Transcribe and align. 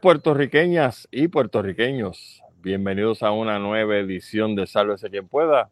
Puertorriqueñas 0.00 1.08
y 1.10 1.28
puertorriqueños, 1.28 2.42
bienvenidos 2.62 3.22
a 3.22 3.30
una 3.30 3.58
nueva 3.58 3.96
edición 3.98 4.56
de 4.56 4.66
Sálvese 4.66 5.10
quien 5.10 5.28
pueda. 5.28 5.70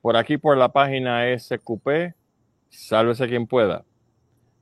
Por 0.00 0.16
aquí 0.16 0.38
por 0.38 0.56
la 0.56 0.70
página 0.70 1.24
SQP, 1.36 2.14
Sálvese 2.68 3.28
quien 3.28 3.46
pueda. 3.46 3.84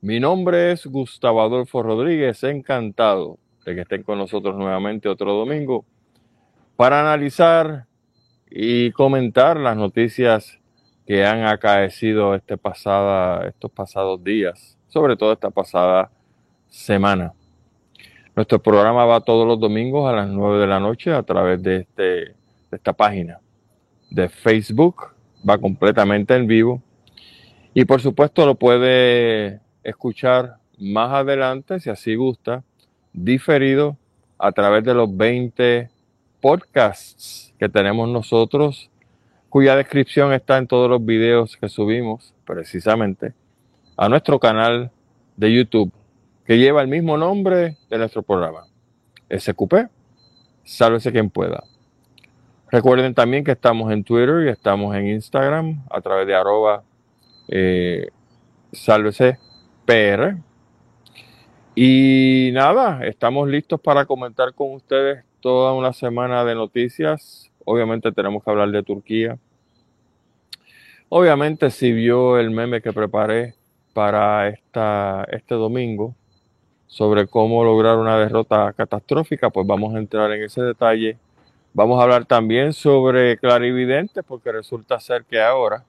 Mi 0.01 0.19
nombre 0.19 0.71
es 0.71 0.85
Gustavo 0.85 1.41
Adolfo 1.41 1.83
Rodríguez, 1.83 2.43
encantado 2.43 3.39
de 3.65 3.75
que 3.75 3.81
estén 3.81 4.03
con 4.03 4.17
nosotros 4.17 4.55
nuevamente 4.55 5.09
otro 5.09 5.33
domingo 5.33 5.85
para 6.75 6.99
analizar 6.99 7.87
y 8.57 8.93
comentar 8.93 9.57
las 9.57 9.75
noticias 9.75 10.57
que 11.05 11.25
han 11.25 11.43
acaecido 11.43 12.35
este 12.35 12.57
pasada, 12.57 13.45
estos 13.49 13.69
pasados 13.69 14.23
días, 14.23 14.77
sobre 14.87 15.17
todo 15.17 15.33
esta 15.33 15.49
pasada 15.49 16.09
semana. 16.69 17.33
Nuestro 18.33 18.63
programa 18.63 19.03
va 19.03 19.19
todos 19.19 19.45
los 19.45 19.59
domingos 19.59 20.09
a 20.09 20.15
las 20.15 20.29
9 20.29 20.59
de 20.59 20.67
la 20.67 20.79
noche 20.79 21.11
a 21.11 21.21
través 21.23 21.61
de, 21.61 21.81
este, 21.81 22.03
de 22.03 22.35
esta 22.71 22.93
página 22.93 23.41
de 24.09 24.29
Facebook. 24.29 25.07
Va 25.47 25.57
completamente 25.57 26.33
en 26.33 26.47
vivo. 26.47 26.81
Y 27.73 27.83
por 27.83 27.99
supuesto 27.99 28.45
lo 28.45 28.55
puede 28.55 29.59
escuchar 29.83 30.59
más 30.79 31.11
adelante, 31.11 31.81
si 31.81 31.89
así 31.89 32.15
gusta, 32.15 32.63
diferido 33.11 33.97
a 34.37 34.53
través 34.53 34.85
de 34.85 34.93
los 34.93 35.13
20 35.15 35.89
podcasts 36.39 37.53
que 37.65 37.69
tenemos 37.69 38.07
nosotros, 38.07 38.91
cuya 39.49 39.75
descripción 39.75 40.33
está 40.33 40.59
en 40.59 40.67
todos 40.67 40.87
los 40.87 41.03
videos 41.03 41.57
que 41.57 41.67
subimos 41.67 42.35
precisamente 42.45 43.33
a 43.97 44.07
nuestro 44.07 44.39
canal 44.39 44.91
de 45.35 45.51
YouTube 45.51 45.91
que 46.45 46.59
lleva 46.59 46.83
el 46.83 46.87
mismo 46.87 47.17
nombre 47.17 47.75
de 47.89 47.97
nuestro 47.97 48.21
programa, 48.21 48.67
SQP, 49.35 49.89
sálvese 50.63 51.11
quien 51.11 51.31
pueda. 51.31 51.63
Recuerden 52.69 53.15
también 53.15 53.43
que 53.43 53.53
estamos 53.53 53.91
en 53.91 54.03
Twitter 54.03 54.45
y 54.45 54.49
estamos 54.49 54.95
en 54.95 55.07
Instagram 55.07 55.83
a 55.89 56.01
través 56.01 56.27
de 56.27 56.35
arroba 56.35 56.83
eh, 57.47 58.09
sálvese 58.73 59.39
PR. 59.85 60.37
Y 61.73 62.51
nada, 62.53 63.03
estamos 63.07 63.49
listos 63.49 63.81
para 63.81 64.05
comentar 64.05 64.53
con 64.53 64.71
ustedes 64.73 65.25
toda 65.39 65.73
una 65.73 65.93
semana 65.93 66.45
de 66.45 66.53
noticias. 66.53 67.51
Obviamente 67.65 68.11
tenemos 68.11 68.43
que 68.43 68.49
hablar 68.49 68.69
de 68.69 68.83
Turquía. 68.83 69.37
Obviamente 71.09 71.69
si 71.69 71.91
vio 71.91 72.39
el 72.39 72.51
meme 72.51 72.81
que 72.81 72.93
preparé 72.93 73.55
para 73.93 74.47
esta, 74.47 75.25
este 75.31 75.55
domingo, 75.55 76.15
sobre 76.87 77.27
cómo 77.27 77.63
lograr 77.63 77.97
una 77.97 78.17
derrota 78.17 78.71
catastrófica, 78.73 79.49
pues 79.49 79.67
vamos 79.67 79.93
a 79.93 79.99
entrar 79.99 80.31
en 80.31 80.43
ese 80.43 80.61
detalle. 80.61 81.17
Vamos 81.73 81.99
a 81.99 82.03
hablar 82.03 82.25
también 82.25 82.71
sobre 82.71 83.37
clarividentes, 83.37 84.23
porque 84.25 84.51
resulta 84.51 84.99
ser 84.99 85.25
que 85.25 85.41
ahora, 85.41 85.83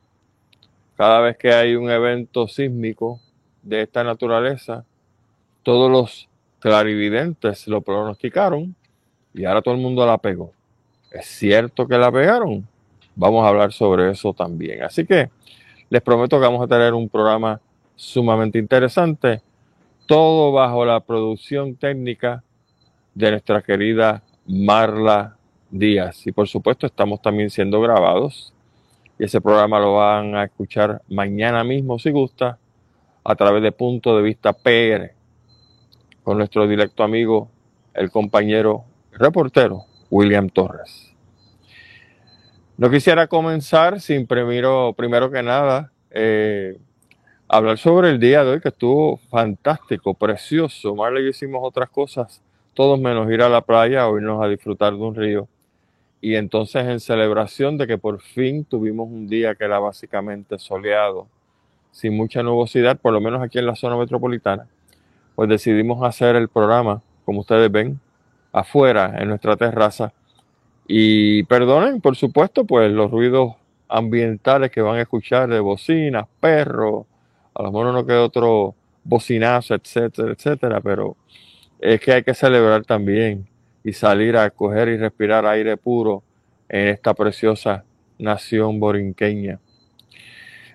cada 0.97 1.21
vez 1.21 1.37
que 1.37 1.53
hay 1.53 1.77
un 1.77 1.91
evento 1.91 2.49
sísmico 2.49 3.21
de 3.63 3.83
esta 3.83 4.03
naturaleza, 4.03 4.85
todos 5.63 5.91
los 5.91 6.29
clarividentes 6.59 7.69
lo 7.69 7.83
pronosticaron 7.83 8.75
y 9.33 9.45
ahora 9.45 9.63
todo 9.63 9.75
el 9.75 9.81
mundo 9.81 10.05
la 10.07 10.19
pegó. 10.19 10.56
¿Es 11.11 11.27
cierto 11.27 11.87
que 11.87 11.97
la 11.97 12.11
pegaron? 12.11 12.67
Vamos 13.15 13.45
a 13.45 13.49
hablar 13.49 13.73
sobre 13.73 14.11
eso 14.11 14.33
también. 14.33 14.83
Así 14.83 15.07
que 15.07 15.31
les 15.89 16.03
prometo 16.03 16.39
que 16.39 16.47
vamos 16.47 16.63
a 16.63 16.67
tener 16.67 16.95
un 16.95 17.09
programa 17.09 17.61
sumamente 17.95 18.59
interesante 18.59 19.41
todo 20.07 20.53
bajo 20.53 20.85
la 20.85 21.01
producción 21.01 21.75
técnica 21.75 22.42
de 23.14 23.33
nuestra 23.33 23.61
querida 23.61 24.23
Marla 24.47 25.36
Díaz. 25.70 26.27
Y 26.27 26.33
por 26.33 26.47
supuesto 26.47 26.86
estamos 26.86 27.20
también 27.20 27.51
siendo 27.51 27.80
grabados. 27.80 28.53
Y 29.19 29.25
ese 29.25 29.41
programa 29.41 29.80
lo 29.80 29.95
van 29.95 30.36
a 30.36 30.45
escuchar 30.45 31.03
mañana 31.09 31.64
mismo 31.64 31.98
si 31.98 32.11
gusta 32.11 32.59
a 33.25 33.35
través 33.35 33.63
de 33.63 33.73
Punto 33.73 34.17
de 34.17 34.23
Vista 34.23 34.53
PR 34.53 35.13
con 36.23 36.39
nuestro 36.39 36.67
directo 36.69 37.03
amigo, 37.03 37.48
el 37.95 38.11
compañero 38.11 38.85
reportero 39.13 39.86
William 40.11 40.48
Torres. 40.48 41.12
No 42.77 42.90
quisiera 42.90 43.27
comenzar 43.27 44.00
sin 44.00 44.27
primero, 44.27 44.92
primero 44.94 45.30
que 45.30 45.42
nada 45.42 45.92
eh, 46.11 46.78
hablar 47.48 47.78
sobre 47.78 48.11
el 48.11 48.18
día 48.18 48.44
de 48.44 48.52
hoy 48.52 48.61
que 48.61 48.68
estuvo 48.68 49.17
fantástico, 49.30 50.14
precioso. 50.14 50.94
Marley 50.94 51.27
y 51.27 51.28
hicimos 51.30 51.61
otras 51.62 51.89
cosas, 51.90 52.42
todos 52.74 53.00
menos 53.00 53.30
ir 53.30 53.42
a 53.42 53.48
la 53.48 53.62
playa 53.62 54.08
o 54.08 54.18
irnos 54.18 54.42
a 54.42 54.48
disfrutar 54.48 54.92
de 54.92 54.98
un 54.98 55.14
río. 55.14 55.48
Y 56.20 56.34
entonces 56.34 56.86
en 56.86 57.00
celebración 57.00 57.78
de 57.78 57.86
que 57.86 57.98
por 57.98 58.20
fin 58.20 58.64
tuvimos 58.64 59.08
un 59.08 59.28
día 59.28 59.55
que 59.55 59.64
era 59.64 59.78
básicamente 59.78 60.58
soleado, 60.58 61.28
sin 61.92 62.17
mucha 62.17 62.42
nubosidad, 62.42 62.98
por 62.98 63.12
lo 63.12 63.20
menos 63.20 63.42
aquí 63.42 63.58
en 63.58 63.67
la 63.67 63.77
zona 63.77 63.96
metropolitana, 63.96 64.67
pues 65.34 65.48
decidimos 65.48 66.02
hacer 66.02 66.36
el 66.36 66.48
programa, 66.48 67.00
como 67.24 67.40
ustedes 67.40 67.70
ven, 67.70 68.00
afuera, 68.56 69.14
en 69.18 69.28
nuestra 69.28 69.56
terraza. 69.56 70.12
Y 70.89 71.42
perdonen, 71.44 72.00
por 72.00 72.17
supuesto, 72.17 72.64
pues 72.64 72.90
los 72.90 73.11
ruidos 73.11 73.55
ambientales 73.89 74.70
que 74.70 74.80
van 74.80 74.96
a 74.96 75.02
escuchar 75.02 75.48
de 75.48 75.61
bocinas, 75.61 76.27
perros, 76.40 77.06
a 77.55 77.62
lo 77.62 77.72
mejor 77.72 77.92
no 77.92 78.06
queda 78.06 78.24
otro 78.24 78.74
bocinazo, 79.05 79.74
etcétera, 79.74 80.33
etcétera, 80.33 80.80
pero 80.80 81.17
es 81.78 82.00
que 82.00 82.12
hay 82.12 82.22
que 82.22 82.34
celebrar 82.34 82.84
también 82.84 83.46
y 83.84 83.92
salir 83.92 84.36
a 84.36 84.48
coger 84.50 84.88
y 84.88 84.96
respirar 84.96 85.46
aire 85.46 85.77
puro 85.77 86.23
en 86.68 86.88
esta 86.88 87.14
preciosa 87.14 87.84
nación 88.18 88.80
borinqueña. 88.80 89.61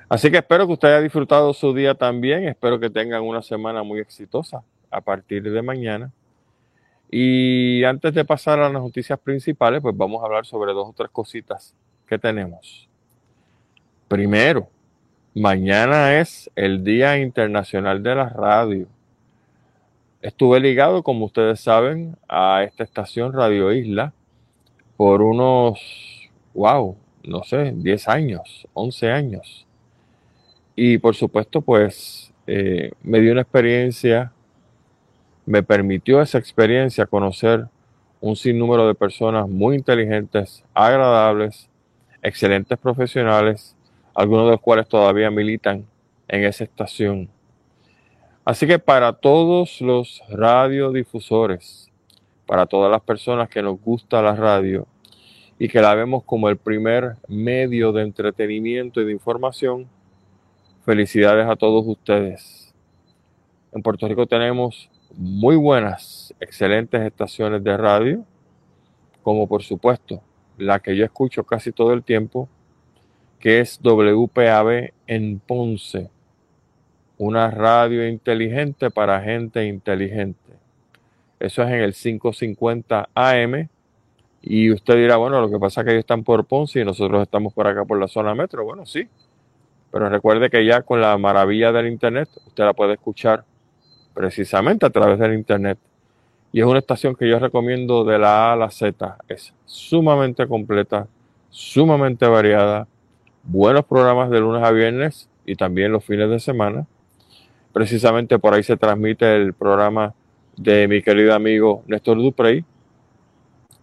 Así 0.08 0.30
que 0.30 0.38
espero 0.38 0.68
que 0.68 0.74
usted 0.74 0.90
haya 0.90 1.02
disfrutado 1.02 1.54
su 1.54 1.74
día 1.74 1.96
también, 1.96 2.48
espero 2.48 2.80
que 2.80 2.90
tengan 2.90 3.24
una 3.24 3.42
semana 3.42 3.82
muy 3.82 4.00
exitosa 4.00 4.64
a 4.92 5.02
partir 5.02 5.44
de 5.44 5.62
mañana. 5.62 6.12
Y 7.12 7.84
antes 7.84 8.14
de 8.14 8.24
pasar 8.26 8.60
a 8.60 8.70
las 8.70 8.82
noticias 8.82 9.20
principales, 9.20 9.82
pues 9.82 9.96
vamos 9.96 10.24
a 10.24 10.26
hablar 10.26 10.46
sobre 10.46 10.74
dos 10.74 10.90
o 10.90 10.94
tres 10.94 11.10
cositas 11.12 11.76
que 12.08 12.18
tenemos. 12.18 12.88
Primero, 14.08 14.70
Mañana 15.34 16.20
es 16.20 16.52
el 16.58 16.84
Día 16.84 17.18
Internacional 17.18 18.04
de 18.04 18.16
la 18.16 18.28
Radio. 18.28 18.88
Estuve 20.22 20.60
ligado, 20.60 21.04
como 21.04 21.24
ustedes 21.24 21.62
saben, 21.62 22.18
a 22.28 22.64
esta 22.64 22.84
estación 22.84 23.32
Radio 23.32 23.72
Isla 23.72 24.12
por 24.98 25.22
unos, 25.22 25.80
wow, 26.54 26.98
no 27.24 27.44
sé, 27.44 27.72
10 27.74 28.10
años, 28.10 28.68
11 28.74 29.10
años. 29.10 29.66
Y 30.76 30.98
por 30.98 31.16
supuesto, 31.16 31.62
pues 31.62 32.34
eh, 32.46 32.92
me 33.02 33.22
dio 33.22 33.32
una 33.32 33.44
experiencia, 33.44 34.34
me 35.46 35.64
permitió 35.64 36.22
esa 36.22 36.38
experiencia 36.38 37.06
conocer 37.06 37.68
un 38.20 38.36
sinnúmero 38.36 38.88
de 38.88 38.96
personas 38.96 39.50
muy 39.50 39.76
inteligentes, 39.76 40.64
agradables, 40.74 41.70
excelentes 42.22 42.78
profesionales 42.78 43.76
algunos 44.14 44.46
de 44.46 44.52
los 44.52 44.62
cuales 44.62 44.88
todavía 44.88 45.32
militan 45.32 45.86
en 46.28 46.44
esa 46.44 46.64
estación. 46.64 47.30
Así 48.44 48.68
que 48.68 48.80
para 48.80 49.14
todos 49.14 49.82
los 49.82 50.22
radiodifusores, 50.30 51.90
para 52.46 52.66
todas 52.66 52.92
las 52.92 53.02
personas 53.02 53.50
que 53.50 53.62
nos 53.62 53.80
gusta 53.80 54.22
la 54.22 54.36
radio 54.36 54.88
y 55.60 55.68
que 55.68 55.82
la 55.82 55.94
vemos 55.96 56.24
como 56.24 56.50
el 56.50 56.58
primer 56.58 57.18
medio 57.28 57.92
de 57.92 58.02
entretenimiento 58.02 59.00
y 59.00 59.06
de 59.06 59.12
información, 59.12 59.88
felicidades 60.86 61.48
a 61.48 61.56
todos 61.56 61.86
ustedes. 61.88 62.74
En 63.72 63.82
Puerto 63.82 64.08
Rico 64.08 64.26
tenemos 64.26 64.90
muy 65.16 65.56
buenas, 65.56 66.34
excelentes 66.40 67.02
estaciones 67.02 67.64
de 67.64 67.78
radio, 67.78 68.26
como 69.24 69.48
por 69.48 69.64
supuesto 69.64 70.22
la 70.58 70.80
que 70.80 70.96
yo 70.96 71.06
escucho 71.06 71.44
casi 71.44 71.72
todo 71.72 71.94
el 71.94 72.04
tiempo, 72.04 72.48
que 73.40 73.60
es 73.60 73.80
WPAB 73.82 74.92
en 75.08 75.40
Ponce, 75.40 76.10
una 77.18 77.50
radio 77.50 78.08
inteligente 78.08 78.90
para 78.92 79.22
gente 79.22 79.66
inteligente. 79.66 80.40
Eso 81.40 81.64
es 81.64 81.70
en 81.70 81.82
el 81.82 81.94
550 81.94 83.10
AM. 83.16 83.68
Y 84.44 84.72
usted 84.72 84.96
dirá, 84.96 85.18
bueno, 85.18 85.42
lo 85.42 85.50
que 85.50 85.60
pasa 85.60 85.82
es 85.82 85.86
que 85.86 85.92
ellos 85.92 86.02
están 86.02 86.24
por 86.24 86.46
Ponce 86.46 86.80
y 86.80 86.86
nosotros 86.86 87.22
estamos 87.22 87.54
por 87.54 87.68
acá 87.68 87.84
por 87.86 88.00
la 88.00 88.08
zona 88.08 88.36
metro. 88.36 88.64
Bueno, 88.64 88.86
sí. 88.86 89.08
Pero 89.92 90.10
recuerde 90.10 90.50
que 90.50 90.66
ya 90.66 90.84
con 90.84 91.02
la 91.02 91.18
maravilla 91.18 91.72
del 91.72 91.88
Internet, 91.88 92.30
usted 92.46 92.64
la 92.64 92.74
puede 92.74 92.94
escuchar 92.94 93.44
precisamente 94.14 94.86
a 94.86 94.90
través 94.90 95.20
del 95.20 95.34
Internet. 95.34 95.78
Y 96.52 96.60
es 96.60 96.66
una 96.66 96.80
estación 96.80 97.16
que 97.16 97.30
yo 97.30 97.40
recomiendo 97.40 98.04
de 98.04 98.20
la 98.20 98.50
A 98.50 98.54
a 98.54 98.56
la 98.56 98.72
Z. 98.72 99.18
Es 99.28 99.54
sumamente 99.66 100.48
completa, 100.48 101.08
sumamente 101.50 102.28
variada, 102.28 102.88
buenos 103.44 103.86
programas 103.86 104.30
de 104.30 104.40
lunes 104.40 104.64
a 104.64 104.72
viernes 104.72 105.30
y 105.46 105.56
también 105.56 105.92
los 105.92 106.04
fines 106.04 106.30
de 106.30 106.40
semana. 106.40 106.86
Precisamente 107.74 108.38
por 108.38 108.54
ahí 108.54 108.64
se 108.64 108.78
transmite 108.78 109.36
el 109.36 109.54
programa 109.54 110.14
de 110.58 110.88
mi 110.88 111.02
querido 111.02 111.34
amigo 111.34 111.84
Néstor 111.88 112.18
Duprey 112.18 112.66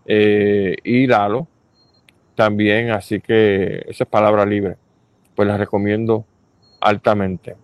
eh, 0.07 0.77
y 0.85 1.07
Lalo 1.07 1.49
también, 2.35 2.91
así 2.91 3.21
que 3.21 3.85
esa 3.89 4.05
es 4.05 4.11
palabra 4.11 4.47
libre, 4.47 4.77
pues 5.35 5.49
la 5.49 5.57
recomiendo 5.57 6.25
altamente. 6.81 7.57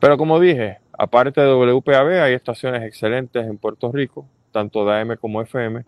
Pero 0.00 0.16
como 0.16 0.40
dije, 0.40 0.78
aparte 0.98 1.40
de 1.40 1.52
WPAB 1.52 2.22
hay 2.22 2.34
estaciones 2.34 2.82
excelentes 2.82 3.46
en 3.46 3.58
Puerto 3.58 3.92
Rico, 3.92 4.26
tanto 4.52 4.84
de 4.84 5.00
AM 5.00 5.16
como 5.16 5.42
FM, 5.42 5.84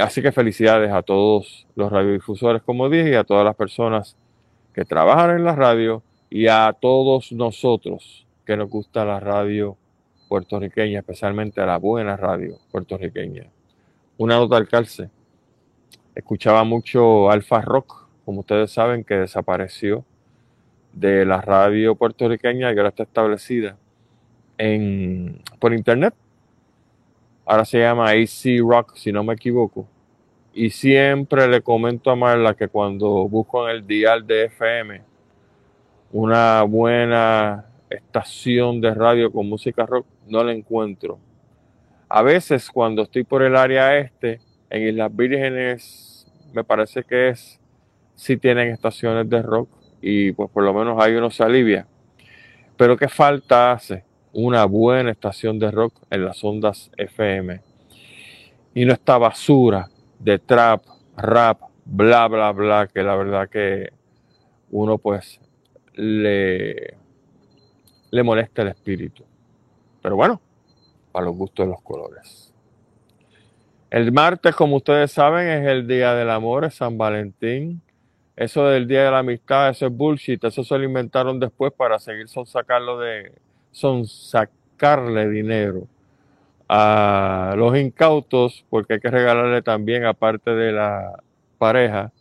así 0.00 0.22
que 0.22 0.32
felicidades 0.32 0.92
a 0.92 1.02
todos 1.02 1.66
los 1.74 1.90
radiodifusores, 1.90 2.62
como 2.62 2.88
dije, 2.88 3.10
y 3.10 3.14
a 3.14 3.24
todas 3.24 3.44
las 3.44 3.56
personas 3.56 4.16
que 4.72 4.84
trabajan 4.84 5.36
en 5.36 5.44
la 5.44 5.54
radio 5.54 6.02
y 6.30 6.46
a 6.46 6.74
todos 6.78 7.32
nosotros 7.32 8.26
que 8.44 8.56
nos 8.56 8.68
gusta 8.68 9.04
la 9.04 9.20
radio 9.20 9.76
puertorriqueña, 10.28 11.00
especialmente 11.00 11.64
la 11.64 11.78
buena 11.78 12.16
radio 12.16 12.58
puertorriqueña. 12.70 13.46
Una 14.16 14.36
nota 14.36 14.56
al 14.56 14.68
calce. 14.68 15.10
Escuchaba 16.14 16.64
mucho 16.64 17.30
Alfa 17.30 17.60
Rock, 17.60 18.08
como 18.24 18.40
ustedes 18.40 18.70
saben, 18.70 19.04
que 19.04 19.14
desapareció 19.14 20.04
de 20.92 21.24
la 21.24 21.40
radio 21.40 21.96
puertorriqueña 21.96 22.72
y 22.72 22.76
ahora 22.76 22.90
está 22.90 23.02
establecida 23.02 23.76
en, 24.58 25.40
por 25.58 25.72
internet. 25.72 26.14
Ahora 27.46 27.64
se 27.64 27.78
llama 27.78 28.10
AC 28.10 28.60
Rock, 28.60 28.96
si 28.96 29.12
no 29.12 29.22
me 29.22 29.34
equivoco. 29.34 29.86
Y 30.52 30.70
siempre 30.70 31.48
le 31.48 31.60
comento 31.62 32.10
a 32.10 32.16
Marla 32.16 32.54
que 32.54 32.68
cuando 32.68 33.28
busco 33.28 33.68
en 33.68 33.76
el 33.76 33.86
dial 33.86 34.26
de 34.26 34.44
FM 34.44 35.02
una 36.12 36.62
buena 36.62 37.66
estación 37.90 38.80
de 38.80 38.94
radio 38.94 39.32
con 39.32 39.48
música 39.48 39.84
rock, 39.84 40.06
no 40.28 40.44
la 40.44 40.52
encuentro. 40.52 41.18
A 42.08 42.22
veces 42.22 42.70
cuando 42.70 43.02
estoy 43.02 43.24
por 43.24 43.42
el 43.42 43.56
área 43.56 43.98
este, 43.98 44.40
en 44.70 44.88
Islas 44.88 45.14
Vírgenes, 45.14 46.26
me 46.52 46.62
parece 46.62 47.02
que 47.02 47.30
es, 47.30 47.60
si 48.14 48.36
tienen 48.36 48.68
estaciones 48.68 49.28
de 49.28 49.42
rock 49.42 49.68
y 50.00 50.30
pues 50.30 50.48
por 50.50 50.62
lo 50.62 50.72
menos 50.72 51.02
ahí 51.02 51.14
uno 51.14 51.30
se 51.30 51.42
alivia. 51.42 51.86
Pero 52.76 52.96
¿qué 52.96 53.08
falta 53.08 53.72
hace? 53.72 54.04
Una 54.34 54.66
buena 54.66 55.10
estación 55.10 55.58
de 55.58 55.70
rock 55.70 55.94
en 56.10 56.24
las 56.24 56.44
ondas 56.44 56.90
FM. 56.98 57.60
Y 58.74 58.84
no 58.84 58.92
esta 58.92 59.16
basura 59.16 59.88
de 60.18 60.38
trap, 60.38 60.84
rap, 61.16 61.60
bla, 61.86 62.28
bla, 62.28 62.52
bla, 62.52 62.88
que 62.92 63.02
la 63.02 63.16
verdad 63.16 63.48
que 63.48 63.90
uno 64.70 64.98
pues 64.98 65.40
le 65.94 67.04
le 68.14 68.22
molesta 68.22 68.62
el 68.62 68.68
espíritu. 68.68 69.24
Pero 70.00 70.14
bueno, 70.14 70.40
para 71.10 71.26
los 71.26 71.34
gustos 71.34 71.66
de 71.66 71.72
los 71.72 71.82
colores. 71.82 72.54
El 73.90 74.12
martes, 74.12 74.54
como 74.54 74.76
ustedes 74.76 75.10
saben, 75.10 75.48
es 75.48 75.66
el 75.66 75.88
Día 75.88 76.14
del 76.14 76.30
Amor, 76.30 76.64
es 76.64 76.76
San 76.76 76.96
Valentín. 76.96 77.82
Eso 78.36 78.66
del 78.66 78.86
Día 78.86 79.06
de 79.06 79.10
la 79.10 79.18
Amistad, 79.18 79.70
eso 79.70 79.86
es 79.86 79.92
bullshit. 79.92 80.44
Eso 80.44 80.62
se 80.62 80.78
lo 80.78 80.84
inventaron 80.84 81.40
después 81.40 81.72
para 81.72 81.98
seguir 81.98 82.28
sonsacarlo 82.28 83.00
de, 83.00 83.32
sacarle 84.06 85.28
dinero 85.28 85.86
a 86.68 87.54
los 87.56 87.76
incautos, 87.76 88.64
porque 88.70 88.94
hay 88.94 89.00
que 89.00 89.10
regalarle 89.10 89.62
también, 89.62 90.04
aparte 90.04 90.54
de 90.54 90.72
la 90.72 91.22
pareja, 91.58 92.12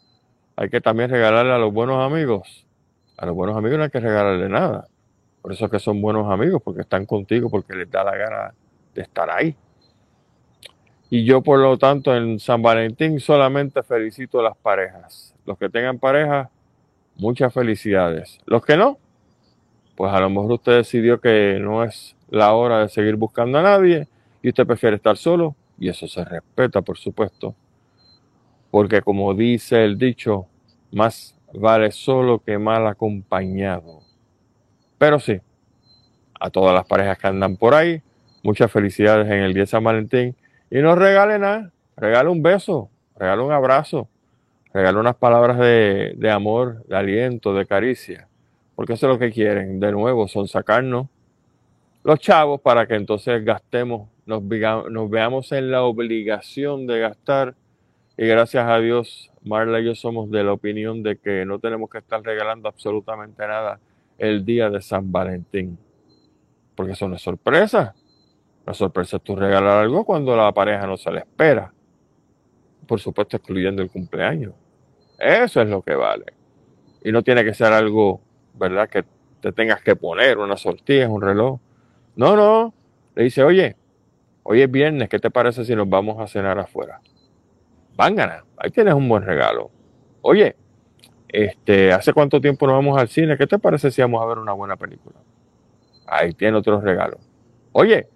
hay 0.56 0.70
que 0.70 0.82
también 0.82 1.10
regalarle 1.10 1.54
a 1.54 1.58
los 1.58 1.74
buenos 1.74 2.00
amigos. 2.06 2.66
A 3.18 3.26
los 3.26 3.36
buenos 3.36 3.56
amigos 3.56 3.78
no 3.78 3.84
hay 3.86 3.90
que 3.90 4.00
regalarle 4.00 4.50
nada. 4.50 4.88
Por 5.42 5.54
eso 5.54 5.66
es 5.66 5.72
que 5.72 5.80
son 5.80 6.02
buenos 6.02 6.32
amigos, 6.32 6.62
porque 6.64 6.82
están 6.82 7.06
contigo, 7.06 7.50
porque 7.50 7.76
les 7.76 7.90
da 7.90 8.04
la 8.04 8.16
gana 8.16 8.54
de 8.94 9.02
estar 9.02 9.30
ahí. 9.30 9.56
Y 11.10 11.26
yo, 11.26 11.42
por 11.42 11.60
lo 11.60 11.78
tanto, 11.78 12.16
en 12.16 12.40
San 12.40 12.62
Valentín 12.62 13.20
solamente 13.20 13.84
felicito 13.84 14.40
a 14.40 14.44
las 14.44 14.58
parejas. 14.58 15.36
Los 15.46 15.58
que 15.58 15.70
tengan 15.70 16.00
pareja, 16.00 16.50
muchas 17.18 17.54
felicidades. 17.54 18.40
Los 18.46 18.66
que 18.66 18.78
no, 18.78 18.98
pues 19.96 20.14
a 20.14 20.20
lo 20.20 20.30
mejor 20.30 20.54
usted 20.54 20.78
decidió 20.78 21.20
que 21.20 21.58
no 21.62 21.84
es 21.84 22.16
la 22.30 22.54
hora 22.54 22.80
de 22.80 22.90
seguir 22.90 23.16
buscando 23.16 23.60
a 23.60 23.62
nadie 23.62 24.08
y 24.42 24.50
usted 24.50 24.66
prefiere 24.66 24.96
estar 24.96 25.18
solo, 25.18 25.56
y 25.80 25.90
eso 25.90 26.08
se 26.08 26.24
respeta, 26.24 26.82
por 26.82 26.98
supuesto. 26.98 27.56
Porque 28.72 29.02
como 29.02 29.34
dice 29.34 29.84
el 29.84 29.98
dicho, 29.98 30.48
más 30.92 31.36
vale 31.54 31.92
solo 31.92 32.40
que 32.40 32.58
mal 32.58 32.88
acompañado. 32.88 34.02
Pero 34.98 35.20
sí, 35.20 35.40
a 36.40 36.50
todas 36.50 36.74
las 36.74 36.86
parejas 36.86 37.18
que 37.18 37.28
andan 37.28 37.56
por 37.56 37.74
ahí, 37.74 38.02
muchas 38.44 38.72
felicidades 38.72 39.28
en 39.28 39.40
el 39.40 39.54
día 39.54 39.64
de 39.64 39.68
San 39.68 39.84
Valentín. 39.84 40.36
Y 40.70 40.80
no 40.80 40.96
regale 40.96 41.40
nada, 41.40 41.72
regale 41.96 42.30
un 42.30 42.42
beso, 42.42 42.90
regale 43.16 43.42
un 43.44 43.52
abrazo, 43.52 44.08
regale 44.74 45.00
unas 45.00 45.16
palabras 45.16 45.58
de, 45.60 46.30
amor, 46.32 46.84
de 46.88 46.98
aliento, 46.98 47.54
de 47.54 47.66
caricia. 47.66 48.28
Porque 48.76 48.94
eso 48.94 49.08
es 49.08 49.14
lo 49.14 49.20
que 49.20 49.32
quieren, 49.32 49.80
de 49.80 49.92
nuevo, 49.92 50.28
son 50.28 50.48
sacarnos 50.48 51.08
los 52.04 52.20
chavos 52.20 52.60
para 52.62 52.86
que 52.86 52.96
entonces 52.96 53.44
gastemos, 53.46 54.10
nos, 54.26 54.42
veamos 54.46 55.52
en 55.54 55.72
la 55.72 55.84
obligación 55.84 56.86
de 56.86 57.00
gastar. 57.00 57.56
Y 58.18 58.28
gracias 58.28 58.68
a 58.68 58.78
Dios, 58.80 59.32
Marla 59.44 59.80
y 59.80 59.86
yo 59.86 59.96
somos 59.96 60.30
de 60.30 60.44
la 60.44 60.54
opinión 60.54 61.02
de 61.02 61.18
que 61.18 61.46
no 61.46 61.60
tenemos 61.60 61.90
que 61.90 62.00
estar 62.00 62.22
regalando 62.22 62.68
absolutamente 62.68 63.48
nada 63.48 63.80
el 64.18 64.46
día 64.46 64.70
de 64.70 64.82
San 64.82 65.12
Valentín. 65.12 65.78
Porque 66.76 66.92
eso 66.92 67.08
no 67.08 67.16
es 67.16 67.22
sorpresa. 67.22 67.96
La 68.66 68.74
sorpresa 68.74 69.18
es 69.18 69.24
tú 69.24 69.36
regalar 69.36 69.80
algo 69.80 70.06
cuando 70.06 70.36
la 70.36 70.52
pareja 70.52 70.86
no 70.86 70.98
se 70.98 71.12
le 71.12 71.20
espera. 71.20 71.74
Por 72.86 73.00
supuesto, 73.00 73.38
excluyendo 73.38 73.82
el 73.82 73.90
cumpleaños. 73.90 74.54
Eso 75.18 75.62
es 75.62 75.70
lo 75.70 75.82
que 75.82 75.96
vale. 75.96 76.26
Y 77.04 77.12
no 77.12 77.24
tiene 77.24 77.44
que 77.44 77.54
ser 77.54 77.72
algo, 77.74 78.22
¿verdad? 78.54 78.90
Que 78.90 79.04
te 79.42 79.52
tengas 79.52 79.82
que 79.82 79.96
poner 79.96 80.38
una 80.38 80.58
sortilla, 80.58 81.10
un 81.10 81.22
reloj. 81.22 81.60
No, 82.16 82.36
no. 82.36 82.74
Le 83.16 83.24
dice, 83.24 83.44
oye, 83.44 83.76
hoy 84.44 84.62
es 84.62 84.72
viernes, 84.72 85.10
¿qué 85.10 85.20
te 85.20 85.30
parece 85.30 85.66
si 85.66 85.76
nos 85.76 85.90
vamos 85.90 86.20
a 86.20 86.28
cenar 86.28 86.60
afuera? 86.60 87.02
Vángana, 87.96 88.44
ahí 88.58 88.72
tienes 88.72 88.94
un 88.94 89.08
buen 89.08 89.24
regalo. 89.24 89.70
Oye, 90.22 90.56
este, 91.34 91.92
¿Hace 91.92 92.14
cuánto 92.14 92.40
tiempo 92.40 92.68
no 92.68 92.74
vamos 92.74 92.96
al 92.96 93.08
cine? 93.08 93.36
¿Qué 93.36 93.48
te 93.48 93.58
parece 93.58 93.90
si 93.90 94.04
vamos 94.04 94.22
a 94.22 94.26
ver 94.28 94.38
una 94.38 94.54
buena 94.54 94.76
película? 94.76 95.16
Ahí 96.06 96.32
tiene 96.34 96.56
otro 96.58 96.80
regalo. 96.80 97.18
Oye, 97.72 98.08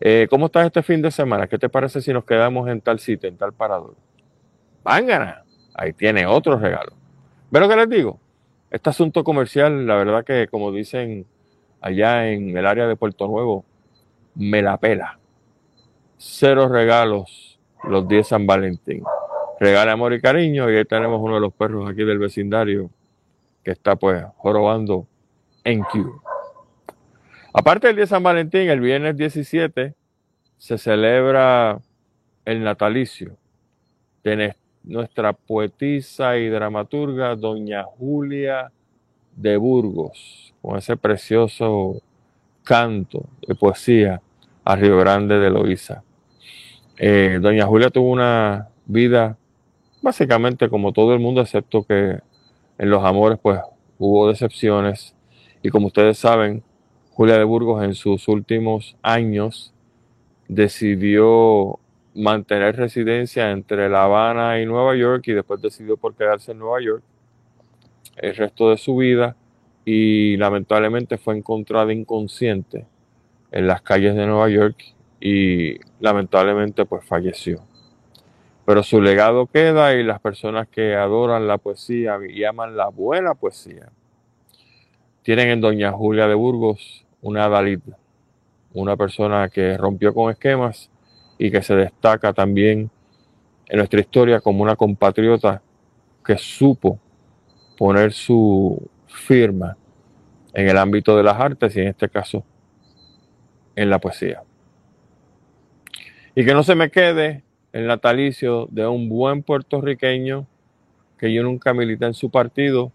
eh, 0.00 0.26
¿cómo 0.28 0.46
estás 0.46 0.66
este 0.66 0.82
fin 0.82 1.00
de 1.00 1.12
semana? 1.12 1.46
¿Qué 1.46 1.56
te 1.56 1.68
parece 1.68 2.02
si 2.02 2.12
nos 2.12 2.24
quedamos 2.24 2.68
en 2.68 2.80
tal 2.80 2.98
sitio, 2.98 3.28
en 3.28 3.36
tal 3.36 3.52
parador? 3.52 3.94
Vángana, 4.82 5.44
ahí 5.72 5.92
tiene 5.92 6.26
otro 6.26 6.58
regalo. 6.58 6.94
¿Ven 7.48 7.62
lo 7.62 7.68
que 7.68 7.76
les 7.76 7.88
digo? 7.88 8.18
Este 8.72 8.88
asunto 8.88 9.22
comercial, 9.22 9.86
la 9.86 9.96
verdad 9.96 10.24
que 10.24 10.48
como 10.48 10.72
dicen 10.72 11.26
allá 11.82 12.30
en 12.30 12.56
el 12.56 12.66
área 12.66 12.86
de 12.86 12.96
Puerto 12.96 13.28
Nuevo, 13.28 13.66
me 14.34 14.62
la 14.62 14.78
pela. 14.78 15.18
Cero 16.16 16.70
regalos 16.70 17.60
los 17.84 18.08
10 18.08 18.26
San 18.26 18.46
Valentín 18.46 19.04
regale 19.60 19.90
amor 19.90 20.14
y 20.14 20.22
cariño. 20.22 20.70
Y 20.70 20.76
ahí 20.76 20.86
tenemos 20.86 21.20
uno 21.20 21.34
de 21.34 21.42
los 21.42 21.52
perros 21.52 21.86
aquí 21.86 22.02
del 22.02 22.18
vecindario 22.18 22.90
que 23.62 23.72
está 23.72 23.94
pues 23.94 24.24
jorobando 24.38 25.06
en 25.64 25.82
Q. 25.82 26.22
Aparte 27.52 27.88
del 27.88 27.96
día 27.96 28.04
de 28.04 28.08
San 28.08 28.22
Valentín, 28.22 28.70
el 28.70 28.80
viernes 28.80 29.18
17 29.18 29.94
se 30.56 30.78
celebra 30.78 31.78
el 32.46 32.64
natalicio 32.64 33.36
de 34.24 34.36
nuestra 34.84 35.32
poetisa 35.32 36.36
y 36.36 36.48
dramaturga 36.48 37.36
doña 37.36 37.84
Julia 37.84 38.72
de 39.36 39.56
Burgos, 39.56 40.54
con 40.60 40.78
ese 40.78 40.96
precioso 40.96 42.00
canto 42.62 43.26
de 43.46 43.54
poesía 43.54 44.20
a 44.64 44.76
Río 44.76 44.98
Grande 44.98 45.38
de 45.38 45.50
Loíza. 45.50 46.02
Eh, 46.98 47.38
doña 47.40 47.66
Julia 47.66 47.90
tuvo 47.90 48.10
una 48.10 48.68
vida 48.86 49.36
básicamente 50.02 50.68
como 50.68 50.92
todo 50.92 51.14
el 51.14 51.20
mundo, 51.20 51.40
excepto 51.40 51.84
que 51.84 52.20
en 52.78 52.90
los 52.90 53.04
amores 53.04 53.38
pues 53.40 53.60
hubo 53.98 54.28
decepciones. 54.28 55.14
Y 55.62 55.70
como 55.70 55.86
ustedes 55.86 56.18
saben, 56.18 56.62
Julia 57.12 57.38
de 57.38 57.44
Burgos 57.44 57.84
en 57.84 57.94
sus 57.94 58.26
últimos 58.28 58.96
años 59.02 59.72
decidió 60.48 61.78
mantener 62.14 62.76
residencia 62.76 63.50
entre 63.50 63.88
La 63.88 64.04
Habana 64.04 64.60
y 64.60 64.66
Nueva 64.66 64.94
York 64.96 65.24
y 65.28 65.32
después 65.32 65.60
decidió 65.62 65.96
por 65.96 66.14
quedarse 66.14 66.52
en 66.52 66.58
Nueva 66.58 66.80
York 66.80 67.02
el 68.16 68.36
resto 68.36 68.70
de 68.70 68.76
su 68.76 68.96
vida 68.96 69.36
y 69.84 70.36
lamentablemente 70.36 71.18
fue 71.18 71.36
encontrada 71.36 71.92
inconsciente 71.92 72.86
en 73.50 73.66
las 73.66 73.82
calles 73.82 74.14
de 74.14 74.26
Nueva 74.26 74.48
York 74.48 74.76
y 75.20 75.78
lamentablemente 76.00 76.84
pues 76.84 77.04
falleció. 77.04 77.62
pero 78.64 78.82
su 78.82 79.00
legado 79.00 79.46
queda 79.46 79.94
y 79.94 80.04
las 80.04 80.20
personas 80.20 80.68
que 80.68 80.94
adoran 80.94 81.48
la 81.48 81.58
poesía 81.58 82.18
y 82.28 82.44
aman 82.44 82.76
la 82.76 82.88
buena 82.88 83.34
poesía 83.34 83.90
tienen 85.22 85.48
en 85.48 85.60
doña 85.60 85.92
Julia 85.92 86.28
de 86.28 86.34
Burgos 86.34 87.04
una 87.20 87.48
Dalit, 87.48 87.82
una 88.72 88.96
persona 88.96 89.48
que 89.48 89.76
rompió 89.76 90.14
con 90.14 90.30
esquemas 90.30 90.91
y 91.42 91.50
que 91.50 91.60
se 91.60 91.74
destaca 91.74 92.32
también 92.32 92.88
en 93.66 93.76
nuestra 93.76 93.98
historia 93.98 94.40
como 94.40 94.62
una 94.62 94.76
compatriota 94.76 95.60
que 96.24 96.38
supo 96.38 97.00
poner 97.76 98.12
su 98.12 98.80
firma 99.08 99.76
en 100.54 100.68
el 100.68 100.78
ámbito 100.78 101.16
de 101.16 101.24
las 101.24 101.40
artes 101.40 101.74
y 101.74 101.80
en 101.80 101.88
este 101.88 102.08
caso 102.08 102.44
en 103.74 103.90
la 103.90 103.98
poesía. 103.98 104.44
Y 106.36 106.44
que 106.44 106.54
no 106.54 106.62
se 106.62 106.76
me 106.76 106.92
quede 106.92 107.42
el 107.72 107.88
natalicio 107.88 108.68
de 108.70 108.86
un 108.86 109.08
buen 109.08 109.42
puertorriqueño 109.42 110.46
que 111.18 111.32
yo 111.32 111.42
nunca 111.42 111.74
milité 111.74 112.06
en 112.06 112.14
su 112.14 112.30
partido, 112.30 112.92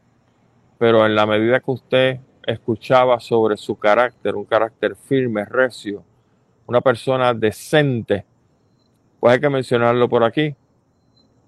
pero 0.78 1.06
en 1.06 1.16
la 1.16 1.26
medida 1.26 1.60
que 1.60 1.72
usted 1.72 2.20
escuchaba 2.46 3.20
sobre 3.20 3.58
su 3.58 3.78
carácter, 3.78 4.36
un 4.36 4.46
carácter 4.46 4.96
firme, 4.96 5.44
recio, 5.44 6.02
una 6.66 6.80
persona 6.80 7.34
decente, 7.34 8.24
pues 9.28 9.34
hay 9.34 9.42
que 9.42 9.50
mencionarlo 9.50 10.08
por 10.08 10.24
aquí. 10.24 10.56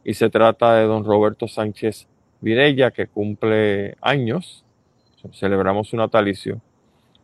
Y 0.03 0.13
se 0.13 0.29
trata 0.29 0.75
de 0.75 0.83
don 0.83 1.05
Roberto 1.05 1.48
Sánchez 1.48 2.09
Virella, 2.41 2.91
que 2.91 3.07
cumple 3.07 3.95
años. 4.01 4.65
Celebramos 5.31 5.88
su 5.88 5.95
natalicio 5.95 6.59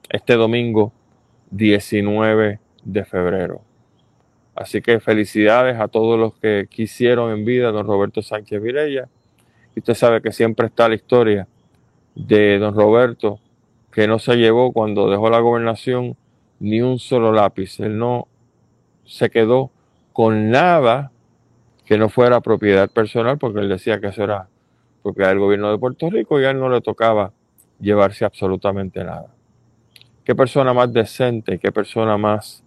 este 0.07 0.35
domingo 0.35 0.93
19 1.51 2.61
de 2.85 3.03
febrero. 3.03 3.63
Así 4.55 4.81
que 4.81 5.01
felicidades 5.01 5.77
a 5.77 5.89
todos 5.89 6.17
los 6.17 6.35
que 6.35 6.67
quisieron 6.69 7.33
en 7.33 7.43
vida 7.43 7.67
a 7.67 7.71
don 7.73 7.85
Roberto 7.85 8.21
Sánchez 8.21 8.61
Virella. 8.61 9.09
Y 9.75 9.79
usted 9.79 9.93
sabe 9.93 10.21
que 10.21 10.31
siempre 10.31 10.67
está 10.67 10.87
la 10.87 10.95
historia 10.95 11.49
de 12.15 12.59
don 12.59 12.73
Roberto, 12.75 13.41
que 13.91 14.07
no 14.07 14.19
se 14.19 14.37
llevó 14.37 14.71
cuando 14.71 15.09
dejó 15.09 15.29
la 15.29 15.39
gobernación 15.39 16.15
ni 16.61 16.79
un 16.79 16.97
solo 16.97 17.33
lápiz. 17.33 17.77
Él 17.81 17.97
no 17.97 18.29
se 19.03 19.29
quedó 19.29 19.71
con 20.15 20.49
nada 20.49 21.11
que 21.83 21.97
no 21.97 22.07
fuera 22.07 22.39
propiedad 22.39 22.89
personal, 22.89 23.37
porque 23.37 23.59
él 23.59 23.67
decía 23.67 23.99
que 23.99 24.07
eso 24.07 24.23
era 24.23 24.47
propiedad 25.03 25.27
del 25.27 25.39
gobierno 25.39 25.69
de 25.69 25.77
Puerto 25.77 26.09
Rico 26.09 26.39
y 26.39 26.45
a 26.45 26.51
él 26.51 26.57
no 26.57 26.69
le 26.69 26.79
tocaba 26.79 27.33
llevarse 27.81 28.23
absolutamente 28.23 29.03
nada. 29.03 29.27
Qué 30.23 30.33
persona 30.33 30.73
más 30.73 30.93
decente, 30.93 31.59
qué 31.59 31.69
persona 31.73 32.17
más 32.17 32.63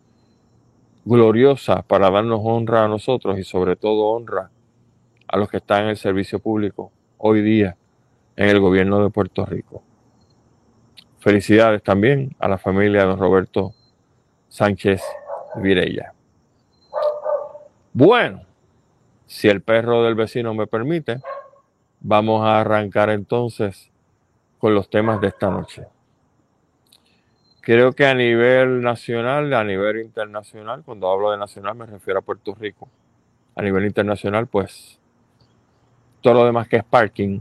gloriosa 1.07 1.81
para 1.81 2.11
darnos 2.11 2.40
honra 2.43 2.85
a 2.85 2.88
nosotros 2.88 3.38
y 3.38 3.45
sobre 3.45 3.76
todo 3.76 4.09
honra 4.09 4.50
a 5.26 5.38
los 5.38 5.49
que 5.49 5.57
están 5.57 5.85
en 5.85 5.88
el 5.88 5.97
servicio 5.97 6.40
público 6.40 6.93
hoy 7.17 7.40
día 7.40 7.78
en 8.37 8.50
el 8.50 8.61
gobierno 8.61 9.02
de 9.02 9.09
Puerto 9.09 9.47
Rico. 9.47 9.83
Felicidades 11.19 11.83
también 11.83 12.37
a 12.38 12.47
la 12.47 12.59
familia 12.59 13.00
de 13.00 13.07
don 13.07 13.19
Roberto 13.19 13.73
Sánchez 14.49 15.02
Virella. 15.57 16.12
Bueno, 17.92 18.42
si 19.26 19.49
el 19.49 19.62
perro 19.62 20.02
del 20.02 20.14
vecino 20.14 20.54
me 20.54 20.66
permite, 20.66 21.21
vamos 22.00 22.45
a 22.45 22.61
arrancar 22.61 23.11
entonces 23.11 23.90
con 24.59 24.75
los 24.75 24.90
temas 24.90 25.21
de 25.21 25.28
esta 25.28 25.50
noche. 25.50 25.87
Creo 27.61 27.92
que 27.92 28.07
a 28.07 28.14
nivel 28.14 28.80
nacional, 28.80 29.52
a 29.52 29.62
nivel 29.64 30.00
internacional, 30.00 30.83
cuando 30.85 31.11
hablo 31.11 31.30
de 31.30 31.38
nacional 31.38 31.75
me 31.75 31.87
refiero 31.87 32.21
a 32.21 32.23
Puerto 32.23 32.54
Rico. 32.54 32.88
A 33.54 33.62
nivel 33.62 33.85
internacional, 33.85 34.47
pues 34.47 34.99
todo 36.21 36.35
lo 36.35 36.45
demás 36.47 36.68
que 36.68 36.76
es 36.76 36.85
parking. 36.85 37.40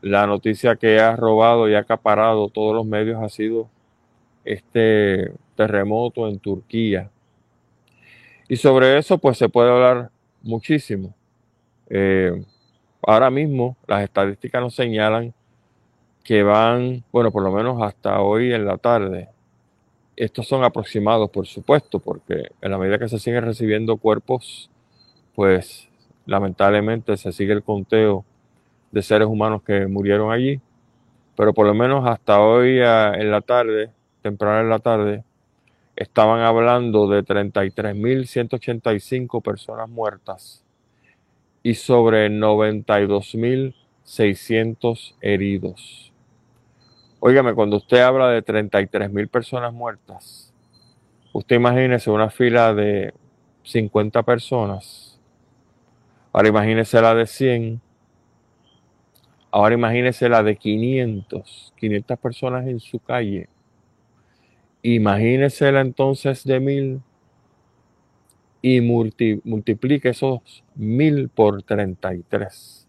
La 0.00 0.26
noticia 0.26 0.76
que 0.76 1.00
ha 1.00 1.14
robado 1.16 1.68
y 1.68 1.74
ha 1.74 1.80
acaparado 1.80 2.48
todos 2.48 2.74
los 2.74 2.86
medios 2.86 3.22
ha 3.22 3.28
sido 3.28 3.68
este 4.44 5.32
terremoto 5.54 6.28
en 6.28 6.38
Turquía. 6.38 7.10
Y 8.48 8.56
sobre 8.56 8.98
eso, 8.98 9.18
pues 9.18 9.38
se 9.38 9.48
puede 9.48 9.70
hablar 9.70 10.10
muchísimo. 10.42 11.14
Eh, 11.88 12.44
ahora 13.02 13.30
mismo 13.30 13.76
las 13.86 14.02
estadísticas 14.02 14.60
nos 14.60 14.74
señalan 14.74 15.34
que 16.22 16.42
van, 16.42 17.04
bueno, 17.12 17.30
por 17.30 17.42
lo 17.42 17.52
menos 17.52 17.82
hasta 17.82 18.20
hoy 18.20 18.52
en 18.52 18.66
la 18.66 18.78
tarde. 18.78 19.28
Estos 20.16 20.46
son 20.46 20.64
aproximados, 20.64 21.30
por 21.30 21.46
supuesto, 21.46 21.98
porque 21.98 22.50
en 22.60 22.70
la 22.70 22.78
medida 22.78 22.98
que 22.98 23.08
se 23.08 23.18
siguen 23.18 23.44
recibiendo 23.44 23.96
cuerpos, 23.96 24.70
pues 25.34 25.88
lamentablemente 26.26 27.16
se 27.16 27.32
sigue 27.32 27.52
el 27.52 27.62
conteo 27.62 28.24
de 28.92 29.02
seres 29.02 29.28
humanos 29.28 29.62
que 29.62 29.86
murieron 29.86 30.32
allí. 30.32 30.60
Pero 31.36 31.52
por 31.52 31.66
lo 31.66 31.74
menos 31.74 32.06
hasta 32.06 32.40
hoy 32.40 32.78
en 32.78 33.30
la 33.30 33.40
tarde, 33.40 33.90
temprano 34.22 34.60
en 34.60 34.70
la 34.70 34.78
tarde, 34.78 35.24
estaban 35.96 36.40
hablando 36.40 37.08
de 37.08 37.24
33.185 37.24 39.42
personas 39.42 39.88
muertas 39.88 40.62
y 41.62 41.74
sobre 41.74 42.28
92.600 42.30 45.14
heridos. 45.20 46.12
Óigame, 47.20 47.54
cuando 47.54 47.76
usted 47.78 48.00
habla 48.00 48.28
de 48.28 48.42
33 48.42 49.10
mil 49.10 49.28
personas 49.28 49.72
muertas, 49.72 50.52
usted 51.32 51.56
imagínese 51.56 52.10
una 52.10 52.28
fila 52.28 52.74
de 52.74 53.14
50 53.62 54.22
personas. 54.24 55.18
Ahora 56.32 56.48
imagínese 56.48 57.00
la 57.00 57.14
de 57.14 57.26
100. 57.26 57.80
Ahora 59.50 59.74
imagínese 59.74 60.28
la 60.28 60.42
de 60.42 60.56
500. 60.56 61.72
500 61.76 62.18
personas 62.18 62.66
en 62.66 62.80
su 62.80 62.98
calle. 62.98 63.48
Imagínese 64.86 65.72
la 65.72 65.80
entonces 65.80 66.44
de 66.44 66.60
mil 66.60 67.00
y 68.60 68.80
multiplique 68.80 70.10
esos 70.10 70.62
mil 70.74 71.30
por 71.30 71.62
33. 71.62 72.86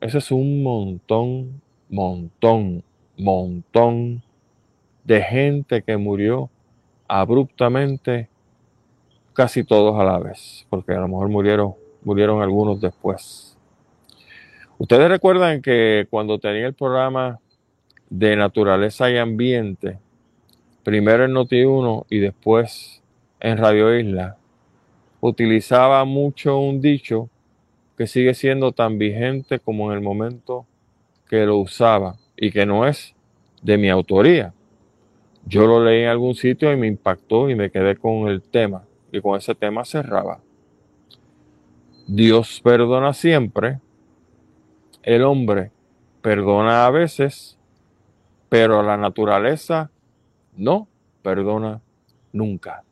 Eso 0.00 0.18
es 0.18 0.30
un 0.32 0.62
montón, 0.64 1.62
montón 1.88 2.82
montón 3.16 4.22
de 5.04 5.22
gente 5.22 5.82
que 5.82 5.96
murió 5.96 6.50
abruptamente, 7.08 8.28
casi 9.32 9.64
todos 9.64 9.98
a 10.00 10.04
la 10.04 10.18
vez, 10.18 10.66
porque 10.70 10.92
a 10.92 11.00
lo 11.00 11.08
mejor 11.08 11.28
murieron, 11.28 11.74
murieron 12.02 12.42
algunos 12.42 12.80
después. 12.80 13.56
Ustedes 14.78 15.08
recuerdan 15.08 15.62
que 15.62 16.06
cuando 16.10 16.38
tenía 16.38 16.66
el 16.66 16.74
programa 16.74 17.38
de 18.10 18.36
naturaleza 18.36 19.10
y 19.10 19.18
ambiente, 19.18 19.98
primero 20.84 21.24
en 21.24 21.32
Noti1 21.32 22.06
y 22.10 22.18
después 22.18 23.02
en 23.40 23.58
Radio 23.58 23.96
Isla, 23.96 24.36
utilizaba 25.20 26.04
mucho 26.04 26.58
un 26.58 26.80
dicho 26.80 27.28
que 27.96 28.06
sigue 28.06 28.34
siendo 28.34 28.72
tan 28.72 28.98
vigente 28.98 29.60
como 29.60 29.90
en 29.90 29.98
el 29.98 30.02
momento 30.02 30.66
que 31.28 31.46
lo 31.46 31.58
usaba 31.58 32.16
y 32.36 32.50
que 32.50 32.66
no 32.66 32.86
es 32.86 33.14
de 33.62 33.78
mi 33.78 33.88
autoría. 33.88 34.52
Yo 35.46 35.66
lo 35.66 35.84
leí 35.84 36.02
en 36.02 36.08
algún 36.08 36.34
sitio 36.34 36.72
y 36.72 36.76
me 36.76 36.88
impactó 36.88 37.48
y 37.48 37.54
me 37.54 37.70
quedé 37.70 37.96
con 37.96 38.28
el 38.28 38.42
tema 38.42 38.84
y 39.12 39.20
con 39.20 39.36
ese 39.38 39.54
tema 39.54 39.84
cerraba. 39.84 40.40
Dios 42.08 42.60
perdona 42.62 43.12
siempre, 43.12 43.78
el 45.02 45.22
hombre 45.22 45.70
perdona 46.20 46.86
a 46.86 46.90
veces, 46.90 47.58
pero 48.48 48.82
la 48.82 48.96
naturaleza 48.96 49.91
no 50.56 50.88
perdona 51.22 51.80
nunca. 52.32 52.82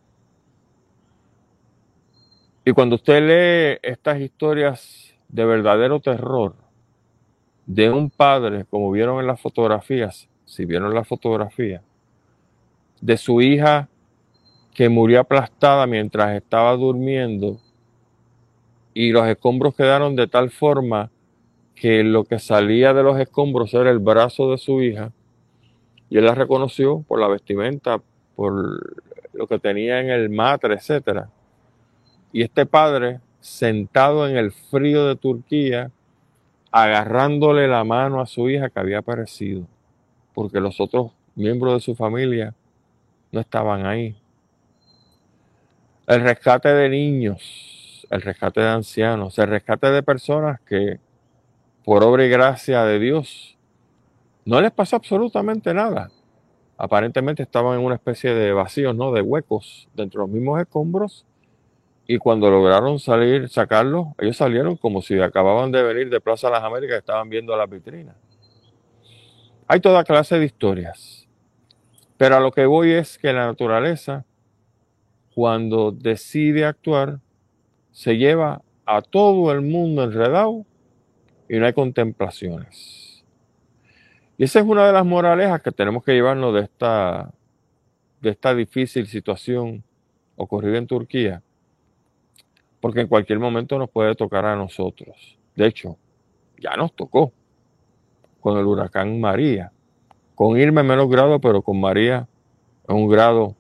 Y 2.65 2.73
cuando 2.73 2.97
usted 2.97 3.21
lee 3.23 3.81
estas 3.83 4.21
historias 4.21 5.15
de 5.29 5.45
verdadero 5.45 6.01
terror, 6.01 6.55
de 7.67 7.91
un 7.91 8.11
padre, 8.11 8.65
como 8.69 8.91
vieron 8.91 9.21
en 9.21 9.27
las 9.27 9.41
fotografías, 9.41 10.29
si 10.45 10.65
vieron 10.65 10.93
la 10.93 11.05
fotografía, 11.05 11.83
de 13.01 13.17
su 13.17 13.41
hija 13.41 13.89
que 14.75 14.89
murió 14.89 15.21
aplastada 15.21 15.87
mientras 15.87 16.37
estaba 16.37 16.77
durmiendo 16.77 17.59
y 18.93 19.11
los 19.13 19.27
escombros 19.27 19.75
quedaron 19.75 20.17
de 20.17 20.27
tal 20.27 20.51
forma 20.51 21.11
que 21.75 22.03
lo 22.03 22.25
que 22.25 22.39
salía 22.39 22.93
de 22.93 23.03
los 23.03 23.19
escombros 23.19 23.73
era 23.73 23.91
el 23.91 24.01
brazo 24.01 24.51
de 24.51 24.59
su 24.59 24.83
hija 24.83 25.13
y 26.11 26.19
él 26.19 26.27
la 26.27 26.35
reconoció 26.35 27.03
por 27.09 27.21
la 27.21 27.29
vestimenta, 27.29 28.01
por 28.37 28.99
lo 29.33 29.47
que 29.47 29.59
tenía 29.59 30.01
en 30.01 30.11
el 30.11 30.29
matre, 30.29 30.75
etc. 30.75 31.27
Y 32.33 32.43
este 32.43 32.67
padre, 32.67 33.21
sentado 33.41 34.29
en 34.29 34.37
el 34.37 34.53
frío 34.53 35.07
de 35.07 35.17
Turquía, 35.17 35.91
agarrándole 36.71 37.67
la 37.69 37.85
mano 37.85 38.21
a 38.21 38.27
su 38.27 38.51
hija 38.51 38.69
que 38.69 38.81
había 38.81 38.99
aparecido, 38.99 39.67
porque 40.35 40.61
los 40.61 40.81
otros 40.81 41.13
miembros 41.35 41.75
de 41.75 41.81
su 41.81 41.95
familia 41.95 42.55
no 43.33 43.41
estaban 43.41 43.87
ahí. 43.87 44.15
El 46.07 46.21
rescate 46.23 46.69
de 46.69 46.89
niños 46.89 47.71
el 48.11 48.23
rescate 48.23 48.61
de 48.61 48.69
ancianos, 48.69 49.39
el 49.39 49.49
rescate 49.49 49.91
de 49.91 50.03
personas 50.03 50.61
que 50.63 50.99
por 51.85 52.03
obra 52.03 52.27
y 52.27 52.29
gracia 52.29 52.85
de 52.85 52.99
Dios 52.99 53.57
no 54.45 54.61
les 54.61 54.71
pasó 54.73 54.97
absolutamente 54.97 55.73
nada. 55.75 56.11
Aparentemente 56.77 57.43
estaban 57.43 57.79
en 57.79 57.85
una 57.85 57.97
especie 57.97 58.35
de 58.35 58.53
vacíos, 58.53 58.97
¿no? 58.97 59.13
De 59.13 59.21
huecos 59.21 59.89
dentro 59.95 60.23
de 60.23 60.27
los 60.27 60.35
mismos 60.35 60.61
escombros. 60.61 61.27
Y 62.07 62.19
cuando 62.19 62.51
lograron 62.51 62.99
salir, 62.99 63.49
sacarlos, 63.49 64.09
ellos 64.19 64.37
salieron 64.37 64.77
como 64.77 65.03
si 65.03 65.21
acababan 65.21 65.71
de 65.71 65.83
venir 65.83 66.09
de 66.09 66.21
Plaza 66.21 66.51
las 66.51 66.65
Américas 66.65 66.99
estaban 66.99 67.29
viendo 67.29 67.57
las 67.57 67.69
vitrinas. 67.69 68.17
Hay 69.69 69.81
toda 69.81 70.03
clase 70.05 70.39
de 70.39 70.47
historias. 70.47 71.29
Pero 72.17 72.37
a 72.37 72.41
lo 72.41 72.51
que 72.51 72.67
voy 72.67 72.93
es 72.93 73.19
que 73.19 73.33
la 73.33 73.47
naturaleza, 73.47 74.25
cuando 75.35 75.93
decide 75.93 76.65
actuar, 76.65 77.21
se 77.93 78.17
lleva 78.17 78.63
a 78.87 79.03
todo 79.03 79.53
el 79.53 79.61
mundo 79.61 80.03
enredado 80.03 80.67
y 81.49 81.59
no 81.59 81.67
hay 81.67 81.73
contemplaciones. 81.73 83.10
Y 84.41 84.45
esa 84.45 84.61
es 84.61 84.65
una 84.65 84.87
de 84.87 84.95
las 84.95 85.05
moralejas 85.05 85.61
que 85.61 85.71
tenemos 85.71 86.03
que 86.03 86.15
llevarnos 86.15 86.55
de 86.55 86.63
esta, 86.63 87.31
de 88.23 88.31
esta 88.31 88.55
difícil 88.55 89.07
situación 89.07 89.85
ocurrida 90.35 90.79
en 90.79 90.87
Turquía, 90.87 91.43
porque 92.81 93.03
en 93.03 93.07
cualquier 93.07 93.39
momento 93.39 93.79
nos 93.79 93.91
puede 93.91 94.15
tocar 94.15 94.47
a 94.47 94.57
nosotros. 94.57 95.37
De 95.55 95.67
hecho, 95.67 95.99
ya 96.59 96.75
nos 96.75 96.95
tocó 96.95 97.35
con 98.41 98.57
el 98.57 98.65
huracán 98.65 99.21
María, 99.21 99.73
con 100.35 100.59
Irma 100.59 100.81
en 100.81 100.87
menos 100.87 101.11
grado, 101.11 101.39
pero 101.39 101.61
con 101.61 101.79
María 101.79 102.27
en 102.89 102.97
un 102.97 103.09
grado 103.09 103.55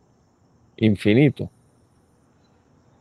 infinito. 0.78 1.50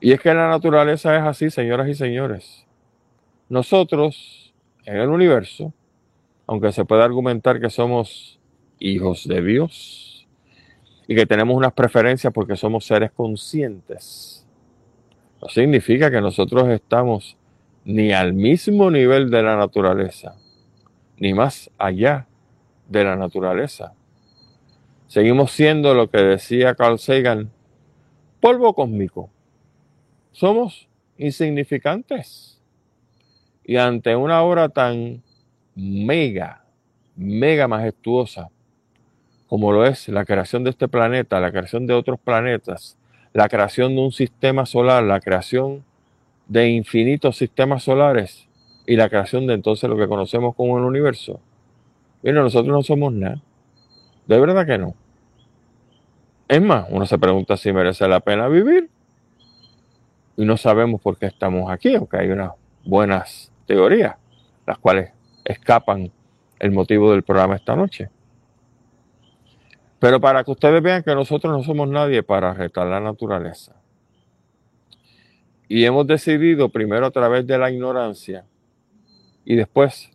Y 0.01 0.11
es 0.11 0.19
que 0.19 0.33
la 0.33 0.49
naturaleza 0.49 1.15
es 1.15 1.23
así, 1.23 1.49
señoras 1.49 1.87
y 1.87 1.93
señores. 1.93 2.67
Nosotros, 3.47 4.53
en 4.83 4.97
el 4.97 5.07
universo, 5.07 5.73
aunque 6.49 6.71
se 6.71 6.83
puede 6.83 7.03
argumentar 7.03 7.61
que 7.61 7.69
somos 7.69 8.39
hijos 8.79 9.27
de 9.27 9.39
Dios 9.43 10.27
y 11.07 11.13
que 11.13 11.27
tenemos 11.27 11.55
unas 11.55 11.73
preferencias 11.73 12.33
porque 12.33 12.55
somos 12.55 12.85
seres 12.85 13.11
conscientes, 13.11 14.47
no 15.39 15.47
significa 15.47 16.09
que 16.09 16.19
nosotros 16.21 16.67
estamos 16.69 17.37
ni 17.85 18.13
al 18.13 18.33
mismo 18.33 18.89
nivel 18.89 19.29
de 19.29 19.43
la 19.43 19.57
naturaleza, 19.57 20.37
ni 21.17 21.35
más 21.35 21.69
allá 21.77 22.25
de 22.87 23.03
la 23.03 23.15
naturaleza. 23.15 23.93
Seguimos 25.05 25.51
siendo 25.51 25.93
lo 25.93 26.09
que 26.09 26.17
decía 26.17 26.73
Carl 26.73 26.97
Sagan, 26.97 27.51
polvo 28.41 28.73
cósmico 28.73 29.29
somos 30.31 30.89
insignificantes. 31.15 32.59
Y 33.63 33.75
ante 33.75 34.15
una 34.15 34.41
obra 34.41 34.69
tan 34.69 35.21
mega, 35.75 36.63
mega 37.15 37.67
majestuosa 37.67 38.49
como 39.49 39.71
lo 39.71 39.83
es 39.83 40.07
la 40.09 40.25
creación 40.25 40.63
de 40.63 40.69
este 40.69 40.87
planeta, 40.87 41.39
la 41.39 41.51
creación 41.51 41.87
de 41.87 41.95
otros 41.95 42.19
planetas, 42.19 42.97
la 43.33 43.49
creación 43.49 43.95
de 43.95 44.01
un 44.01 44.11
sistema 44.11 44.67
solar, 44.67 45.03
la 45.03 45.19
creación 45.19 45.83
de 46.47 46.69
infinitos 46.69 47.37
sistemas 47.37 47.83
solares 47.83 48.47
y 48.85 48.95
la 48.95 49.09
creación 49.09 49.47
de 49.47 49.55
entonces 49.55 49.89
lo 49.89 49.97
que 49.97 50.07
conocemos 50.07 50.55
como 50.55 50.77
el 50.77 50.83
universo. 50.83 51.39
Mira, 52.21 52.41
nosotros 52.41 52.71
no 52.71 52.83
somos 52.83 53.11
nada. 53.11 53.41
De 54.27 54.39
verdad 54.39 54.67
que 54.67 54.77
no. 54.77 54.93
Es 56.47 56.61
más, 56.61 56.85
uno 56.91 57.07
se 57.07 57.17
pregunta 57.17 57.57
si 57.57 57.73
merece 57.73 58.07
la 58.07 58.19
pena 58.19 58.47
vivir 58.47 58.87
y 60.37 60.45
no 60.45 60.57
sabemos 60.57 61.01
por 61.01 61.17
qué 61.17 61.25
estamos 61.25 61.71
aquí, 61.71 61.95
aunque 61.95 62.17
hay 62.17 62.29
unas 62.29 62.51
buenas 62.85 63.51
teorías, 63.65 64.15
las 64.67 64.77
cuales 64.77 65.11
escapan 65.45 66.11
el 66.59 66.71
motivo 66.71 67.11
del 67.11 67.23
programa 67.23 67.55
esta 67.55 67.75
noche. 67.75 68.09
Pero 69.99 70.19
para 70.21 70.43
que 70.43 70.51
ustedes 70.51 70.81
vean 70.81 71.03
que 71.03 71.13
nosotros 71.13 71.51
no 71.51 71.63
somos 71.63 71.89
nadie 71.89 72.23
para 72.23 72.53
retar 72.53 72.87
la 72.87 72.99
naturaleza. 72.99 73.75
Y 75.67 75.83
hemos 75.85 76.07
decidido 76.07 76.69
primero 76.69 77.05
a 77.05 77.11
través 77.11 77.45
de 77.45 77.57
la 77.57 77.69
ignorancia 77.69 78.45
y 79.45 79.55
después 79.55 80.09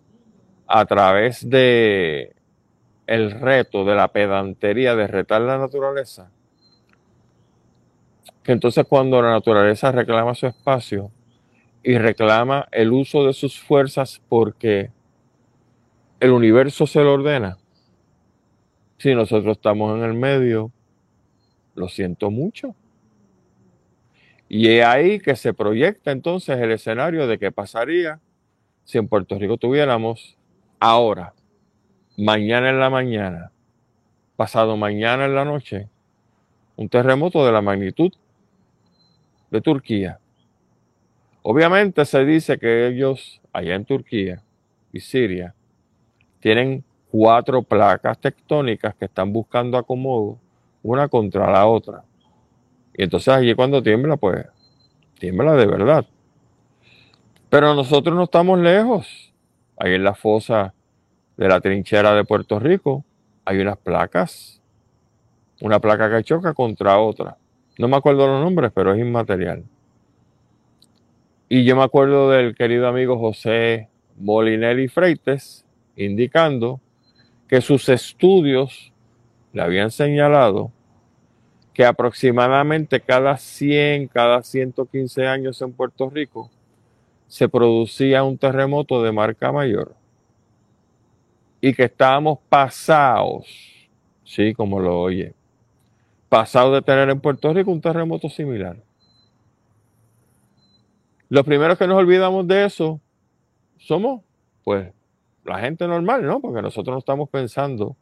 a 0.66 0.84
través 0.86 1.48
de 1.48 2.34
el 3.06 3.30
reto 3.30 3.84
de 3.84 3.94
la 3.94 4.08
pedantería 4.08 4.96
de 4.96 5.06
retar 5.06 5.42
la 5.42 5.58
naturaleza, 5.58 6.30
que 8.42 8.52
entonces 8.52 8.86
cuando 8.88 9.20
la 9.20 9.30
naturaleza 9.30 9.92
reclama 9.92 10.34
su 10.34 10.46
espacio 10.46 11.10
y 11.82 11.98
reclama 11.98 12.66
el 12.72 12.92
uso 12.92 13.26
de 13.26 13.34
sus 13.34 13.60
fuerzas 13.60 14.22
porque 14.28 14.90
el 16.24 16.32
universo 16.32 16.86
se 16.86 17.00
lo 17.00 17.12
ordena, 17.12 17.58
si 18.96 19.14
nosotros 19.14 19.58
estamos 19.58 19.94
en 19.98 20.04
el 20.04 20.14
medio, 20.14 20.72
lo 21.74 21.86
siento 21.88 22.30
mucho. 22.30 22.74
Y 24.48 24.68
es 24.68 24.86
ahí 24.86 25.20
que 25.20 25.36
se 25.36 25.52
proyecta 25.52 26.12
entonces 26.12 26.58
el 26.58 26.70
escenario 26.70 27.26
de 27.26 27.38
qué 27.38 27.52
pasaría 27.52 28.20
si 28.84 28.96
en 28.96 29.06
Puerto 29.06 29.38
Rico 29.38 29.58
tuviéramos 29.58 30.38
ahora, 30.80 31.34
mañana 32.16 32.70
en 32.70 32.80
la 32.80 32.88
mañana, 32.88 33.52
pasado 34.34 34.78
mañana 34.78 35.26
en 35.26 35.34
la 35.34 35.44
noche, 35.44 35.90
un 36.76 36.88
terremoto 36.88 37.44
de 37.44 37.52
la 37.52 37.60
magnitud 37.60 38.10
de 39.50 39.60
Turquía. 39.60 40.20
Obviamente 41.42 42.06
se 42.06 42.24
dice 42.24 42.58
que 42.58 42.86
ellos 42.86 43.42
allá 43.52 43.74
en 43.74 43.84
Turquía 43.84 44.42
y 44.90 45.00
Siria 45.00 45.54
tienen 46.44 46.84
cuatro 47.10 47.62
placas 47.62 48.18
tectónicas 48.18 48.94
que 48.96 49.06
están 49.06 49.32
buscando 49.32 49.78
acomodo 49.78 50.38
una 50.82 51.08
contra 51.08 51.50
la 51.50 51.66
otra. 51.66 52.04
Y 52.92 53.04
entonces 53.04 53.32
allí 53.32 53.54
cuando 53.54 53.82
tiembla, 53.82 54.18
pues 54.18 54.44
tiembla 55.18 55.54
de 55.54 55.64
verdad. 55.64 56.04
Pero 57.48 57.74
nosotros 57.74 58.14
no 58.14 58.24
estamos 58.24 58.58
lejos. 58.58 59.32
Ahí 59.78 59.94
en 59.94 60.04
la 60.04 60.14
fosa 60.14 60.74
de 61.38 61.48
la 61.48 61.62
trinchera 61.62 62.14
de 62.14 62.24
Puerto 62.24 62.58
Rico 62.58 63.06
hay 63.46 63.60
unas 63.60 63.78
placas. 63.78 64.60
Una 65.62 65.80
placa 65.80 66.14
que 66.14 66.24
choca 66.24 66.52
contra 66.52 66.98
otra. 66.98 67.38
No 67.78 67.88
me 67.88 67.96
acuerdo 67.96 68.26
los 68.26 68.44
nombres, 68.44 68.70
pero 68.74 68.92
es 68.92 69.00
inmaterial. 69.00 69.64
Y 71.48 71.64
yo 71.64 71.74
me 71.74 71.84
acuerdo 71.84 72.28
del 72.28 72.54
querido 72.54 72.86
amigo 72.86 73.18
José 73.18 73.88
Molinelli 74.18 74.88
Freites 74.88 75.63
indicando 75.96 76.80
que 77.48 77.60
sus 77.60 77.88
estudios 77.88 78.92
le 79.52 79.62
habían 79.62 79.90
señalado 79.90 80.72
que 81.72 81.84
aproximadamente 81.84 83.00
cada 83.00 83.36
100, 83.36 84.08
cada 84.08 84.42
115 84.42 85.26
años 85.26 85.60
en 85.60 85.72
Puerto 85.72 86.08
Rico 86.08 86.50
se 87.26 87.48
producía 87.48 88.22
un 88.22 88.38
terremoto 88.38 89.02
de 89.02 89.10
marca 89.10 89.50
mayor 89.50 89.94
y 91.60 91.74
que 91.74 91.84
estábamos 91.84 92.38
pasados, 92.48 93.46
sí, 94.22 94.54
como 94.54 94.78
lo 94.78 95.00
oye, 95.00 95.34
pasado 96.28 96.72
de 96.72 96.82
tener 96.82 97.10
en 97.10 97.20
Puerto 97.20 97.52
Rico 97.52 97.70
un 97.70 97.80
terremoto 97.80 98.28
similar. 98.28 98.76
Los 101.28 101.44
primeros 101.44 101.78
que 101.78 101.86
nos 101.86 101.98
olvidamos 101.98 102.46
de 102.46 102.66
eso 102.66 103.00
somos, 103.78 104.22
pues, 104.62 104.92
la 105.44 105.58
gente 105.60 105.86
normal, 105.86 106.24
¿no? 106.24 106.40
Porque 106.40 106.62
nosotros 106.62 106.94
no 106.94 106.98
estamos 106.98 107.28
pensando 107.28 107.96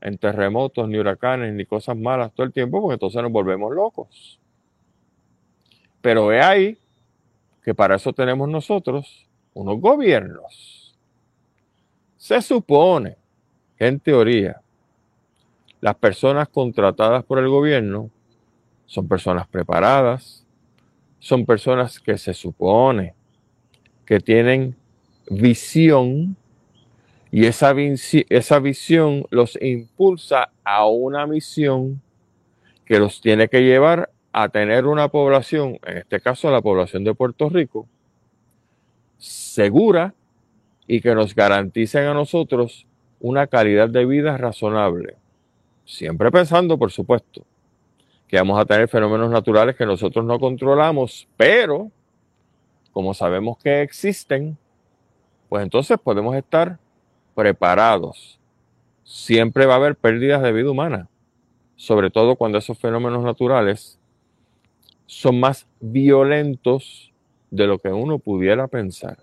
en 0.00 0.18
terremotos, 0.18 0.88
ni 0.88 0.98
huracanes, 0.98 1.54
ni 1.54 1.64
cosas 1.64 1.96
malas 1.96 2.32
todo 2.32 2.46
el 2.46 2.52
tiempo, 2.52 2.80
porque 2.80 2.94
entonces 2.94 3.22
nos 3.22 3.32
volvemos 3.32 3.74
locos. 3.74 4.38
Pero 6.00 6.30
es 6.32 6.44
ahí 6.44 6.78
que 7.62 7.74
para 7.74 7.96
eso 7.96 8.12
tenemos 8.12 8.48
nosotros 8.48 9.26
unos 9.54 9.80
gobiernos. 9.80 10.94
Se 12.16 12.42
supone 12.42 13.16
que 13.78 13.86
en 13.86 13.98
teoría 14.00 14.60
las 15.80 15.94
personas 15.94 16.48
contratadas 16.48 17.24
por 17.24 17.38
el 17.38 17.48
gobierno 17.48 18.10
son 18.86 19.08
personas 19.08 19.46
preparadas, 19.48 20.46
son 21.18 21.46
personas 21.46 21.98
que 21.98 22.18
se 22.18 22.34
supone 22.34 23.14
que 24.04 24.20
tienen 24.20 24.76
visión 25.30 26.36
y 27.36 27.46
esa, 27.46 27.72
visión 28.60 29.26
los 29.30 29.58
impulsa 29.60 30.52
a 30.62 30.86
una 30.86 31.26
misión 31.26 32.00
que 32.84 33.00
los 33.00 33.20
tiene 33.20 33.48
que 33.48 33.64
llevar 33.64 34.12
a 34.30 34.50
tener 34.50 34.86
una 34.86 35.08
población, 35.08 35.80
en 35.84 35.96
este 35.96 36.20
caso 36.20 36.48
la 36.52 36.62
población 36.62 37.02
de 37.02 37.12
Puerto 37.12 37.48
Rico, 37.48 37.88
segura 39.18 40.14
y 40.86 41.00
que 41.00 41.12
nos 41.16 41.34
garanticen 41.34 42.04
a 42.04 42.14
nosotros 42.14 42.86
una 43.18 43.48
calidad 43.48 43.88
de 43.88 44.06
vida 44.06 44.38
razonable. 44.38 45.16
Siempre 45.84 46.30
pensando, 46.30 46.78
por 46.78 46.92
supuesto, 46.92 47.44
que 48.28 48.36
vamos 48.36 48.60
a 48.60 48.64
tener 48.64 48.86
fenómenos 48.86 49.28
naturales 49.28 49.74
que 49.74 49.86
nosotros 49.86 50.24
no 50.24 50.38
controlamos, 50.38 51.26
pero 51.36 51.90
como 52.92 53.12
sabemos 53.12 53.58
que 53.58 53.82
existen, 53.82 54.56
pues 55.48 55.64
entonces 55.64 55.98
podemos 55.98 56.36
estar 56.36 56.78
preparados. 57.34 58.38
Siempre 59.02 59.66
va 59.66 59.74
a 59.74 59.76
haber 59.76 59.96
pérdidas 59.96 60.42
de 60.42 60.52
vida 60.52 60.70
humana, 60.70 61.08
sobre 61.76 62.10
todo 62.10 62.36
cuando 62.36 62.58
esos 62.58 62.78
fenómenos 62.78 63.22
naturales 63.22 63.98
son 65.06 65.40
más 65.40 65.66
violentos 65.80 67.12
de 67.50 67.66
lo 67.66 67.78
que 67.78 67.88
uno 67.88 68.18
pudiera 68.18 68.66
pensar. 68.68 69.18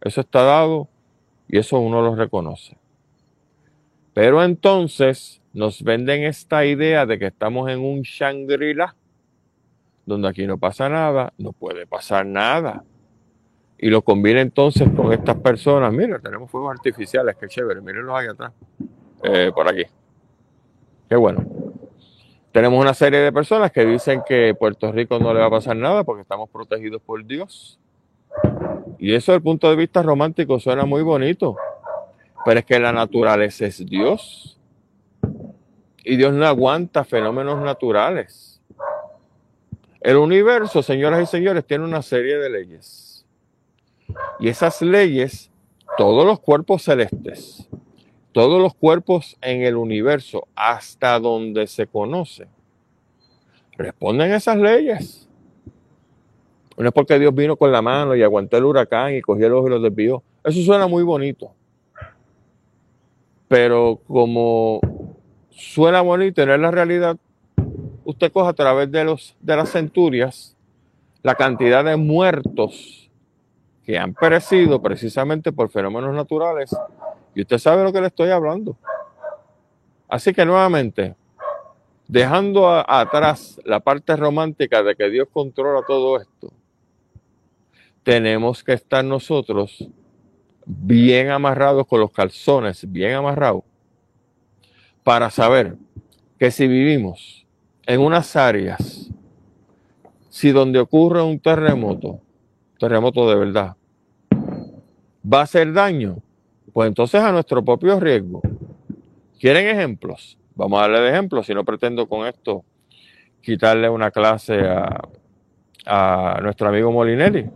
Eso 0.00 0.20
está 0.20 0.42
dado 0.42 0.88
y 1.48 1.58
eso 1.58 1.78
uno 1.78 2.02
lo 2.02 2.14
reconoce. 2.14 2.76
Pero 4.14 4.42
entonces 4.42 5.42
nos 5.52 5.82
venden 5.82 6.24
esta 6.24 6.64
idea 6.64 7.06
de 7.06 7.18
que 7.18 7.26
estamos 7.26 7.70
en 7.70 7.80
un 7.80 8.02
Shangri-La, 8.02 8.94
donde 10.04 10.28
aquí 10.28 10.46
no 10.46 10.58
pasa 10.58 10.88
nada, 10.88 11.32
no 11.38 11.52
puede 11.52 11.86
pasar 11.86 12.24
nada. 12.24 12.84
Y 13.78 13.90
lo 13.90 14.02
combina 14.02 14.40
entonces 14.40 14.88
con 14.96 15.12
estas 15.12 15.36
personas. 15.36 15.92
Mira, 15.92 16.18
tenemos 16.18 16.50
fuegos 16.50 16.72
artificiales, 16.72 17.36
qué 17.36 17.46
chévere, 17.46 17.80
mírenlos 17.80 18.16
ahí 18.16 18.26
atrás, 18.26 18.52
eh, 19.22 19.50
por 19.54 19.68
aquí. 19.68 19.84
Qué 21.08 21.16
bueno. 21.16 21.44
Tenemos 22.52 22.80
una 22.80 22.94
serie 22.94 23.20
de 23.20 23.32
personas 23.32 23.70
que 23.70 23.84
dicen 23.84 24.22
que 24.26 24.54
Puerto 24.58 24.90
Rico 24.90 25.18
no 25.18 25.34
le 25.34 25.40
va 25.40 25.46
a 25.46 25.50
pasar 25.50 25.76
nada 25.76 26.04
porque 26.04 26.22
estamos 26.22 26.48
protegidos 26.48 27.02
por 27.02 27.22
Dios. 27.24 27.78
Y 28.98 29.14
eso 29.14 29.32
desde 29.32 29.36
el 29.36 29.42
punto 29.42 29.68
de 29.68 29.76
vista 29.76 30.02
romántico 30.02 30.58
suena 30.58 30.86
muy 30.86 31.02
bonito. 31.02 31.56
Pero 32.46 32.60
es 32.60 32.64
que 32.64 32.78
la 32.78 32.92
naturaleza 32.92 33.66
es 33.66 33.84
Dios. 33.84 34.58
Y 36.02 36.16
Dios 36.16 36.32
no 36.32 36.46
aguanta 36.46 37.04
fenómenos 37.04 37.62
naturales. 37.62 38.62
El 40.00 40.16
universo, 40.16 40.82
señoras 40.82 41.22
y 41.22 41.26
señores, 41.26 41.66
tiene 41.66 41.84
una 41.84 42.00
serie 42.00 42.38
de 42.38 42.48
leyes. 42.48 43.05
Y 44.38 44.48
esas 44.48 44.82
leyes, 44.82 45.50
todos 45.96 46.26
los 46.26 46.40
cuerpos 46.40 46.82
celestes, 46.82 47.68
todos 48.32 48.60
los 48.60 48.74
cuerpos 48.74 49.36
en 49.40 49.62
el 49.62 49.76
universo, 49.76 50.46
hasta 50.54 51.18
donde 51.18 51.66
se 51.66 51.86
conoce, 51.86 52.48
responden 53.76 54.32
a 54.32 54.36
esas 54.36 54.58
leyes. 54.58 55.28
No 56.76 56.88
es 56.88 56.92
porque 56.92 57.18
Dios 57.18 57.34
vino 57.34 57.56
con 57.56 57.72
la 57.72 57.80
mano 57.80 58.14
y 58.14 58.22
aguantó 58.22 58.58
el 58.58 58.64
huracán 58.64 59.14
y 59.14 59.22
cogió 59.22 59.48
los 59.48 59.66
y 59.66 59.70
los 59.70 59.82
desvió. 59.82 60.22
Eso 60.44 60.60
suena 60.60 60.86
muy 60.86 61.02
bonito. 61.02 61.52
Pero 63.48 64.00
como 64.06 64.80
suena 65.50 66.02
bonito 66.02 66.42
tener 66.42 66.60
la 66.60 66.70
realidad, 66.70 67.16
usted 68.04 68.30
coge 68.30 68.50
a 68.50 68.52
través 68.52 68.90
de, 68.90 69.04
los, 69.04 69.34
de 69.40 69.56
las 69.56 69.70
centurias 69.70 70.56
la 71.22 71.34
cantidad 71.34 71.84
de 71.84 71.96
muertos 71.96 73.05
que 73.86 73.96
han 73.96 74.14
perecido 74.14 74.82
precisamente 74.82 75.52
por 75.52 75.70
fenómenos 75.70 76.12
naturales 76.12 76.76
y 77.36 77.42
usted 77.42 77.58
sabe 77.58 77.84
lo 77.84 77.92
que 77.92 78.00
le 78.00 78.08
estoy 78.08 78.30
hablando. 78.30 78.76
Así 80.08 80.34
que 80.34 80.44
nuevamente, 80.44 81.14
dejando 82.08 82.68
atrás 82.68 83.60
la 83.64 83.78
parte 83.78 84.16
romántica 84.16 84.82
de 84.82 84.96
que 84.96 85.08
Dios 85.08 85.28
controla 85.32 85.86
todo 85.86 86.20
esto, 86.20 86.52
tenemos 88.02 88.64
que 88.64 88.72
estar 88.72 89.04
nosotros 89.04 89.88
bien 90.64 91.30
amarrados 91.30 91.86
con 91.86 92.00
los 92.00 92.10
calzones, 92.10 92.90
bien 92.90 93.14
amarrados, 93.14 93.62
para 95.04 95.30
saber 95.30 95.76
que 96.40 96.50
si 96.50 96.66
vivimos 96.66 97.46
en 97.86 98.00
unas 98.00 98.34
áreas, 98.34 99.12
si 100.28 100.50
donde 100.50 100.80
ocurre 100.80 101.22
un 101.22 101.38
terremoto, 101.38 102.20
terremoto 102.78 103.28
de 103.28 103.36
verdad, 103.36 103.76
va 104.32 105.40
a 105.40 105.42
hacer 105.42 105.72
daño, 105.72 106.18
pues 106.72 106.88
entonces 106.88 107.20
a 107.20 107.32
nuestro 107.32 107.64
propio 107.64 107.98
riesgo. 107.98 108.42
¿Quieren 109.38 109.66
ejemplos? 109.66 110.38
Vamos 110.54 110.78
a 110.78 110.82
darle 110.82 111.00
de 111.00 111.10
ejemplos, 111.10 111.46
si 111.46 111.54
no 111.54 111.64
pretendo 111.64 112.08
con 112.08 112.26
esto 112.26 112.64
quitarle 113.42 113.88
una 113.88 114.10
clase 114.10 114.60
a, 114.60 115.08
a 115.86 116.40
nuestro 116.42 116.68
amigo 116.68 116.90
Molinelli. 116.90 117.48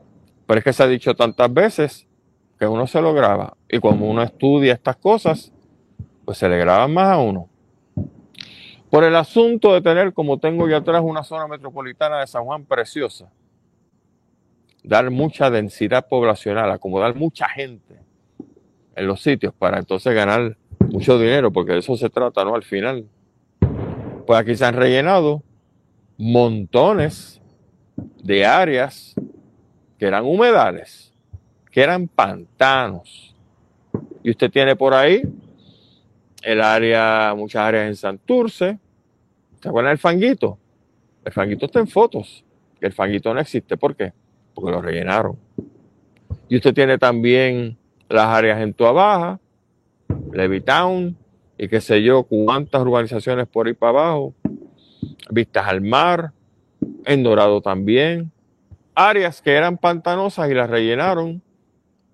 Pero 0.46 0.58
es 0.58 0.64
que 0.64 0.72
se 0.72 0.82
ha 0.82 0.86
dicho 0.86 1.14
tantas 1.14 1.52
veces 1.52 2.06
que 2.58 2.66
uno 2.66 2.86
se 2.86 3.00
lo 3.00 3.14
graba. 3.14 3.56
Y 3.68 3.78
cuando 3.78 4.04
uno 4.04 4.22
estudia 4.22 4.74
estas 4.74 4.96
cosas, 4.96 5.52
pues 6.24 6.38
se 6.38 6.48
le 6.48 6.58
graban 6.58 6.92
más 6.92 7.08
a 7.08 7.18
uno. 7.18 7.48
Por 8.90 9.04
el 9.04 9.14
asunto 9.16 9.72
de 9.72 9.80
tener, 9.80 10.12
como 10.12 10.38
tengo 10.38 10.68
ya 10.68 10.78
atrás, 10.78 11.02
una 11.04 11.22
zona 11.22 11.46
metropolitana 11.46 12.20
de 12.20 12.26
San 12.26 12.44
Juan 12.44 12.64
preciosa, 12.64 13.30
dar 14.82 15.10
mucha 15.10 15.50
densidad 15.50 16.08
poblacional, 16.08 16.70
acomodar 16.70 17.14
mucha 17.14 17.48
gente 17.48 18.00
en 18.96 19.06
los 19.06 19.22
sitios 19.22 19.54
para 19.54 19.78
entonces 19.78 20.14
ganar 20.14 20.56
mucho 20.90 21.18
dinero, 21.18 21.52
porque 21.52 21.72
de 21.72 21.78
eso 21.78 21.96
se 21.96 22.10
trata, 22.10 22.44
¿no? 22.44 22.54
Al 22.54 22.62
final. 22.62 23.06
Pues 24.26 24.38
aquí 24.38 24.54
se 24.54 24.64
han 24.64 24.74
rellenado 24.74 25.42
montones 26.16 27.40
de 28.22 28.46
áreas 28.46 29.14
que 29.98 30.06
eran 30.06 30.24
humedales 30.24 31.10
que 31.70 31.80
eran 31.80 32.08
pantanos. 32.08 33.34
Y 34.22 34.30
usted 34.30 34.50
tiene 34.50 34.76
por 34.76 34.92
ahí 34.92 35.22
el 36.42 36.60
área, 36.60 37.34
muchas 37.36 37.62
áreas 37.62 37.86
en 37.86 37.96
Santurce. 37.96 38.78
¿Se 39.62 39.68
acuerdan 39.68 39.92
del 39.92 39.98
fanguito? 39.98 40.58
El 41.24 41.32
fanguito 41.32 41.66
está 41.66 41.80
en 41.80 41.86
fotos. 41.86 42.44
El 42.80 42.92
fanguito 42.92 43.32
no 43.32 43.40
existe. 43.40 43.76
¿Por 43.76 43.94
qué? 43.94 44.12
Porque 44.54 44.70
lo 44.70 44.82
rellenaron. 44.82 45.36
Y 46.48 46.56
usted 46.56 46.74
tiene 46.74 46.98
también 46.98 47.76
las 48.08 48.26
áreas 48.26 48.60
en 48.60 48.74
Tua 48.74 48.92
Baja, 48.92 49.40
Levittown 50.32 51.16
y 51.56 51.68
qué 51.68 51.80
sé 51.80 52.02
yo, 52.02 52.24
cuántas 52.24 52.82
urbanizaciones 52.82 53.46
por 53.46 53.66
ahí 53.66 53.74
para 53.74 53.90
abajo, 53.90 54.34
vistas 55.30 55.66
al 55.68 55.80
mar, 55.80 56.32
en 57.04 57.22
Dorado 57.22 57.60
también, 57.60 58.32
áreas 58.94 59.42
que 59.42 59.52
eran 59.52 59.78
pantanosas 59.78 60.50
y 60.50 60.54
las 60.54 60.68
rellenaron 60.68 61.42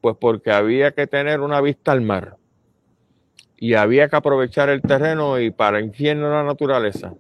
pues 0.01 0.17
porque 0.21 0.53
había 0.53 0.93
que 0.93 1.07
tener 1.07 1.41
una 1.41 1.61
vista 1.61 1.93
al 1.93 2.01
mar 2.01 2.37
y 3.57 3.75
había 3.75 4.09
que 4.09 4.17
aprovechar 4.17 4.69
el 4.69 4.83
terreno 4.83 5.41
y 5.41 5.51
para 5.51 5.81
infierno 5.81 6.31
la 6.31 6.45
naturaleza. 6.45 7.15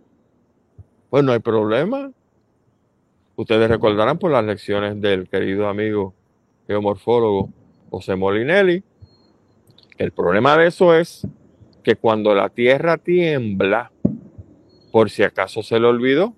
Pues 1.10 1.24
no 1.24 1.32
hay 1.32 1.38
problema. 1.38 2.10
Ustedes 3.36 3.68
recordarán 3.68 4.18
por 4.18 4.30
las 4.30 4.44
lecciones 4.44 5.00
del 5.00 5.28
querido 5.28 5.68
amigo 5.68 6.14
geomorfólogo 6.66 7.50
José 7.90 8.16
Molinelli. 8.16 8.82
El 9.98 10.12
problema 10.12 10.56
de 10.56 10.66
eso 10.68 10.94
es 10.94 11.26
que 11.82 11.96
cuando 11.96 12.34
la 12.34 12.48
tierra 12.48 12.98
tiembla, 12.98 13.92
por 14.90 15.10
si 15.10 15.22
acaso 15.22 15.62
se 15.62 15.78
le 15.78 15.86
olvidó, 15.86 16.34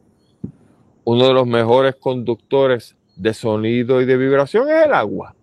uno 1.04 1.26
de 1.26 1.32
los 1.32 1.46
mejores 1.46 1.96
conductores 1.96 2.96
de 3.16 3.32
sonido 3.32 4.02
y 4.02 4.04
de 4.04 4.16
vibración 4.16 4.68
es 4.68 4.84
el 4.84 4.92
agua 4.92 5.34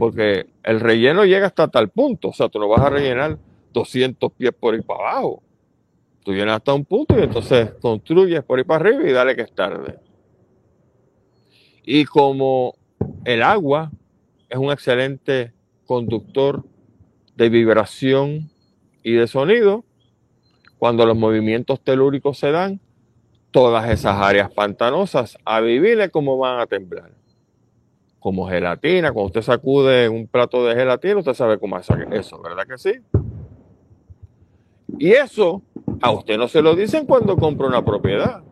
porque 0.00 0.46
el 0.62 0.80
relleno 0.80 1.26
llega 1.26 1.46
hasta 1.46 1.68
tal 1.68 1.90
punto, 1.90 2.28
o 2.28 2.32
sea, 2.32 2.48
tú 2.48 2.58
no 2.58 2.68
vas 2.68 2.80
a 2.80 2.88
rellenar 2.88 3.38
200 3.74 4.32
pies 4.32 4.50
por 4.58 4.74
ahí 4.74 4.80
para 4.80 5.10
abajo. 5.10 5.42
Tú 6.24 6.32
llenas 6.32 6.56
hasta 6.56 6.74
un 6.74 6.84
punto 6.84 7.18
y 7.18 7.22
entonces 7.22 7.72
construyes 7.80 8.42
por 8.44 8.58
ahí 8.58 8.64
para 8.64 8.88
arriba 8.88 9.08
y 9.08 9.12
dale 9.12 9.34
que 9.34 9.42
es 9.42 9.52
tarde. 9.54 9.98
Y 11.82 12.04
como 12.04 12.74
el 13.24 13.42
agua 13.42 13.90
es 14.48 14.58
un 14.58 14.70
excelente 14.70 15.52
conductor 15.86 16.64
de 17.36 17.48
vibración 17.48 18.50
y 19.02 19.12
de 19.12 19.26
sonido, 19.26 19.84
cuando 20.78 21.06
los 21.06 21.16
movimientos 21.16 21.80
telúricos 21.80 22.38
se 22.38 22.50
dan, 22.50 22.80
todas 23.50 23.90
esas 23.90 24.16
áreas 24.16 24.52
pantanosas 24.52 25.36
a 25.44 25.60
vivirle 25.60 26.10
como 26.10 26.38
van 26.38 26.60
a 26.60 26.66
temblar 26.66 27.10
como 28.20 28.46
gelatina. 28.46 29.10
Cuando 29.12 29.26
usted 29.26 29.42
sacude 29.42 30.08
un 30.08 30.28
plato 30.28 30.64
de 30.64 30.76
gelatina, 30.76 31.16
usted 31.16 31.34
sabe 31.34 31.58
cómo 31.58 31.76
hacer 31.76 32.06
eso, 32.12 32.40
¿verdad 32.40 32.66
que 32.66 32.78
sí? 32.78 32.92
Y 34.98 35.12
eso 35.12 35.62
a 36.00 36.10
usted 36.10 36.38
no 36.38 36.48
se 36.48 36.62
lo 36.62 36.74
dicen 36.74 37.06
cuando 37.06 37.36
compra 37.36 37.66
una 37.66 37.84
propiedad. 37.84 38.42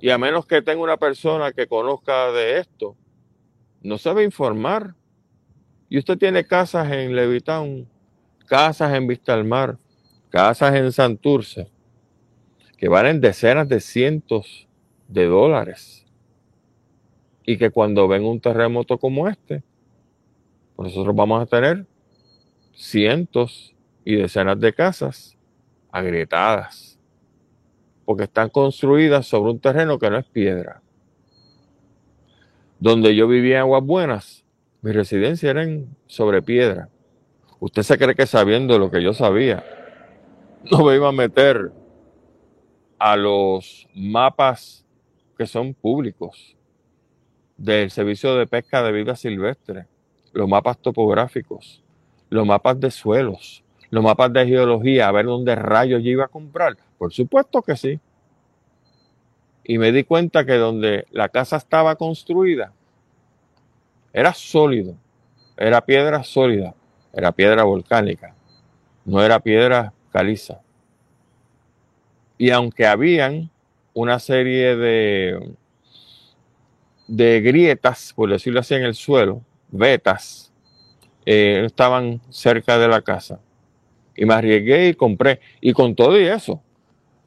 Y 0.00 0.10
a 0.10 0.18
menos 0.18 0.46
que 0.46 0.62
tenga 0.62 0.82
una 0.82 0.96
persona 0.96 1.52
que 1.52 1.66
conozca 1.66 2.30
de 2.32 2.58
esto, 2.58 2.96
no 3.82 3.98
sabe 3.98 4.24
informar. 4.24 4.94
Y 5.88 5.98
usted 5.98 6.18
tiene 6.18 6.44
casas 6.44 6.90
en 6.92 7.14
Levitown, 7.14 7.88
casas 8.46 8.94
en 8.94 9.06
Vista 9.06 9.34
al 9.34 9.44
Mar, 9.44 9.78
casas 10.30 10.74
en 10.74 10.92
Santurce, 10.92 11.70
que 12.76 12.88
valen 12.88 13.20
decenas 13.20 13.68
de 13.68 13.80
cientos 13.80 14.68
de 15.08 15.26
dólares 15.26 16.04
y 17.46 17.58
que 17.58 17.70
cuando 17.70 18.08
ven 18.08 18.24
un 18.24 18.40
terremoto 18.40 18.98
como 18.98 19.28
este, 19.28 19.62
nosotros 20.76 21.14
vamos 21.14 21.42
a 21.42 21.46
tener 21.46 21.86
cientos 22.72 23.73
y 24.04 24.16
decenas 24.16 24.60
de 24.60 24.72
casas 24.72 25.36
agrietadas, 25.90 26.98
porque 28.04 28.24
están 28.24 28.50
construidas 28.50 29.26
sobre 29.26 29.52
un 29.52 29.60
terreno 29.60 29.98
que 29.98 30.10
no 30.10 30.18
es 30.18 30.26
piedra, 30.26 30.82
donde 32.78 33.14
yo 33.14 33.26
vivía 33.26 33.56
en 33.56 33.60
Aguas 33.62 33.84
Buenas, 33.84 34.44
mi 34.82 34.92
residencia 34.92 35.50
era 35.50 35.66
sobre 36.06 36.42
piedra. 36.42 36.90
Usted 37.58 37.82
se 37.82 37.96
cree 37.96 38.14
que 38.14 38.26
sabiendo 38.26 38.78
lo 38.78 38.90
que 38.90 39.02
yo 39.02 39.14
sabía, 39.14 39.64
no 40.70 40.84
me 40.84 40.96
iba 40.96 41.08
a 41.08 41.12
meter 41.12 41.72
a 42.98 43.16
los 43.16 43.88
mapas 43.94 44.84
que 45.38 45.46
son 45.46 45.72
públicos 45.72 46.56
del 47.56 47.90
Servicio 47.90 48.34
de 48.34 48.46
Pesca 48.46 48.82
de 48.82 48.92
Vida 48.92 49.16
Silvestre, 49.16 49.86
los 50.32 50.48
mapas 50.48 50.78
topográficos, 50.78 51.82
los 52.28 52.46
mapas 52.46 52.78
de 52.80 52.90
suelos, 52.90 53.63
los 53.90 54.02
mapas 54.02 54.32
de 54.32 54.46
geología, 54.46 55.08
a 55.08 55.12
ver 55.12 55.26
dónde 55.26 55.54
rayos 55.54 56.02
yo 56.02 56.10
iba 56.10 56.24
a 56.24 56.28
comprar. 56.28 56.76
Por 56.98 57.12
supuesto 57.12 57.62
que 57.62 57.76
sí 57.76 58.00
y 59.64 59.78
me 59.78 59.90
di 59.92 60.04
cuenta 60.04 60.44
que 60.44 60.54
donde 60.54 61.06
la 61.10 61.30
casa 61.30 61.56
estaba 61.56 61.96
construida 61.96 62.72
era 64.12 64.32
sólido, 64.32 64.94
era 65.56 65.80
piedra 65.80 66.22
sólida, 66.22 66.74
era 67.12 67.32
piedra 67.32 67.64
volcánica, 67.64 68.34
no 69.04 69.22
era 69.22 69.40
piedra 69.40 69.92
caliza. 70.12 70.60
Y 72.36 72.50
aunque 72.50 72.86
habían 72.86 73.50
una 73.94 74.18
serie 74.18 74.76
de, 74.76 75.54
de 77.08 77.40
grietas, 77.40 78.12
por 78.14 78.30
decirlo 78.30 78.60
así, 78.60 78.74
en 78.74 78.84
el 78.84 78.94
suelo, 78.94 79.40
vetas, 79.70 80.52
eh, 81.26 81.62
estaban 81.64 82.20
cerca 82.28 82.78
de 82.78 82.88
la 82.88 83.00
casa. 83.02 83.40
Y 84.16 84.24
me 84.24 84.34
arriesgué 84.34 84.88
y 84.88 84.94
compré. 84.94 85.40
Y 85.60 85.72
con 85.72 85.94
todo 85.94 86.18
y 86.18 86.24
eso, 86.24 86.62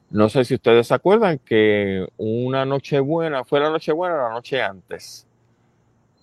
no 0.09 0.29
sé 0.29 0.45
si 0.45 0.55
ustedes 0.55 0.87
se 0.87 0.93
acuerdan 0.93 1.39
que 1.39 2.07
una 2.17 2.65
noche 2.65 2.99
buena, 2.99 3.43
fue 3.43 3.59
la 3.59 3.69
noche 3.69 3.91
buena 3.91 4.15
la 4.17 4.29
noche 4.29 4.61
antes, 4.61 5.27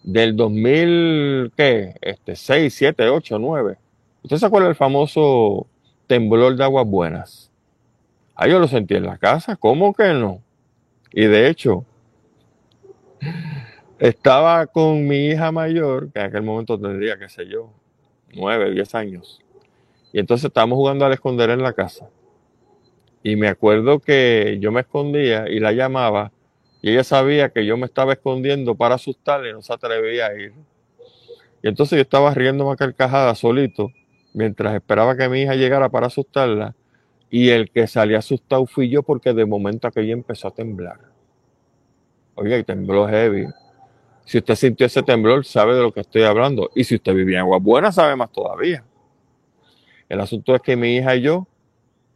del 0.02 0.36
2000, 0.36 1.52
¿qué? 1.56 1.94
Este, 2.00 2.34
6, 2.34 2.72
7, 2.72 3.08
8, 3.08 3.38
9. 3.38 3.76
¿Usted 4.22 4.36
se 4.38 4.46
acuerda 4.46 4.68
del 4.68 4.76
famoso 4.76 5.66
temblor 6.06 6.56
de 6.56 6.64
aguas 6.64 6.86
buenas? 6.86 7.50
Ahí 8.34 8.50
yo 8.50 8.58
lo 8.58 8.68
sentí 8.68 8.94
en 8.94 9.04
la 9.04 9.18
casa, 9.18 9.56
¿cómo 9.56 9.92
que 9.92 10.12
no? 10.14 10.42
Y 11.12 11.26
de 11.26 11.48
hecho, 11.48 11.84
estaba 13.98 14.66
con 14.66 15.06
mi 15.06 15.26
hija 15.28 15.52
mayor, 15.52 16.10
que 16.10 16.20
en 16.20 16.26
aquel 16.26 16.42
momento 16.42 16.80
tendría, 16.80 17.18
qué 17.18 17.28
sé 17.28 17.46
yo, 17.46 17.70
9, 18.34 18.72
10 18.72 18.94
años. 18.94 19.43
Y 20.14 20.20
entonces 20.20 20.44
estábamos 20.44 20.76
jugando 20.76 21.04
al 21.04 21.12
esconder 21.12 21.50
en 21.50 21.60
la 21.60 21.72
casa. 21.72 22.08
Y 23.24 23.34
me 23.34 23.48
acuerdo 23.48 23.98
que 23.98 24.58
yo 24.60 24.70
me 24.70 24.82
escondía 24.82 25.48
y 25.48 25.58
la 25.58 25.72
llamaba 25.72 26.30
y 26.80 26.92
ella 26.92 27.02
sabía 27.02 27.48
que 27.48 27.66
yo 27.66 27.76
me 27.76 27.86
estaba 27.86 28.12
escondiendo 28.12 28.76
para 28.76 28.94
asustarle 28.94 29.50
y 29.50 29.52
no 29.54 29.60
se 29.60 29.72
atrevía 29.72 30.28
a 30.28 30.34
ir. 30.34 30.52
Y 31.64 31.68
entonces 31.68 31.96
yo 31.96 32.02
estaba 32.02 32.32
riendo 32.32 32.70
a 32.70 32.76
carcajada 32.76 33.34
solito 33.34 33.90
mientras 34.34 34.76
esperaba 34.76 35.16
que 35.16 35.28
mi 35.28 35.42
hija 35.42 35.56
llegara 35.56 35.88
para 35.88 36.06
asustarla 36.06 36.76
y 37.28 37.48
el 37.48 37.72
que 37.72 37.88
salía 37.88 38.18
asustado 38.18 38.66
fui 38.66 38.88
yo 38.88 39.02
porque 39.02 39.32
de 39.32 39.44
momento 39.44 39.88
aquella 39.88 40.12
empezó 40.12 40.46
a 40.46 40.54
temblar. 40.54 41.00
Oiga, 42.36 42.56
y 42.56 42.62
tembló 42.62 43.08
heavy. 43.08 43.48
Si 44.24 44.38
usted 44.38 44.54
sintió 44.54 44.86
ese 44.86 45.02
temblor, 45.02 45.44
sabe 45.44 45.74
de 45.74 45.82
lo 45.82 45.92
que 45.92 46.02
estoy 46.02 46.22
hablando. 46.22 46.70
Y 46.76 46.84
si 46.84 46.94
usted 46.94 47.12
vivía 47.14 47.38
en 47.38 47.42
Agua 47.46 47.58
Buena, 47.58 47.90
sabe 47.90 48.14
más 48.14 48.30
todavía. 48.30 48.84
El 50.08 50.20
asunto 50.20 50.54
es 50.54 50.62
que 50.62 50.76
mi 50.76 50.96
hija 50.96 51.16
y 51.16 51.22
yo 51.22 51.46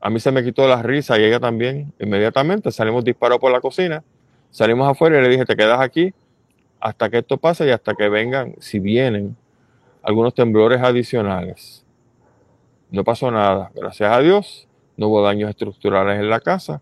a 0.00 0.10
mí 0.10 0.20
se 0.20 0.30
me 0.30 0.44
quitó 0.44 0.68
la 0.68 0.82
risa 0.82 1.18
y 1.18 1.24
ella 1.24 1.40
también. 1.40 1.92
Inmediatamente 1.98 2.70
salimos 2.70 3.04
disparados 3.04 3.40
por 3.40 3.50
la 3.50 3.60
cocina, 3.60 4.04
salimos 4.50 4.88
afuera 4.88 5.18
y 5.18 5.22
le 5.22 5.28
dije, 5.28 5.44
te 5.44 5.56
quedas 5.56 5.80
aquí 5.80 6.12
hasta 6.80 7.10
que 7.10 7.18
esto 7.18 7.38
pase 7.38 7.66
y 7.66 7.70
hasta 7.70 7.94
que 7.94 8.08
vengan, 8.08 8.54
si 8.60 8.78
vienen, 8.78 9.36
algunos 10.02 10.34
temblores 10.34 10.80
adicionales. 10.80 11.84
No 12.90 13.02
pasó 13.04 13.30
nada, 13.30 13.70
gracias 13.74 14.10
a 14.10 14.20
Dios, 14.20 14.68
no 14.96 15.08
hubo 15.08 15.22
daños 15.22 15.50
estructurales 15.50 16.20
en 16.20 16.30
la 16.30 16.40
casa. 16.40 16.80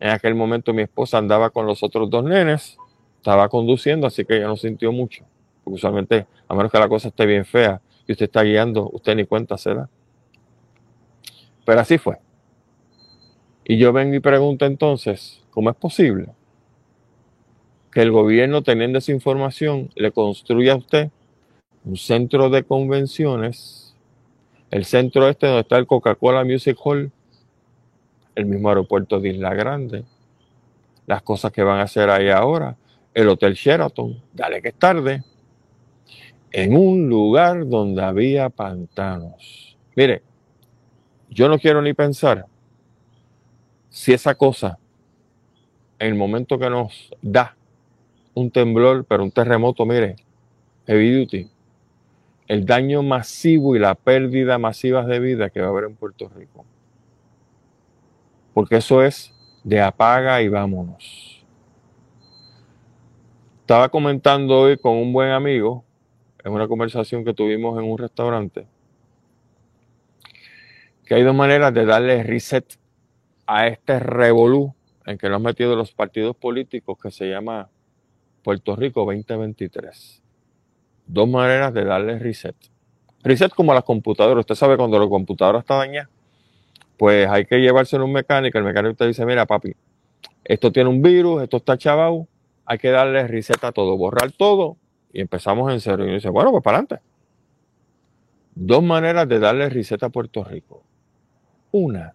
En 0.00 0.10
aquel 0.10 0.34
momento 0.34 0.74
mi 0.74 0.82
esposa 0.82 1.18
andaba 1.18 1.50
con 1.50 1.66
los 1.66 1.82
otros 1.82 2.10
dos 2.10 2.24
nenes, 2.24 2.76
estaba 3.16 3.48
conduciendo, 3.48 4.06
así 4.06 4.24
que 4.24 4.36
ella 4.36 4.48
no 4.48 4.56
sintió 4.56 4.92
mucho. 4.92 5.24
Porque 5.62 5.76
usualmente, 5.76 6.26
a 6.48 6.54
menos 6.54 6.70
que 6.70 6.78
la 6.78 6.88
cosa 6.88 7.08
esté 7.08 7.24
bien 7.24 7.44
fea 7.44 7.80
y 8.06 8.12
usted 8.12 8.26
está 8.26 8.42
guiando, 8.42 8.90
usted 8.92 9.14
ni 9.14 9.24
cuenta 9.24 9.56
se. 9.56 9.74
Pero 11.66 11.80
así 11.80 11.98
fue. 11.98 12.16
Y 13.64 13.76
yo 13.76 13.92
vengo 13.92 14.14
y 14.14 14.20
pregunto 14.20 14.64
entonces, 14.64 15.42
¿cómo 15.50 15.68
es 15.68 15.76
posible 15.76 16.28
que 17.90 18.00
el 18.00 18.12
gobierno, 18.12 18.62
teniendo 18.62 18.98
esa 18.98 19.12
información, 19.12 19.90
le 19.96 20.12
construya 20.12 20.74
a 20.74 20.76
usted 20.76 21.10
un 21.84 21.96
centro 21.96 22.48
de 22.48 22.62
convenciones, 22.62 23.96
el 24.70 24.84
centro 24.84 25.28
este 25.28 25.46
donde 25.46 25.62
está 25.62 25.78
el 25.78 25.86
Coca-Cola 25.86 26.44
Music 26.44 26.78
Hall, 26.84 27.10
el 28.34 28.46
mismo 28.46 28.68
aeropuerto 28.68 29.18
de 29.18 29.30
Isla 29.30 29.54
Grande, 29.54 30.04
las 31.06 31.22
cosas 31.22 31.52
que 31.52 31.62
van 31.62 31.80
a 31.80 31.84
hacer 31.84 32.10
ahí 32.10 32.28
ahora, 32.28 32.76
el 33.14 33.28
Hotel 33.28 33.54
Sheraton, 33.54 34.22
dale 34.32 34.62
que 34.62 34.68
es 34.68 34.74
tarde, 34.74 35.24
en 36.52 36.76
un 36.76 37.08
lugar 37.08 37.68
donde 37.68 38.02
había 38.02 38.50
pantanos. 38.50 39.76
Mire, 39.96 40.22
yo 41.36 41.50
no 41.50 41.58
quiero 41.58 41.82
ni 41.82 41.92
pensar 41.92 42.46
si 43.90 44.14
esa 44.14 44.34
cosa, 44.34 44.78
en 45.98 46.08
el 46.08 46.14
momento 46.14 46.58
que 46.58 46.70
nos 46.70 47.10
da 47.20 47.54
un 48.32 48.50
temblor, 48.50 49.04
pero 49.04 49.22
un 49.22 49.30
terremoto, 49.30 49.84
mire, 49.84 50.16
heavy 50.86 51.20
duty, 51.20 51.50
el 52.48 52.64
daño 52.64 53.02
masivo 53.02 53.76
y 53.76 53.78
la 53.78 53.94
pérdida 53.94 54.56
masiva 54.56 55.04
de 55.04 55.20
vida 55.20 55.50
que 55.50 55.60
va 55.60 55.66
a 55.66 55.70
haber 55.70 55.84
en 55.84 55.96
Puerto 55.96 56.30
Rico. 56.34 56.64
Porque 58.54 58.76
eso 58.76 59.02
es 59.02 59.34
de 59.62 59.82
apaga 59.82 60.40
y 60.40 60.48
vámonos. 60.48 61.44
Estaba 63.60 63.90
comentando 63.90 64.58
hoy 64.58 64.78
con 64.78 64.96
un 64.96 65.12
buen 65.12 65.32
amigo, 65.32 65.84
en 66.42 66.52
una 66.52 66.66
conversación 66.66 67.26
que 67.26 67.34
tuvimos 67.34 67.78
en 67.78 67.90
un 67.90 67.98
restaurante, 67.98 68.66
que 71.06 71.14
hay 71.14 71.22
dos 71.22 71.34
maneras 71.34 71.72
de 71.72 71.86
darle 71.86 72.22
reset 72.24 72.78
a 73.46 73.68
este 73.68 74.00
revolú 74.00 74.74
en 75.06 75.16
que 75.16 75.28
nos 75.28 75.36
han 75.36 75.42
metido 75.42 75.76
los 75.76 75.92
partidos 75.92 76.36
políticos 76.36 76.98
que 77.00 77.12
se 77.12 77.30
llama 77.30 77.70
Puerto 78.42 78.74
Rico 78.74 79.04
2023. 79.04 80.22
Dos 81.06 81.28
maneras 81.28 81.72
de 81.72 81.84
darle 81.84 82.18
reset. 82.18 82.56
Reset 83.22 83.52
como 83.52 83.70
a 83.70 83.76
las 83.76 83.84
computadoras. 83.84 84.40
Usted 84.40 84.56
sabe 84.56 84.76
cuando 84.76 84.98
la 84.98 85.08
computadora 85.08 85.60
está 85.60 85.76
dañada, 85.76 86.10
pues 86.96 87.28
hay 87.28 87.46
que 87.46 87.58
llevárselo 87.58 88.02
a 88.02 88.06
un 88.06 88.12
mecánico. 88.12 88.58
El 88.58 88.64
mecánico 88.64 88.96
te 88.96 89.06
dice, 89.06 89.24
mira 89.24 89.46
papi, 89.46 89.74
esto 90.44 90.72
tiene 90.72 90.90
un 90.90 91.02
virus, 91.02 91.42
esto 91.42 91.58
está 91.58 91.78
chavado, 91.78 92.26
hay 92.64 92.78
que 92.78 92.90
darle 92.90 93.28
reset 93.28 93.62
a 93.62 93.70
todo, 93.70 93.96
borrar 93.96 94.32
todo 94.32 94.76
y 95.12 95.20
empezamos 95.20 95.72
en 95.72 95.80
cero. 95.80 96.04
Y 96.04 96.14
dice, 96.14 96.30
bueno, 96.30 96.50
pues 96.50 96.64
para 96.64 96.78
adelante. 96.78 97.04
Dos 98.56 98.82
maneras 98.82 99.28
de 99.28 99.38
darle 99.38 99.68
reset 99.68 100.02
a 100.02 100.08
Puerto 100.08 100.42
Rico. 100.42 100.85
Una, 101.72 102.14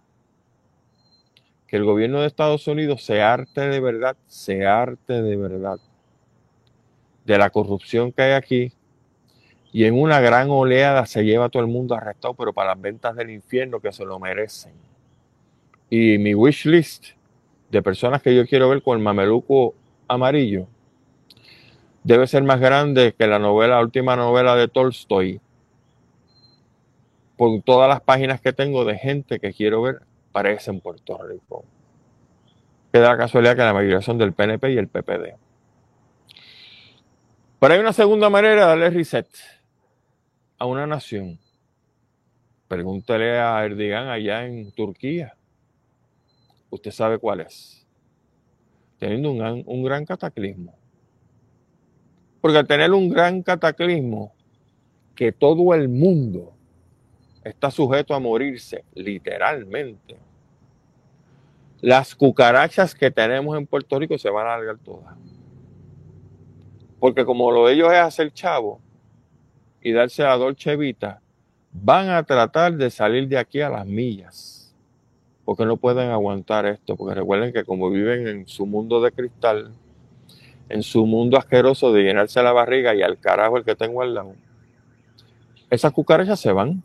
que 1.67 1.77
el 1.77 1.85
gobierno 1.85 2.21
de 2.21 2.27
Estados 2.27 2.67
Unidos 2.67 3.03
se 3.03 3.21
arte 3.21 3.61
de 3.61 3.79
verdad, 3.79 4.17
se 4.27 4.65
arte 4.65 5.21
de 5.21 5.37
verdad 5.37 5.77
de 7.25 7.37
la 7.37 7.49
corrupción 7.49 8.11
que 8.11 8.21
hay 8.23 8.31
aquí 8.33 8.73
y 9.71 9.85
en 9.85 9.99
una 9.99 10.19
gran 10.19 10.49
oleada 10.49 11.05
se 11.05 11.23
lleva 11.23 11.45
a 11.45 11.49
todo 11.49 11.63
el 11.63 11.69
mundo 11.69 11.95
arrestado, 11.95 12.33
pero 12.33 12.51
para 12.53 12.71
las 12.71 12.81
ventas 12.81 13.15
del 13.15 13.29
infierno 13.29 13.79
que 13.79 13.91
se 13.93 14.03
lo 14.03 14.19
merecen. 14.19 14.73
Y 15.89 16.17
mi 16.17 16.35
wish 16.35 16.65
list 16.65 17.09
de 17.69 17.81
personas 17.81 18.21
que 18.21 18.35
yo 18.35 18.45
quiero 18.45 18.69
ver 18.69 18.81
con 18.81 18.97
el 18.97 19.03
mameluco 19.03 19.73
amarillo 20.07 20.67
debe 22.03 22.27
ser 22.27 22.43
más 22.43 22.59
grande 22.59 23.13
que 23.17 23.27
la 23.27 23.39
novela, 23.39 23.75
la 23.75 23.81
última 23.81 24.15
novela 24.15 24.55
de 24.55 24.67
Tolstoy, 24.67 25.39
por 27.41 27.60
todas 27.63 27.89
las 27.89 28.01
páginas 28.01 28.39
que 28.39 28.54
tengo 28.54 28.86
de 28.86 28.99
gente 28.99 29.39
que 29.39 29.51
quiero 29.51 29.82
ver 29.82 30.04
aparece 30.30 30.69
en 30.69 30.80
Puerto 30.80 31.17
Rico. 31.23 31.65
Queda 32.93 33.10
la 33.13 33.17
casualidad 33.17 33.56
que 33.56 33.63
la 33.63 33.73
mayoría 33.73 33.99
son 34.04 34.19
del 34.19 34.32
PNP 34.32 34.71
y 34.71 34.77
el 34.77 34.88
PPD. 34.88 35.38
Pero 37.60 37.73
hay 37.73 37.80
una 37.80 37.93
segunda 37.93 38.30
manera 38.30 38.62
de 38.62 38.67
darle 38.67 38.89
reset 38.91 39.27
a 40.60 40.67
una 40.67 40.86
nación. 40.86 41.39
Pregúntele 42.67 43.39
a 43.39 43.65
Erdogan 43.65 44.10
allá 44.10 44.45
en 44.45 44.71
Turquía. 44.73 45.36
Usted 46.69 46.91
sabe 46.91 47.17
cuál 47.17 47.39
es. 47.39 47.88
Teniendo 48.99 49.32
un, 49.32 49.63
un 49.65 49.84
gran 49.84 50.06
cataclismo. 50.06 50.77
Porque 52.39 52.60
al 52.60 52.67
tener 52.67 52.91
un 52.91 53.10
gran 53.10 53.41
cataclismo, 53.41 54.32
que 55.15 55.32
todo 55.32 55.73
el 55.73 55.89
mundo 55.89 56.61
está 57.43 57.71
sujeto 57.71 58.13
a 58.13 58.19
morirse, 58.19 58.84
literalmente. 58.93 60.17
Las 61.82 62.13
cucarachas 62.13 62.93
que 62.93 63.10
tenemos 63.10 63.58
en 63.58 63.65
Puerto 63.65 63.97
Rico 63.97 64.17
se 64.17 64.30
van 64.30 64.47
a 64.47 64.54
alargar 64.54 64.77
todas. 64.77 65.15
Porque 66.99 67.25
como 67.25 67.51
lo 67.51 67.65
de 67.65 67.73
ellos 67.73 67.91
es 67.91 67.99
hacer 67.99 68.32
chavo 68.32 68.80
y 69.82 69.91
darse 69.91 70.23
a 70.23 70.38
Dolce 70.38 70.75
Vita, 70.75 71.19
van 71.71 72.10
a 72.10 72.21
tratar 72.21 72.73
de 72.73 72.91
salir 72.91 73.27
de 73.27 73.39
aquí 73.39 73.62
a 73.62 73.69
las 73.69 73.88
millas. 73.88 74.75
Porque 75.43 75.65
no 75.65 75.77
pueden 75.77 76.12
aguantar 76.12 76.67
esto. 76.67 76.95
Porque 76.95 77.15
recuerden 77.15 77.51
que 77.51 77.63
como 77.63 77.89
viven 77.89 78.27
en 78.27 78.47
su 78.47 78.67
mundo 78.67 79.01
de 79.01 79.12
cristal, 79.12 79.73
en 80.69 80.84
su 80.84 81.08
mundo 81.08 81.38
asqueroso 81.38 81.91
de 81.91 82.04
llenarse 82.04 82.43
la 82.43 82.51
barriga 82.51 82.93
y 82.93 83.01
al 83.01 83.17
carajo 83.19 83.58
el 83.58 83.65
que 83.65 83.75
tengo 83.75 84.04
al 84.04 84.13
lado, 84.13 84.36
esas 85.71 85.91
cucarachas 85.91 86.39
se 86.39 86.51
van. 86.51 86.84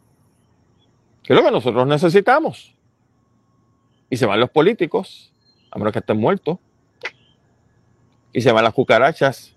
Que 1.27 1.33
es 1.33 1.39
lo 1.39 1.45
que 1.45 1.51
nosotros 1.51 1.87
necesitamos. 1.89 2.73
Y 4.09 4.17
se 4.17 4.27
van 4.27 4.39
los 4.39 4.49
políticos, 4.49 5.33
a 5.73 5.79
menos 5.79 5.93
que 5.93 5.99
estén 5.99 6.19
muertos. 6.19 6.59
Y 8.33 8.41
se 8.41 8.53
van 8.53 8.63
las 8.63 8.73
cucarachas 8.73 9.57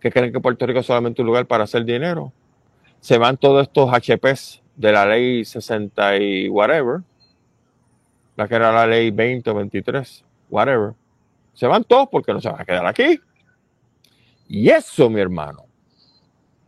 que 0.00 0.10
creen 0.10 0.32
que 0.32 0.40
Puerto 0.40 0.64
Rico 0.66 0.80
es 0.80 0.86
solamente 0.86 1.20
un 1.20 1.26
lugar 1.26 1.46
para 1.46 1.64
hacer 1.64 1.84
dinero. 1.84 2.32
Se 3.00 3.18
van 3.18 3.36
todos 3.36 3.62
estos 3.62 3.90
HPs 3.90 4.62
de 4.74 4.92
la 4.92 5.04
ley 5.04 5.44
60 5.44 6.16
y 6.16 6.48
whatever, 6.48 7.00
la 8.36 8.48
que 8.48 8.54
era 8.54 8.72
la 8.72 8.86
ley 8.86 9.10
20 9.10 9.50
o 9.50 9.54
23, 9.54 10.24
whatever. 10.48 10.94
Se 11.52 11.66
van 11.66 11.84
todos 11.84 12.08
porque 12.10 12.32
no 12.32 12.40
se 12.40 12.48
van 12.48 12.60
a 12.60 12.64
quedar 12.64 12.86
aquí. 12.86 13.20
Y 14.48 14.70
eso, 14.70 15.10
mi 15.10 15.20
hermano, 15.20 15.66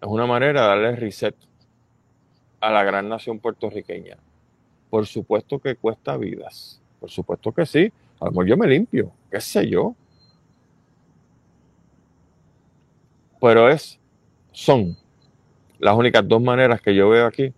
es 0.03 0.09
una 0.09 0.27
manera 0.27 0.63
de 0.63 0.69
darle 0.69 0.97
reset 0.97 1.35
a 2.61 2.71
la 2.71 2.85
gran 2.85 3.09
nación 3.09 3.39
puertorriqueña. 3.39 4.17
Por 4.91 5.07
supuesto 5.07 5.59
que 5.59 5.77
cuesta 5.77 6.17
vidas. 6.17 6.81
Por 7.01 7.11
supuesto 7.11 7.53
que 7.53 7.67
sí. 7.67 7.93
A 8.21 8.27
lo 8.27 8.31
mejor 8.33 8.47
yo 8.47 8.57
me 8.57 8.67
limpio, 8.67 9.13
qué 9.31 9.41
sé 9.41 9.69
yo. 9.69 9.95
Pero 13.41 13.69
es, 13.69 14.01
son 14.51 14.97
las 15.79 15.97
únicas 15.97 16.27
dos 16.27 16.43
maneras 16.43 16.81
que 16.81 16.95
yo 16.95 17.09
veo 17.09 17.27
aquí 17.27 17.53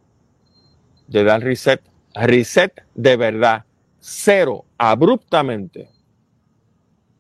de 1.09 1.25
dar 1.25 1.43
reset, 1.43 1.83
reset 2.15 2.85
de 2.95 3.17
verdad, 3.17 3.65
cero, 3.99 4.65
abruptamente, 4.77 5.89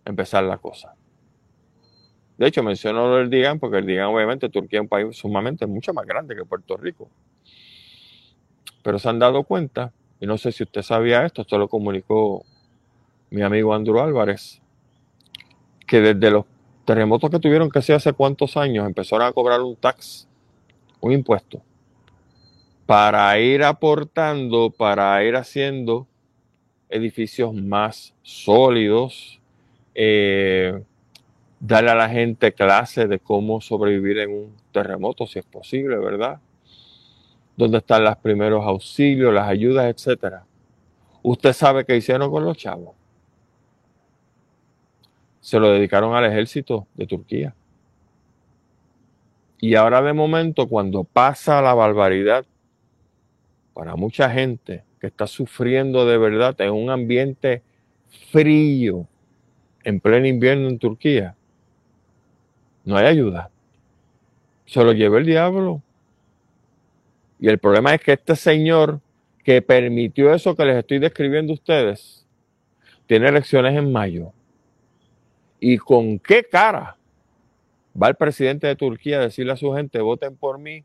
empezar 0.04 0.44
la 0.44 0.58
cosa. 0.58 0.94
De 2.36 2.46
hecho, 2.46 2.62
menciono 2.62 3.18
el 3.18 3.28
DIGAN 3.28 3.58
porque 3.58 3.78
el 3.78 3.86
DIGAN, 3.86 4.06
obviamente, 4.06 4.48
Turquía 4.48 4.78
es 4.78 4.82
un 4.82 4.88
país 4.88 5.16
sumamente 5.16 5.66
mucho 5.66 5.92
más 5.92 6.06
grande 6.06 6.36
que 6.36 6.44
Puerto 6.44 6.76
Rico. 6.76 7.10
Pero 8.82 8.98
se 8.98 9.08
han 9.08 9.18
dado 9.18 9.44
cuenta, 9.44 9.92
y 10.20 10.26
no 10.26 10.38
sé 10.38 10.52
si 10.52 10.62
usted 10.62 10.82
sabía 10.82 11.24
esto, 11.24 11.42
esto 11.42 11.58
lo 11.58 11.68
comunicó 11.68 12.44
mi 13.30 13.42
amigo 13.42 13.74
Andrew 13.74 14.00
Álvarez, 14.00 14.60
que 15.86 16.00
desde 16.00 16.30
los 16.30 16.44
terremotos 16.84 17.30
que 17.30 17.38
tuvieron 17.38 17.70
que 17.70 17.78
hace 17.78 18.12
cuántos 18.12 18.56
años 18.56 18.86
empezaron 18.86 19.26
a 19.26 19.32
cobrar 19.32 19.60
un 19.60 19.76
tax, 19.76 20.28
un 21.00 21.12
impuesto, 21.12 21.62
para 22.86 23.38
ir 23.38 23.62
aportando, 23.62 24.70
para 24.70 25.22
ir 25.24 25.36
haciendo 25.36 26.06
edificios 26.88 27.54
más 27.54 28.12
sólidos, 28.22 29.40
eh, 29.94 30.82
darle 31.60 31.90
a 31.90 31.94
la 31.94 32.08
gente 32.08 32.52
clases 32.52 33.08
de 33.08 33.18
cómo 33.18 33.60
sobrevivir 33.60 34.18
en 34.18 34.30
un 34.30 34.56
terremoto, 34.72 35.26
si 35.26 35.38
es 35.38 35.44
posible, 35.44 35.98
¿verdad? 35.98 36.40
Dónde 37.60 37.78
están 37.78 38.04
los 38.04 38.16
primeros 38.16 38.64
auxilios, 38.64 39.32
las 39.32 39.48
ayudas, 39.48 39.86
etcétera. 39.86 40.44
Usted 41.22 41.52
sabe 41.52 41.84
qué 41.84 41.96
hicieron 41.96 42.30
con 42.30 42.44
los 42.44 42.56
chavos 42.56 43.00
se 45.40 45.58
lo 45.58 45.72
dedicaron 45.72 46.14
al 46.14 46.26
ejército 46.26 46.86
de 46.94 47.06
Turquía. 47.06 47.54
Y 49.58 49.74
ahora 49.74 50.02
de 50.02 50.12
momento, 50.12 50.68
cuando 50.68 51.04
pasa 51.04 51.60
la 51.60 51.74
barbaridad, 51.74 52.44
para 53.74 53.96
mucha 53.96 54.30
gente 54.30 54.84
que 55.00 55.06
está 55.06 55.26
sufriendo 55.26 56.06
de 56.06 56.18
verdad 56.18 56.58
en 56.60 56.70
un 56.70 56.90
ambiente 56.90 57.62
frío, 58.30 59.06
en 59.82 60.00
pleno 60.00 60.26
invierno 60.26 60.68
en 60.68 60.78
Turquía, 60.78 61.34
no 62.84 62.96
hay 62.96 63.06
ayuda. 63.06 63.50
Se 64.66 64.82
lo 64.84 64.92
lleva 64.92 65.18
el 65.18 65.26
diablo. 65.26 65.82
Y 67.40 67.48
el 67.48 67.58
problema 67.58 67.94
es 67.94 68.02
que 68.02 68.12
este 68.12 68.36
señor 68.36 69.00
que 69.42 69.62
permitió 69.62 70.32
eso 70.34 70.54
que 70.54 70.64
les 70.64 70.76
estoy 70.76 70.98
describiendo 70.98 71.52
a 71.52 71.54
ustedes, 71.54 72.26
tiene 73.06 73.28
elecciones 73.28 73.76
en 73.76 73.90
mayo. 73.90 74.32
¿Y 75.58 75.78
con 75.78 76.18
qué 76.18 76.44
cara 76.44 76.96
va 78.00 78.08
el 78.08 78.14
presidente 78.14 78.66
de 78.66 78.76
Turquía 78.76 79.18
a 79.18 79.22
decirle 79.22 79.52
a 79.52 79.56
su 79.56 79.72
gente, 79.72 80.00
voten 80.00 80.36
por 80.36 80.58
mí, 80.58 80.84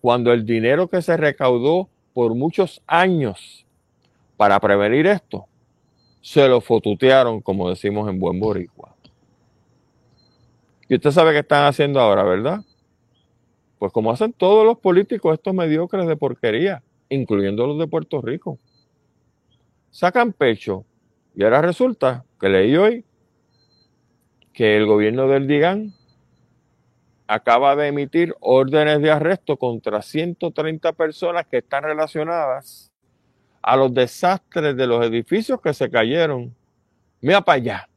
cuando 0.00 0.32
el 0.32 0.44
dinero 0.44 0.88
que 0.88 1.00
se 1.00 1.16
recaudó 1.16 1.88
por 2.12 2.34
muchos 2.34 2.82
años 2.86 3.64
para 4.36 4.58
prevenir 4.60 5.06
esto, 5.06 5.46
se 6.20 6.48
lo 6.48 6.60
fotutearon, 6.60 7.40
como 7.40 7.70
decimos 7.70 8.08
en 8.08 8.18
buen 8.18 8.38
boricua? 8.40 8.94
Y 10.88 10.96
usted 10.96 11.10
sabe 11.10 11.32
qué 11.32 11.38
están 11.40 11.66
haciendo 11.66 12.00
ahora, 12.00 12.24
¿verdad? 12.24 12.60
Pues 13.78 13.92
como 13.92 14.10
hacen 14.10 14.32
todos 14.32 14.64
los 14.64 14.78
políticos, 14.78 15.34
estos 15.34 15.54
mediocres 15.54 16.06
de 16.06 16.16
porquería, 16.16 16.82
incluyendo 17.08 17.66
los 17.66 17.78
de 17.78 17.86
Puerto 17.86 18.20
Rico. 18.20 18.58
Sacan 19.90 20.32
pecho. 20.32 20.84
Y 21.34 21.44
ahora 21.44 21.62
resulta 21.62 22.24
que 22.40 22.48
leí 22.48 22.76
hoy 22.76 23.04
que 24.52 24.76
el 24.76 24.86
gobierno 24.86 25.28
del 25.28 25.46
DIGAN 25.46 25.94
acaba 27.28 27.76
de 27.76 27.88
emitir 27.88 28.34
órdenes 28.40 29.00
de 29.00 29.10
arresto 29.10 29.56
contra 29.56 30.02
130 30.02 30.92
personas 30.94 31.46
que 31.46 31.58
están 31.58 31.84
relacionadas 31.84 32.90
a 33.62 33.76
los 33.76 33.92
desastres 33.92 34.76
de 34.76 34.86
los 34.86 35.04
edificios 35.06 35.60
que 35.60 35.74
se 35.74 35.90
cayeron. 35.90 36.54
Mira 37.20 37.42
para 37.42 37.56
allá. 37.56 37.88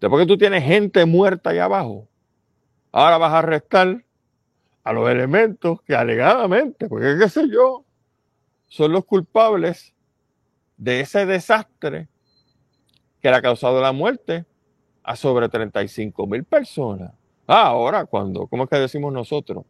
Después 0.00 0.22
que 0.22 0.28
tú 0.28 0.38
tienes 0.38 0.64
gente 0.64 1.04
muerta 1.04 1.50
allá 1.50 1.64
abajo, 1.64 2.08
ahora 2.90 3.18
vas 3.18 3.32
a 3.32 3.38
arrestar 3.38 4.02
a 4.88 4.92
los 4.94 5.10
elementos 5.10 5.82
que 5.82 5.94
alegadamente, 5.94 6.88
porque 6.88 7.18
qué 7.20 7.28
sé 7.28 7.46
yo, 7.46 7.84
son 8.68 8.90
los 8.90 9.04
culpables 9.04 9.94
de 10.78 11.00
ese 11.00 11.26
desastre 11.26 12.08
que 13.20 13.28
le 13.28 13.36
ha 13.36 13.42
causado 13.42 13.82
la 13.82 13.92
muerte 13.92 14.46
a 15.02 15.14
sobre 15.14 15.50
35 15.50 16.26
mil 16.26 16.42
personas. 16.44 17.12
Ah, 17.46 17.66
ahora 17.66 18.06
cuando, 18.06 18.46
¿cómo 18.46 18.64
es 18.64 18.70
que 18.70 18.76
decimos 18.76 19.12
nosotros? 19.12 19.66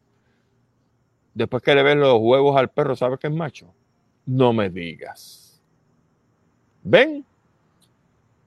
Después 1.34 1.64
que 1.64 1.74
le 1.74 1.82
ven 1.82 1.98
los 1.98 2.18
huevos 2.20 2.56
al 2.56 2.70
perro, 2.70 2.94
¿sabes 2.94 3.18
que 3.18 3.26
es 3.26 3.32
macho? 3.32 3.74
No 4.24 4.52
me 4.52 4.70
digas. 4.70 5.60
¿Ven? 6.84 7.26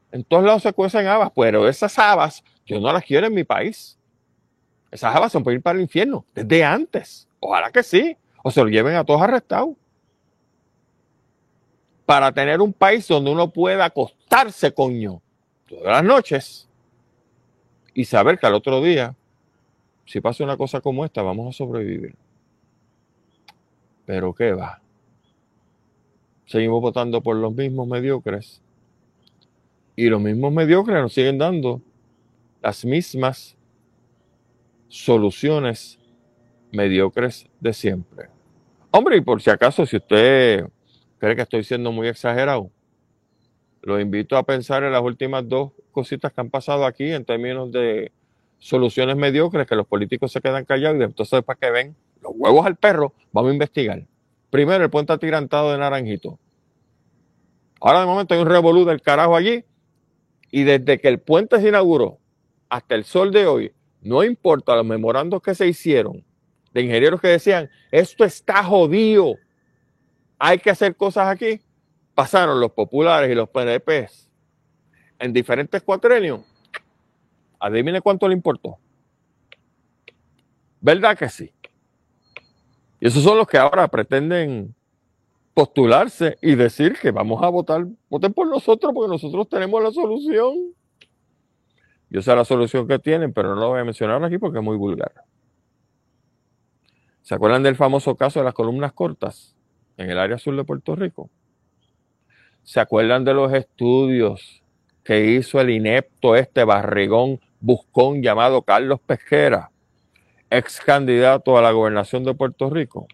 En 0.10 0.23
todos 0.23 0.45
lados 0.45 0.63
se 0.63 0.71
cuecen 0.71 1.05
habas, 1.05 1.31
pero 1.36 1.67
esas 1.67 1.99
habas 1.99 2.41
yo 2.65 2.79
no 2.79 2.93
las 2.93 3.03
quiero 3.03 3.27
en 3.27 3.34
mi 3.34 3.43
país. 3.43 3.97
Esas 4.91 5.15
habas 5.15 5.32
son 5.32 5.43
para 5.43 5.56
ir 5.56 5.62
para 5.62 5.77
el 5.77 5.84
infierno, 5.84 6.25
desde 6.36 6.63
antes. 6.63 7.27
Ojalá 7.39 7.71
que 7.71 7.82
sí. 7.82 8.17
O 8.43 8.51
se 8.51 8.62
lo 8.62 8.69
lleven 8.69 8.95
a 8.95 9.06
todos 9.06 9.21
arrestados. 9.21 9.75
Para 12.06 12.32
tener 12.34 12.60
un 12.60 12.73
país 12.73 13.08
donde 13.08 13.32
uno 13.32 13.51
pueda 13.51 13.86
acostarse, 13.86 14.73
coño, 14.73 15.21
todas 15.67 15.86
las 15.86 16.04
noches 16.04 16.67
y 17.93 18.06
saber 18.06 18.39
que 18.39 18.47
al 18.47 18.56
otro 18.56 18.82
día, 18.82 19.15
si 20.06 20.19
pasa 20.19 20.43
una 20.43 20.58
cosa 20.58 20.82
como 20.82 21.06
esta, 21.06 21.21
vamos 21.21 21.56
a 21.56 21.58
sobrevivir. 21.58 22.15
Pero 24.06 24.34
¿qué 24.34 24.54
va? 24.54 24.82
Seguimos 26.45 26.82
votando 26.82 27.21
por 27.21 27.36
los 27.38 27.54
mismos 27.54 27.88
mediocres. 27.88 28.62
Y 29.95 30.08
los 30.08 30.22
mismos 30.22 30.51
mediocres 30.51 31.01
nos 31.01 31.13
siguen 31.13 31.38
dando 31.38 31.82
las 32.61 32.84
mismas 32.84 33.55
soluciones 34.91 35.97
mediocres 36.71 37.47
de 37.61 37.71
siempre. 37.71 38.27
Hombre, 38.91 39.17
y 39.17 39.21
por 39.21 39.41
si 39.41 39.49
acaso, 39.49 39.85
si 39.85 39.95
usted 39.95 40.65
cree 41.17 41.35
que 41.35 41.41
estoy 41.43 41.63
siendo 41.63 41.93
muy 41.93 42.09
exagerado, 42.09 42.69
lo 43.81 43.99
invito 44.01 44.35
a 44.35 44.43
pensar 44.43 44.83
en 44.83 44.91
las 44.91 45.01
últimas 45.01 45.47
dos 45.47 45.71
cositas 45.91 46.33
que 46.33 46.41
han 46.41 46.49
pasado 46.49 46.85
aquí 46.85 47.09
en 47.09 47.23
términos 47.23 47.71
de 47.71 48.11
soluciones 48.59 49.15
mediocres, 49.15 49.65
que 49.65 49.75
los 49.75 49.87
políticos 49.87 50.31
se 50.33 50.41
quedan 50.41 50.65
callados 50.65 50.99
y 50.99 51.03
entonces 51.03 51.41
para 51.41 51.57
que 51.57 51.71
ven 51.71 51.95
los 52.21 52.33
huevos 52.35 52.65
al 52.65 52.75
perro, 52.75 53.13
vamos 53.31 53.51
a 53.51 53.53
investigar. 53.53 54.05
Primero, 54.49 54.83
el 54.83 54.89
puente 54.89 55.13
atirantado 55.13 55.71
de 55.71 55.77
Naranjito. 55.77 56.37
Ahora 57.79 58.01
de 58.01 58.05
momento 58.05 58.33
hay 58.33 58.41
un 58.41 58.47
revolú 58.47 58.83
del 58.83 59.01
carajo 59.01 59.37
allí 59.37 59.63
y 60.51 60.63
desde 60.63 60.99
que 60.99 61.07
el 61.07 61.19
puente 61.19 61.61
se 61.61 61.69
inauguró 61.69 62.19
hasta 62.67 62.95
el 62.95 63.05
sol 63.05 63.31
de 63.31 63.47
hoy, 63.47 63.73
no 64.02 64.24
importa 64.24 64.76
los 64.76 64.86
memorandos 64.86 65.41
que 65.41 65.56
se 65.56 65.68
hicieron 65.68 66.24
de 66.74 66.82
ingenieros 66.82 67.20
que 67.20 67.28
decían, 67.28 67.70
esto 67.91 68.24
está 68.24 68.64
jodido, 68.64 69.36
hay 70.39 70.58
que 70.58 70.70
hacer 70.70 70.95
cosas 70.95 71.28
aquí, 71.28 71.62
pasaron 72.16 72.60
los 72.60 72.72
populares 72.72 73.30
y 73.30 73.36
los 73.36 73.49
PNPs 73.49 74.30
en 75.20 75.34
diferentes 75.34 75.82
cuatrenios, 75.84 76.41
adivine 77.60 78.02
cuánto 78.02 78.28
le 78.28 78.34
importó. 78.34 78.78
¿Verdad 80.80 81.18
que 81.18 81.30
sí? 81.30 81.54
Y 82.99 83.08
esos 83.08 83.24
son 83.24 83.38
los 83.38 83.47
que 83.47 83.58
ahora 83.58 83.88
pretenden 83.88 84.74
postularse 85.54 86.38
y 86.41 86.56
decir 86.56 86.97
que 86.99 87.12
vamos 87.12 87.43
a 87.43 87.49
votar, 87.49 87.86
voten 88.10 88.34
por 88.34 88.47
nosotros 88.47 88.93
porque 88.93 89.12
nosotros 89.12 89.47
tenemos 89.49 89.84
la 89.84 89.91
solución. 89.91 90.74
Yo 92.12 92.22
sé 92.22 92.36
la 92.36 92.43
solución 92.43 92.89
que 92.89 92.99
tienen, 92.99 93.32
pero 93.32 93.55
no 93.55 93.62
lo 93.62 93.70
voy 93.70 93.80
a 93.80 93.86
mencionar 93.86 94.22
aquí 94.22 94.38
porque 94.38 94.57
es 94.57 94.64
muy 94.64 94.76
vulgar. 94.76 95.14
¿Se 97.22 97.34
acuerdan 97.34 97.64
del 97.64 97.78
famoso 97.78 98.18
caso 98.18 98.39
de 98.39 98.43
las 98.45 98.53
columnas 98.53 98.91
cortas 98.91 99.55
en 99.95 100.09
el 100.09 100.20
área 100.20 100.38
sur 100.38 100.53
de 100.57 100.66
Puerto 100.66 100.93
Rico? 100.93 101.30
¿Se 102.64 102.82
acuerdan 102.82 103.24
de 103.24 103.34
los 103.34 103.53
estudios 103.53 104.62
que 105.05 105.24
hizo 105.26 105.62
el 105.62 105.70
inepto 105.70 106.36
este 106.36 106.66
barrigón 106.66 107.39
buscón 107.62 108.22
llamado 108.22 108.62
Carlos 108.64 108.99
Pesquera, 108.99 109.72
ex 110.49 110.82
candidato 110.82 111.57
a 111.57 111.62
la 111.62 111.72
gobernación 111.72 112.26
de 112.26 112.34
Puerto 112.34 112.70
Rico? 112.70 113.07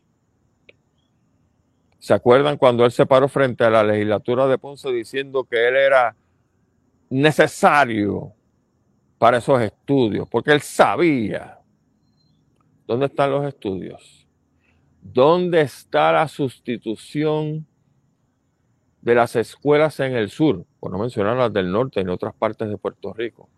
¿Se 1.99 2.15
acuerdan 2.15 2.57
cuando 2.57 2.83
él 2.83 2.91
se 2.91 3.05
paró 3.05 3.27
frente 3.27 3.63
a 3.63 3.69
la 3.69 3.83
legislatura 3.83 4.47
de 4.47 4.57
Ponce 4.57 4.91
diciendo 4.91 5.43
que 5.43 5.67
él 5.67 5.75
era 5.75 6.15
necesario 7.11 8.33
para 9.17 9.37
esos 9.37 9.61
estudios? 9.61 10.27
Porque 10.29 10.51
él 10.51 10.61
sabía. 10.61 11.59
¿Dónde 12.85 13.07
están 13.07 13.31
los 13.31 13.45
estudios? 13.45 14.27
¿Dónde 15.01 15.61
está 15.61 16.11
la 16.11 16.27
sustitución 16.27 17.65
de 19.01 19.15
las 19.15 19.35
escuelas 19.35 19.99
en 19.99 20.15
el 20.15 20.29
sur? 20.29 20.65
Por 20.79 20.91
no 20.91 20.99
mencionar 20.99 21.37
las 21.37 21.51
del 21.51 21.71
norte 21.71 21.99
en 21.99 22.09
otras 22.09 22.33
partes 22.33 22.69
de 22.69 22.77
Puerto 22.77 23.13
Rico. 23.13 23.49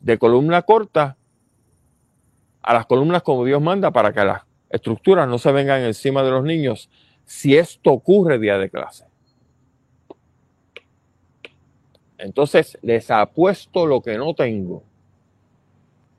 De 0.00 0.18
columna 0.18 0.62
corta 0.62 1.16
a 2.62 2.74
las 2.74 2.86
columnas 2.86 3.22
como 3.22 3.44
Dios 3.44 3.62
manda 3.62 3.90
para 3.90 4.12
que 4.12 4.24
las 4.24 4.42
estructuras 4.68 5.28
no 5.28 5.38
se 5.38 5.52
vengan 5.52 5.82
encima 5.82 6.22
de 6.22 6.30
los 6.30 6.44
niños 6.44 6.90
si 7.24 7.56
esto 7.56 7.92
ocurre 7.92 8.38
día 8.38 8.58
de 8.58 8.70
clase. 8.70 9.07
Entonces 12.18 12.76
les 12.82 13.10
apuesto 13.10 13.86
lo 13.86 14.02
que 14.02 14.18
no 14.18 14.34
tengo. 14.34 14.82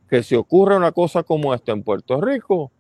Que 0.10 0.24
si 0.24 0.36
ocurre 0.36 0.76
una 0.78 0.92
cosa 0.92 1.24
como 1.24 1.54
esta 1.54 1.74
en 1.74 1.84
Puerto 1.84 2.20
Rico, 2.20 2.72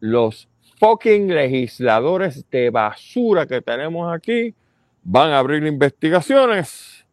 los 0.00 0.48
fucking 0.78 1.28
legisladores 1.28 2.44
de 2.50 2.70
basura 2.70 3.46
que 3.46 3.62
tenemos 3.62 4.12
aquí 4.12 4.54
van 5.02 5.30
a 5.30 5.38
abrir 5.38 5.64
investigaciones 5.64 7.06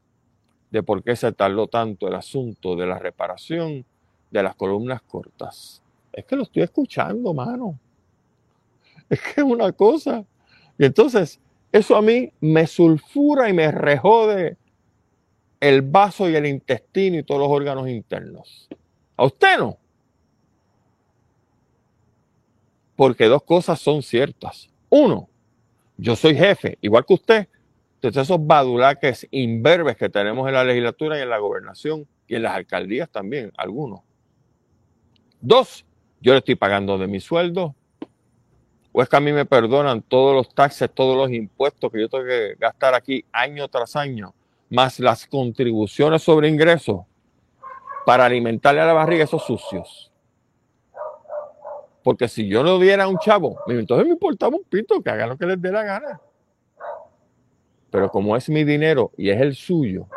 de 0.71 0.83
por 0.83 1.03
qué 1.03 1.15
se 1.15 1.31
tardó 1.31 1.67
tanto 1.67 2.07
el 2.07 2.15
asunto 2.15 2.75
de 2.75 2.85
la 2.85 2.99
reparación 2.99 3.85
de 4.31 4.43
las 4.43 4.55
columnas 4.55 5.01
cortas. 5.03 5.81
Es 6.11 6.25
que 6.25 6.35
lo 6.35 6.43
estoy 6.43 6.63
escuchando, 6.63 7.33
mano. 7.33 7.79
Es 9.09 9.21
que 9.21 9.41
es 9.41 9.47
una 9.47 9.71
cosa. 9.71 10.25
Y 10.77 10.85
entonces, 10.85 11.39
eso 11.71 11.95
a 11.95 12.01
mí 12.01 12.31
me 12.41 12.67
sulfura 12.67 13.49
y 13.49 13.53
me 13.53 13.71
rejode 13.71 14.57
el 15.59 15.81
vaso 15.81 16.29
y 16.29 16.35
el 16.35 16.45
intestino 16.45 17.17
y 17.17 17.23
todos 17.23 17.41
los 17.41 17.49
órganos 17.49 17.87
internos. 17.87 18.67
A 19.15 19.25
usted 19.25 19.57
no. 19.57 19.77
Porque 22.95 23.25
dos 23.25 23.43
cosas 23.43 23.79
son 23.79 24.01
ciertas. 24.01 24.69
Uno, 24.89 25.29
yo 25.97 26.15
soy 26.15 26.35
jefe, 26.35 26.77
igual 26.81 27.05
que 27.05 27.13
usted, 27.13 27.47
de 28.01 28.21
esos 28.21 28.45
badulaques 28.45 29.27
imberbes 29.31 29.97
que 29.97 30.09
tenemos 30.09 30.47
en 30.47 30.53
la 30.53 30.63
legislatura 30.63 31.17
y 31.17 31.21
en 31.21 31.29
la 31.29 31.39
gobernación 31.39 32.07
y 32.27 32.35
en 32.35 32.43
las 32.43 32.53
alcaldías 32.53 33.09
también, 33.09 33.51
algunos. 33.57 34.01
Dos, 35.41 35.85
yo 36.21 36.33
le 36.33 36.39
estoy 36.39 36.55
pagando 36.55 36.97
de 36.97 37.07
mi 37.07 37.19
sueldo, 37.19 37.75
o 38.91 39.01
es 39.01 39.09
que 39.09 39.15
a 39.15 39.19
mí 39.19 39.31
me 39.31 39.45
perdonan 39.45 40.01
todos 40.01 40.33
los 40.33 40.53
taxes, 40.53 40.89
todos 40.93 41.15
los 41.15 41.31
impuestos 41.31 41.91
que 41.91 42.01
yo 42.01 42.09
tengo 42.09 42.25
que 42.25 42.55
gastar 42.59 42.95
aquí 42.95 43.25
año 43.31 43.67
tras 43.67 43.95
año, 43.95 44.33
más 44.69 44.99
las 44.99 45.25
contribuciones 45.27 46.23
sobre 46.23 46.49
ingresos 46.49 47.01
para 48.05 48.25
alimentarle 48.25 48.81
a 48.81 48.85
la 48.85 48.93
barriga 48.93 49.23
esos 49.23 49.43
sucios. 49.43 50.11
Porque 52.03 52.27
si 52.27 52.47
yo 52.47 52.63
no 52.63 52.79
diera 52.79 53.03
a 53.03 53.07
un 53.07 53.17
chavo, 53.17 53.59
entonces 53.67 54.05
me 54.05 54.13
importaba 54.13 54.55
un 54.55 54.63
pito, 54.63 55.01
que 55.01 55.09
hagan 55.09 55.29
lo 55.29 55.37
que 55.37 55.45
les 55.45 55.61
dé 55.61 55.71
la 55.71 55.83
gana. 55.83 56.21
Pero 57.89 58.09
como 58.09 58.35
es 58.35 58.49
mi 58.49 58.63
dinero 58.63 59.11
y 59.17 59.29
es 59.29 59.41
el 59.41 59.55
suyo, 59.55 60.07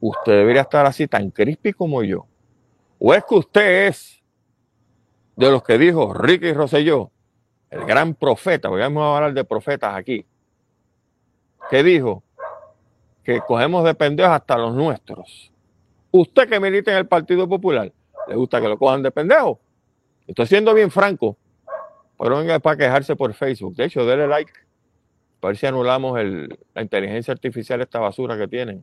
usted 0.00 0.32
debería 0.32 0.62
estar 0.62 0.86
así 0.86 1.06
tan 1.06 1.30
crispy 1.30 1.72
como 1.72 2.02
yo. 2.02 2.26
¿O 2.98 3.14
es 3.14 3.24
que 3.24 3.34
usted 3.34 3.86
es 3.86 4.22
de 5.36 5.50
los 5.50 5.62
que 5.62 5.78
dijo 5.78 6.12
Ricky 6.12 6.52
Rosselló? 6.52 7.12
el 7.70 7.84
gran 7.84 8.14
profeta, 8.14 8.68
porque 8.68 8.82
a 8.82 8.86
hablar 8.86 9.34
de 9.34 9.44
profetas 9.44 9.94
aquí, 9.94 10.26
que 11.70 11.82
dijo 11.82 12.22
que 13.28 13.42
cogemos 13.42 13.84
de 13.84 13.92
pendejos 13.92 14.32
hasta 14.32 14.56
los 14.56 14.74
nuestros. 14.74 15.52
Usted 16.10 16.48
que 16.48 16.58
milita 16.58 16.92
en 16.92 16.96
el 16.96 17.06
Partido 17.06 17.46
Popular, 17.46 17.92
¿le 18.26 18.34
gusta 18.34 18.58
que 18.58 18.68
lo 18.68 18.78
cojan 18.78 19.02
de 19.02 19.10
pendejo? 19.10 19.60
Estoy 20.26 20.46
siendo 20.46 20.72
bien 20.72 20.90
franco, 20.90 21.36
pero 22.18 22.38
venga 22.38 22.58
para 22.58 22.78
quejarse 22.78 23.16
por 23.16 23.34
Facebook. 23.34 23.74
De 23.74 23.84
hecho, 23.84 24.06
déle 24.06 24.26
like 24.26 24.50
para 25.40 25.50
ver 25.50 25.58
si 25.58 25.66
anulamos 25.66 26.18
la 26.74 26.80
inteligencia 26.80 27.32
artificial, 27.32 27.82
esta 27.82 27.98
basura 27.98 28.38
que 28.38 28.48
tienen. 28.48 28.82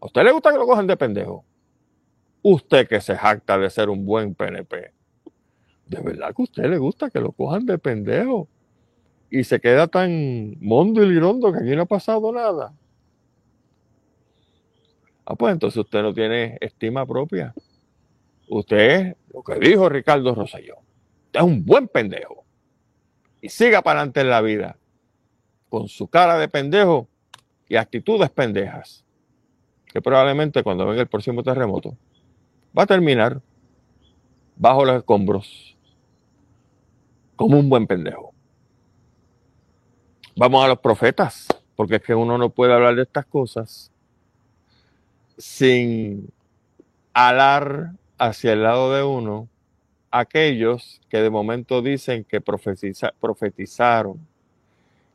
¿A 0.00 0.06
usted 0.06 0.24
le 0.24 0.32
gusta 0.32 0.50
que 0.50 0.58
lo 0.58 0.66
cojan 0.66 0.88
de 0.88 0.96
pendejo? 0.96 1.44
Usted 2.42 2.88
que 2.88 3.00
se 3.00 3.14
jacta 3.14 3.56
de 3.58 3.70
ser 3.70 3.90
un 3.90 4.04
buen 4.04 4.34
PNP 4.34 4.92
de 5.86 6.00
verdad 6.00 6.34
que 6.34 6.42
a 6.42 6.44
usted 6.44 6.64
le 6.64 6.78
gusta 6.78 7.10
que 7.10 7.20
lo 7.20 7.30
cojan 7.30 7.64
de 7.64 7.78
pendejo 7.78 8.48
y 9.30 9.44
se 9.44 9.60
queda 9.60 9.86
tan 9.86 10.56
mondo 10.60 11.00
y 11.02 11.08
lirondo 11.08 11.52
que 11.52 11.58
aquí 11.58 11.76
no 11.76 11.82
ha 11.82 11.86
pasado 11.86 12.32
nada. 12.32 12.72
Ah, 15.30 15.36
pues 15.36 15.52
entonces 15.52 15.76
usted 15.76 16.02
no 16.02 16.12
tiene 16.12 16.58
estima 16.60 17.06
propia. 17.06 17.54
Usted 18.48 19.16
lo 19.32 19.44
que 19.44 19.60
dijo 19.60 19.88
Ricardo 19.88 20.34
Rosselló. 20.34 20.78
Usted 21.26 21.38
es 21.38 21.46
un 21.46 21.64
buen 21.64 21.86
pendejo. 21.86 22.44
Y 23.40 23.48
siga 23.48 23.80
para 23.80 24.00
adelante 24.00 24.22
en 24.22 24.28
la 24.30 24.40
vida. 24.40 24.76
Con 25.68 25.86
su 25.86 26.08
cara 26.08 26.36
de 26.36 26.48
pendejo 26.48 27.06
y 27.68 27.76
actitudes 27.76 28.28
pendejas. 28.30 29.04
Que 29.86 30.02
probablemente 30.02 30.64
cuando 30.64 30.84
venga 30.84 31.02
el 31.02 31.06
próximo 31.06 31.44
terremoto 31.44 31.96
va 32.76 32.82
a 32.82 32.86
terminar 32.86 33.40
bajo 34.56 34.84
los 34.84 34.96
escombros 34.96 35.76
como 37.36 37.56
un 37.56 37.68
buen 37.68 37.86
pendejo. 37.86 38.34
Vamos 40.34 40.64
a 40.64 40.66
los 40.66 40.80
profetas, 40.80 41.46
porque 41.76 41.96
es 41.96 42.02
que 42.02 42.16
uno 42.16 42.36
no 42.36 42.50
puede 42.50 42.72
hablar 42.72 42.96
de 42.96 43.02
estas 43.02 43.26
cosas 43.26 43.92
sin 45.40 46.30
alar 47.14 47.92
hacia 48.18 48.52
el 48.52 48.62
lado 48.62 48.94
de 48.94 49.02
uno 49.02 49.48
aquellos 50.10 51.00
que 51.08 51.18
de 51.18 51.30
momento 51.30 51.82
dicen 51.82 52.24
que 52.24 52.40
profetizaron 52.40 54.26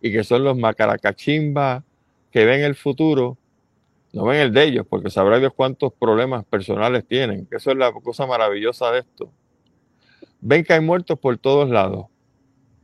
y 0.02 0.12
que 0.12 0.24
son 0.24 0.44
los 0.44 0.58
macaracachimba 0.58 1.84
que 2.32 2.46
ven 2.46 2.62
el 2.64 2.76
futuro, 2.76 3.38
no 4.14 4.26
ven 4.26 4.42
el 4.42 4.54
de 4.54 4.64
ellos, 4.64 4.86
porque 4.90 5.10
sabrá 5.10 5.40
Dios 5.40 5.54
cuántos 5.56 5.94
problemas 5.94 6.46
personales 6.46 7.06
tienen, 7.06 7.46
que 7.46 7.58
eso 7.58 7.72
es 7.72 7.78
la 7.78 7.92
cosa 7.92 8.26
maravillosa 8.26 8.92
de 8.92 9.00
esto. 9.00 9.30
Ven 10.42 10.64
que 10.64 10.74
hay 10.74 10.82
muertos 10.82 11.20
por 11.20 11.38
todos 11.38 11.70
lados, 11.70 12.08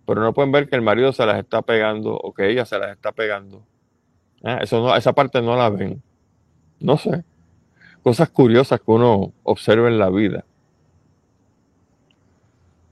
pero 0.06 0.22
no 0.22 0.34
pueden 0.34 0.52
ver 0.52 0.70
que 0.70 0.76
el 0.76 0.82
marido 0.82 1.12
se 1.14 1.26
las 1.26 1.40
está 1.40 1.62
pegando 1.62 2.14
o 2.14 2.34
que 2.34 2.50
ella 2.50 2.66
se 2.66 2.78
las 2.80 2.92
está 2.92 3.12
pegando. 3.12 3.64
Ah, 4.44 4.60
eso 4.62 4.82
no, 4.82 4.96
esa 4.96 5.14
parte 5.14 5.42
no 5.42 5.56
la 5.56 5.70
ven. 5.70 6.02
No 6.80 6.98
sé. 6.98 7.24
Cosas 8.04 8.30
curiosas 8.30 8.80
que 8.80 8.92
uno 8.92 9.32
observa 9.44 9.88
en 9.88 10.00
la 10.00 10.10
vida. 10.10 10.44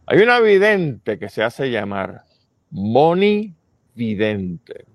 Hay 0.06 0.20
una 0.20 0.40
vidente 0.40 1.20
que 1.20 1.30
se 1.30 1.44
hace 1.44 1.70
llamar 1.70 2.24
Moni 2.72 3.54
Vidente. 3.96 4.86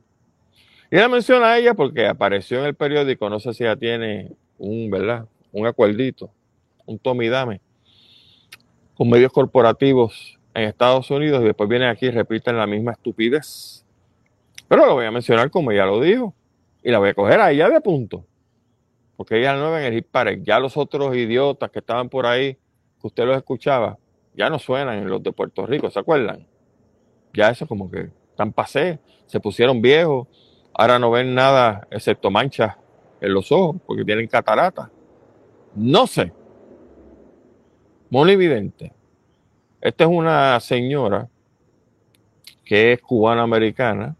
Y 0.91 0.97
la 0.97 1.09
menciona 1.09 1.53
a 1.53 1.59
ella 1.59 1.75
porque 1.75 2.07
apareció 2.07 2.61
en 2.61 2.67
el 2.67 2.75
periódico, 2.75 3.29
no 3.29 3.41
sé 3.41 3.53
si 3.55 3.65
ya 3.65 3.77
tiene 3.77 4.33
un, 4.59 4.91
¿verdad? 4.91 5.27
Un 5.53 5.67
acuerdito, 5.67 6.31
un 6.87 6.99
tomidame, 6.99 7.61
con 8.97 9.09
medios 9.09 9.33
corporativos 9.33 10.39
en 10.55 10.65
Estados 10.65 11.11
Unidos 11.11 11.43
y 11.43 11.47
después 11.47 11.69
vienen 11.69 11.89
aquí 11.89 12.07
y 12.07 12.11
repiten 12.11 12.57
la 12.57 12.67
misma 12.67 12.93
estupidez. 12.93 13.85
Pero 14.69 14.87
lo 14.87 14.95
voy 14.95 15.07
a 15.07 15.11
mencionar 15.11 15.51
como 15.51 15.73
ella 15.73 15.87
lo 15.87 16.01
dijo 16.01 16.35
y 16.83 16.91
la 16.91 16.99
voy 16.99 17.11
a 17.11 17.15
coger 17.15 17.41
a 17.41 17.51
ella 17.51 17.69
de 17.69 17.81
punto. 17.81 18.25
Porque 19.17 19.39
ella 19.39 19.55
no 19.55 19.77
en 19.79 19.85
el 19.85 19.95
hit. 19.95 20.07
Ya 20.43 20.59
los 20.59 20.77
otros 20.77 21.17
idiotas 21.17 21.71
que 21.71 21.79
estaban 21.79 22.09
por 22.09 22.27
ahí, 22.27 22.55
que 23.01 23.07
usted 23.07 23.25
los 23.25 23.37
escuchaba, 23.37 23.99
ya 24.35 24.51
no 24.51 24.59
suenan 24.59 24.99
en 24.99 25.09
los 25.09 25.23
de 25.23 25.33
Puerto 25.33 25.67
Rico, 25.67 25.91
¿se 25.91 26.01
acuerdan? 26.01 26.47
Ya 27.33 27.51
eso 27.51 27.67
como 27.67 27.91
que 27.91 28.11
están 28.31 28.53
pasé, 28.53 28.99
se 29.27 29.41
pusieron 29.41 29.81
viejos, 29.81 30.27
ahora 30.73 30.99
no 30.99 31.11
ven 31.11 31.35
nada 31.35 31.87
excepto 31.91 32.31
manchas 32.31 32.77
en 33.21 33.33
los 33.33 33.51
ojos 33.53 33.77
porque 33.87 34.05
tienen 34.05 34.27
catarata. 34.27 34.91
No 35.75 36.07
sé. 36.07 36.33
Monividente. 38.11 38.93
Esta 39.81 40.05
es 40.05 40.11
una 40.11 40.59
señora 40.61 41.29
que 42.65 42.93
es 42.93 43.01
cubana-americana 43.01 44.17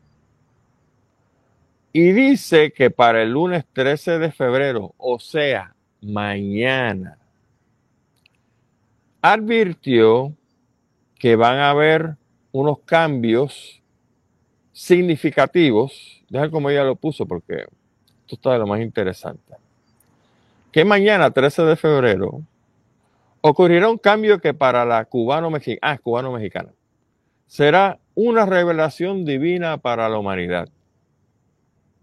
y 1.97 2.11
dice 2.11 2.73
que 2.73 2.91
para 2.91 3.23
el 3.23 3.31
lunes 3.31 3.65
13 3.73 4.19
de 4.19 4.33
febrero, 4.33 4.95
o 4.99 5.21
sea, 5.21 5.77
mañana, 6.03 7.19
advirtió 9.23 10.35
que 11.17 11.37
van 11.37 11.59
a 11.59 11.71
haber 11.71 12.17
unos 12.51 12.81
cambios 12.81 13.81
significativos. 14.73 16.25
Deja 16.29 16.51
como 16.51 16.69
ella 16.69 16.83
lo 16.83 16.97
puso 16.97 17.27
porque 17.27 17.59
esto 18.23 18.35
está 18.35 18.55
de 18.55 18.59
lo 18.59 18.67
más 18.67 18.81
interesante. 18.81 19.55
Que 20.73 20.85
mañana, 20.85 21.31
13 21.31 21.63
de 21.63 21.77
febrero, 21.77 22.43
ocurrirá 23.41 23.89
un 23.89 23.99
cambio 23.99 24.41
que 24.41 24.53
para 24.53 24.85
la 24.85 25.05
cubano-mexicana, 25.05 25.93
ah, 25.93 25.99
cubano-mexicana, 25.99 26.71
será 27.47 28.01
una 28.17 28.47
revelación 28.47 29.25
divina 29.25 29.79
para 29.79 30.09
la 30.09 30.19
humanidad. 30.19 30.69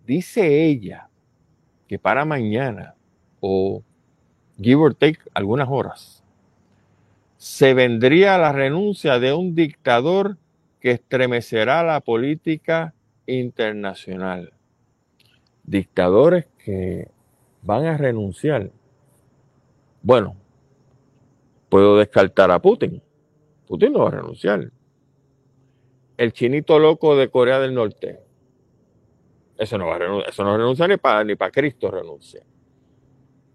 Dice 0.06 0.66
ella 0.66 1.10
que 1.88 2.00
para 2.00 2.26
mañana, 2.26 2.96
o 3.40 3.84
give 4.60 4.76
or 4.76 4.94
take 4.94 5.20
algunas 5.34 5.68
horas, 5.70 6.24
se 7.38 7.74
vendría 7.74 8.38
la 8.38 8.52
renuncia 8.52 9.20
de 9.20 9.34
un 9.34 9.56
dictador 9.56 10.38
que 10.80 10.92
estremecerá 10.92 11.84
la 11.84 12.00
política 12.00 12.94
internacional. 13.26 14.54
Dictadores 15.64 16.48
que 16.64 17.08
van 17.62 17.86
a 17.86 17.98
renunciar. 17.98 18.72
Bueno, 20.02 20.36
puedo 21.70 21.98
descartar 21.98 22.52
a 22.52 22.60
Putin. 22.60 23.02
Putin 23.68 23.94
no 23.94 24.00
va 24.00 24.08
a 24.10 24.12
renunciar. 24.12 24.72
El 26.18 26.34
chinito 26.34 26.80
loco 26.80 27.16
de 27.16 27.30
Corea 27.30 27.60
del 27.60 27.74
Norte. 27.74 28.20
Eso 29.62 29.78
no 29.78 29.86
va 29.86 29.98
a 29.98 30.28
eso 30.28 30.44
no 30.44 30.58
renuncia 30.58 30.88
ni 30.88 30.98
para 30.98 31.24
ni 31.24 31.36
para 31.36 31.52
Cristo 31.52 31.92
renuncia. 31.92 32.42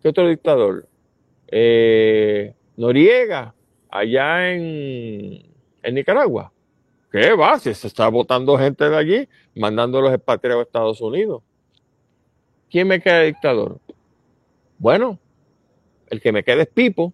¿Qué 0.00 0.08
otro 0.10 0.28
dictador? 0.28 0.88
Eh, 1.48 2.54
Noriega, 2.76 3.52
allá 3.90 4.52
en, 4.54 5.42
Nicaragua. 5.92 6.52
¿Qué 7.10 7.34
va? 7.34 7.58
Si 7.58 7.74
se 7.74 7.88
está 7.88 8.06
votando 8.06 8.56
gente 8.56 8.88
de 8.88 8.96
allí, 8.96 9.28
mandando 9.56 10.00
los 10.00 10.14
expatriados 10.14 10.60
a 10.60 10.66
Estados 10.66 11.00
Unidos. 11.00 11.42
¿Quién 12.70 12.86
me 12.86 13.00
queda 13.00 13.22
dictador? 13.22 13.80
Bueno, 14.78 15.18
el 16.08 16.20
que 16.20 16.30
me 16.30 16.44
queda 16.44 16.62
es 16.62 16.68
Pipo, 16.68 17.12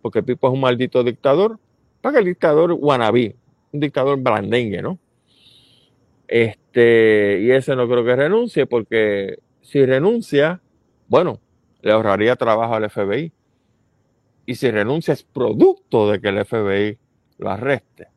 porque 0.00 0.22
Pipo 0.22 0.46
es 0.46 0.54
un 0.54 0.60
maldito 0.60 1.02
dictador. 1.02 1.58
Para 2.00 2.12
que 2.12 2.18
el 2.20 2.26
dictador 2.26 2.70
wannabe, 2.70 3.34
un 3.72 3.80
dictador 3.80 4.16
blandengue, 4.16 4.80
¿no? 4.80 4.96
Este, 6.28 6.67
y 6.80 7.50
ese 7.50 7.76
no 7.76 7.88
creo 7.88 8.04
que 8.04 8.16
renuncie, 8.16 8.66
porque 8.66 9.38
si 9.62 9.84
renuncia, 9.84 10.60
bueno, 11.08 11.40
le 11.82 11.92
ahorraría 11.92 12.36
trabajo 12.36 12.74
al 12.74 12.90
FBI 12.90 13.32
y 14.46 14.54
si 14.54 14.70
renuncia 14.70 15.12
es 15.12 15.22
producto 15.22 16.10
de 16.10 16.20
que 16.20 16.28
el 16.28 16.44
FBI 16.44 16.98
lo 17.38 17.50
arreste. 17.50 18.08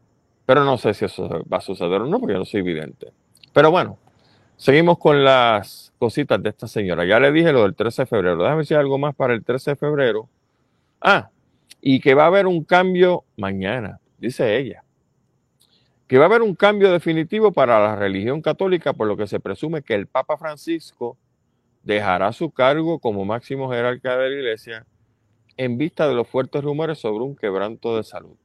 Pero 0.45 0.63
no 0.63 0.77
sé 0.77 0.93
si 0.93 1.05
eso 1.05 1.43
va 1.51 1.57
a 1.57 1.61
suceder 1.61 2.01
o 2.01 2.05
no, 2.05 2.19
porque 2.19 2.33
yo 2.33 2.39
no 2.39 2.45
soy 2.45 2.61
evidente. 2.61 3.11
Pero 3.53 3.71
bueno, 3.71 3.97
seguimos 4.57 4.97
con 4.97 5.23
las 5.23 5.93
cositas 5.97 6.41
de 6.41 6.49
esta 6.49 6.67
señora. 6.67 7.05
Ya 7.05 7.19
le 7.19 7.31
dije 7.31 7.51
lo 7.51 7.63
del 7.63 7.75
13 7.75 8.03
de 8.03 8.05
febrero. 8.05 8.37
Déjame 8.41 8.61
decir 8.61 8.77
algo 8.77 8.97
más 8.97 9.15
para 9.15 9.33
el 9.33 9.43
13 9.43 9.71
de 9.71 9.75
febrero. 9.75 10.29
Ah, 10.99 11.29
y 11.81 11.99
que 11.99 12.13
va 12.13 12.23
a 12.23 12.27
haber 12.27 12.47
un 12.47 12.63
cambio 12.63 13.25
mañana, 13.37 13.99
dice 14.17 14.57
ella. 14.57 14.83
Que 16.11 16.17
va 16.17 16.25
a 16.25 16.27
haber 16.27 16.41
un 16.41 16.55
cambio 16.55 16.91
definitivo 16.91 17.53
para 17.53 17.79
la 17.79 17.95
religión 17.95 18.41
católica, 18.41 18.91
por 18.91 19.07
lo 19.07 19.15
que 19.15 19.27
se 19.27 19.39
presume 19.39 19.81
que 19.81 19.93
el 19.93 20.07
Papa 20.07 20.35
Francisco 20.35 21.17
dejará 21.83 22.33
su 22.33 22.51
cargo 22.51 22.99
como 22.99 23.23
máximo 23.23 23.71
jerarca 23.71 24.17
de 24.17 24.29
la 24.29 24.35
iglesia 24.35 24.85
en 25.55 25.77
vista 25.77 26.09
de 26.09 26.13
los 26.13 26.27
fuertes 26.27 26.61
rumores 26.65 26.99
sobre 26.99 27.23
un 27.23 27.33
quebranto 27.33 27.95
de 27.95 28.03
salud. 28.03 28.35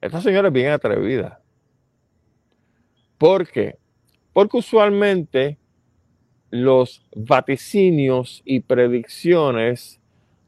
Esta 0.00 0.20
señora 0.20 0.48
es 0.48 0.54
bien 0.54 0.72
atrevida. 0.72 1.40
¿Por 3.16 3.46
qué? 3.46 3.78
Porque 4.32 4.56
usualmente 4.56 5.58
los 6.50 7.06
vaticinios 7.14 8.42
y 8.44 8.58
predicciones 8.58 10.00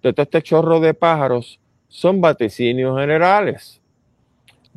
de 0.03 0.12
todo 0.12 0.25
este 0.25 0.43
chorro 0.43 0.81
de 0.81 0.95
pájaros 0.95 1.61
son 1.87 2.21
vaticinios 2.21 2.99
generales. 2.99 3.81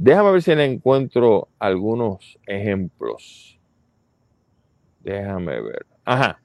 Déjame 0.03 0.31
ver 0.31 0.41
si 0.41 0.55
le 0.55 0.65
encuentro 0.65 1.47
algunos 1.59 2.39
ejemplos. 2.47 3.59
Déjame 4.99 5.61
ver. 5.61 5.85
Ajá. 6.03 6.41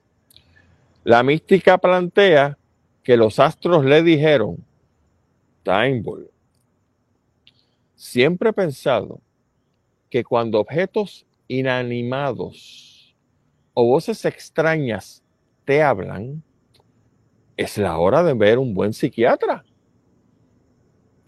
La 1.03 1.23
mística 1.23 1.75
plantea 1.79 2.55
que 3.01 3.17
los 3.17 3.39
astros 3.39 3.83
le 3.83 4.03
dijeron, 4.03 4.63
Time 5.63 6.03
siempre 7.95 8.51
he 8.51 8.53
pensado 8.53 9.19
que 10.11 10.23
cuando 10.23 10.59
objetos 10.59 11.25
inanimados 11.47 13.15
o 13.73 13.87
voces 13.87 14.23
extrañas 14.25 15.23
te 15.65 15.81
hablan, 15.81 16.43
es 17.57 17.79
la 17.79 17.97
hora 17.97 18.21
de 18.21 18.35
ver 18.35 18.59
un 18.59 18.75
buen 18.75 18.93
psiquiatra. 18.93 19.65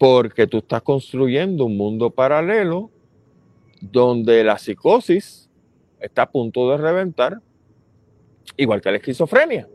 Porque 0.00 0.46
tú 0.46 0.56
estás 0.56 0.80
construyendo 0.80 1.66
un 1.66 1.76
mundo 1.76 2.08
paralelo 2.08 2.90
donde 3.82 4.42
la 4.42 4.56
psicosis 4.56 5.50
está 5.98 6.22
a 6.22 6.30
punto 6.30 6.70
de 6.70 6.78
reventar, 6.78 7.42
igual 8.56 8.80
que 8.80 8.92
la 8.92 8.96
esquizofrenia. 8.96 9.68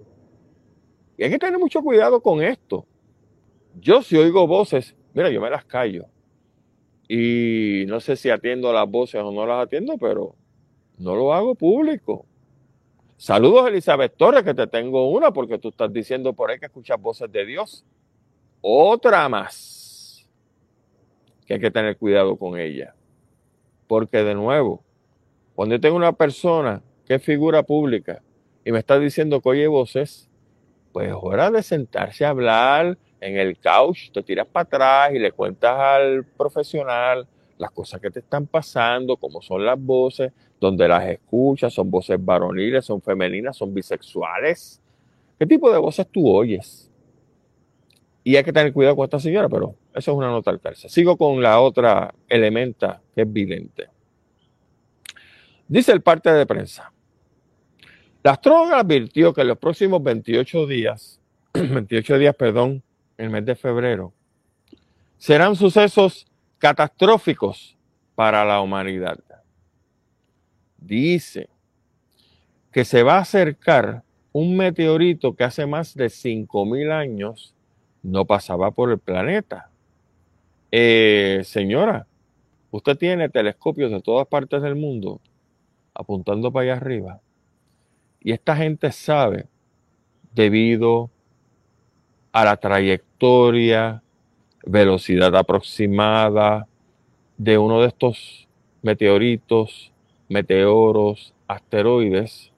Y 1.15 1.25
hay 1.25 1.29
que 1.29 1.37
tener 1.37 1.59
mucho 1.59 1.83
cuidado 1.83 2.21
con 2.21 2.41
esto. 2.41 2.87
Yo 3.79 4.01
si 4.01 4.17
oigo 4.17 4.47
voces, 4.47 4.95
mira, 5.13 5.29
yo 5.29 5.39
me 5.39 5.51
las 5.51 5.63
callo. 5.63 6.07
Y 7.07 7.85
no 7.87 7.99
sé 7.99 8.15
si 8.15 8.31
atiendo 8.31 8.73
las 8.73 8.89
voces 8.89 9.21
o 9.21 9.31
no 9.31 9.45
las 9.45 9.63
atiendo, 9.63 9.95
pero 9.99 10.33
no 10.97 11.15
lo 11.15 11.35
hago 11.35 11.53
público. 11.53 12.25
Saludos 13.15 13.67
Elizabeth 13.67 14.17
Torres, 14.17 14.41
que 14.41 14.55
te 14.55 14.65
tengo 14.65 15.07
una 15.11 15.31
porque 15.31 15.59
tú 15.59 15.69
estás 15.69 15.93
diciendo 15.93 16.33
por 16.33 16.49
ahí 16.49 16.57
que 16.57 16.65
escuchas 16.65 16.99
voces 16.99 17.31
de 17.31 17.45
Dios. 17.45 17.85
Otra 18.61 19.29
más. 19.29 19.74
Que 21.45 21.55
hay 21.55 21.59
que 21.59 21.71
tener 21.71 21.97
cuidado 21.97 22.37
con 22.37 22.59
ella. 22.59 22.95
Porque 23.87 24.23
de 24.23 24.35
nuevo, 24.35 24.83
cuando 25.53 25.75
yo 25.75 25.81
tengo 25.81 25.95
una 25.95 26.13
persona 26.13 26.81
que 27.05 27.15
es 27.15 27.23
figura 27.23 27.63
pública 27.63 28.21
y 28.63 28.71
me 28.71 28.79
está 28.79 28.99
diciendo 28.99 29.41
que 29.41 29.49
oye 29.49 29.67
voces, 29.67 30.29
pues 30.91 31.09
es 31.09 31.15
hora 31.19 31.51
de 31.51 31.61
sentarse 31.61 32.25
a 32.25 32.29
hablar 32.29 32.97
en 33.21 33.37
el 33.37 33.57
couch, 33.57 34.11
te 34.11 34.23
tiras 34.23 34.47
para 34.47 34.63
atrás 34.63 35.11
y 35.13 35.19
le 35.19 35.31
cuentas 35.31 35.77
al 35.77 36.25
profesional 36.25 37.27
las 37.57 37.71
cosas 37.71 38.01
que 38.01 38.11
te 38.11 38.19
están 38.19 38.47
pasando, 38.47 39.17
cómo 39.17 39.41
son 39.41 39.65
las 39.65 39.79
voces, 39.79 40.31
donde 40.59 40.87
las 40.87 41.05
escuchas, 41.05 41.73
son 41.73 41.89
voces 41.89 42.23
varoniles, 42.23 42.85
son 42.85 43.01
femeninas, 43.01 43.55
son 43.57 43.73
bisexuales. 43.73 44.81
¿Qué 45.39 45.45
tipo 45.45 45.71
de 45.71 45.77
voces 45.77 46.07
tú 46.07 46.29
oyes? 46.29 46.91
Y 48.27 48.35
hay 48.37 48.43
que 48.43 48.51
tener 48.51 48.73
cuidado 48.73 48.95
con 48.95 49.03
esta 49.03 49.19
señora, 49.19 49.47
pero 49.47 49.75
eso 49.93 50.11
es 50.11 50.17
una 50.17 50.29
nota 50.29 50.49
al. 50.49 50.59
Sigo 50.75 51.15
con 51.15 51.43
la 51.43 51.59
otra 51.59 52.11
elementa 52.27 52.99
que 53.13 53.21
es 53.21 53.31
vidente. 53.31 53.87
Dice 55.67 55.91
el 55.91 56.01
parte 56.01 56.33
de 56.33 56.43
prensa. 56.47 56.91
La 58.23 58.31
astróloga 58.31 58.79
advirtió 58.79 59.31
que 59.31 59.41
en 59.41 59.49
los 59.49 59.59
próximos 59.59 60.01
28 60.01 60.65
días, 60.65 61.21
28 61.53 62.17
días, 62.17 62.35
perdón, 62.35 62.81
el 63.15 63.29
mes 63.29 63.45
de 63.45 63.55
febrero, 63.55 64.11
serán 65.19 65.55
sucesos 65.55 66.25
catastróficos 66.57 67.77
para 68.15 68.43
la 68.43 68.59
humanidad. 68.59 69.19
Dice 70.79 71.47
que 72.71 72.85
se 72.85 73.03
va 73.03 73.17
a 73.17 73.21
acercar 73.21 74.03
un 74.31 74.57
meteorito 74.57 75.35
que 75.35 75.43
hace 75.43 75.67
más 75.67 75.93
de 75.93 76.07
5.000 76.07 76.91
años 76.91 77.54
no 78.05 78.25
pasaba 78.25 78.71
por 78.71 78.91
el 78.91 78.99
planeta. 78.99 79.71
Eh, 80.71 81.41
señora, 81.43 82.07
usted 82.69 82.97
tiene 82.97 83.29
telescopios 83.29 83.91
de 83.91 84.01
todas 84.01 84.27
partes 84.27 84.61
del 84.61 84.75
mundo 84.75 85.19
apuntando 85.93 86.51
para 86.51 86.63
allá 86.63 86.73
arriba. 86.73 87.21
Y 88.19 88.31
esta 88.31 88.55
gente 88.55 88.91
sabe, 88.91 89.47
debido 90.33 91.09
a 92.31 92.45
la 92.45 92.57
trayectoria, 92.57 94.03
velocidad 94.65 95.35
aproximada 95.35 96.67
de 97.37 97.57
uno 97.57 97.81
de 97.81 97.87
estos 97.87 98.47
meteoritos, 98.81 99.91
meteoros, 100.27 101.33
asteroides, 101.47 102.51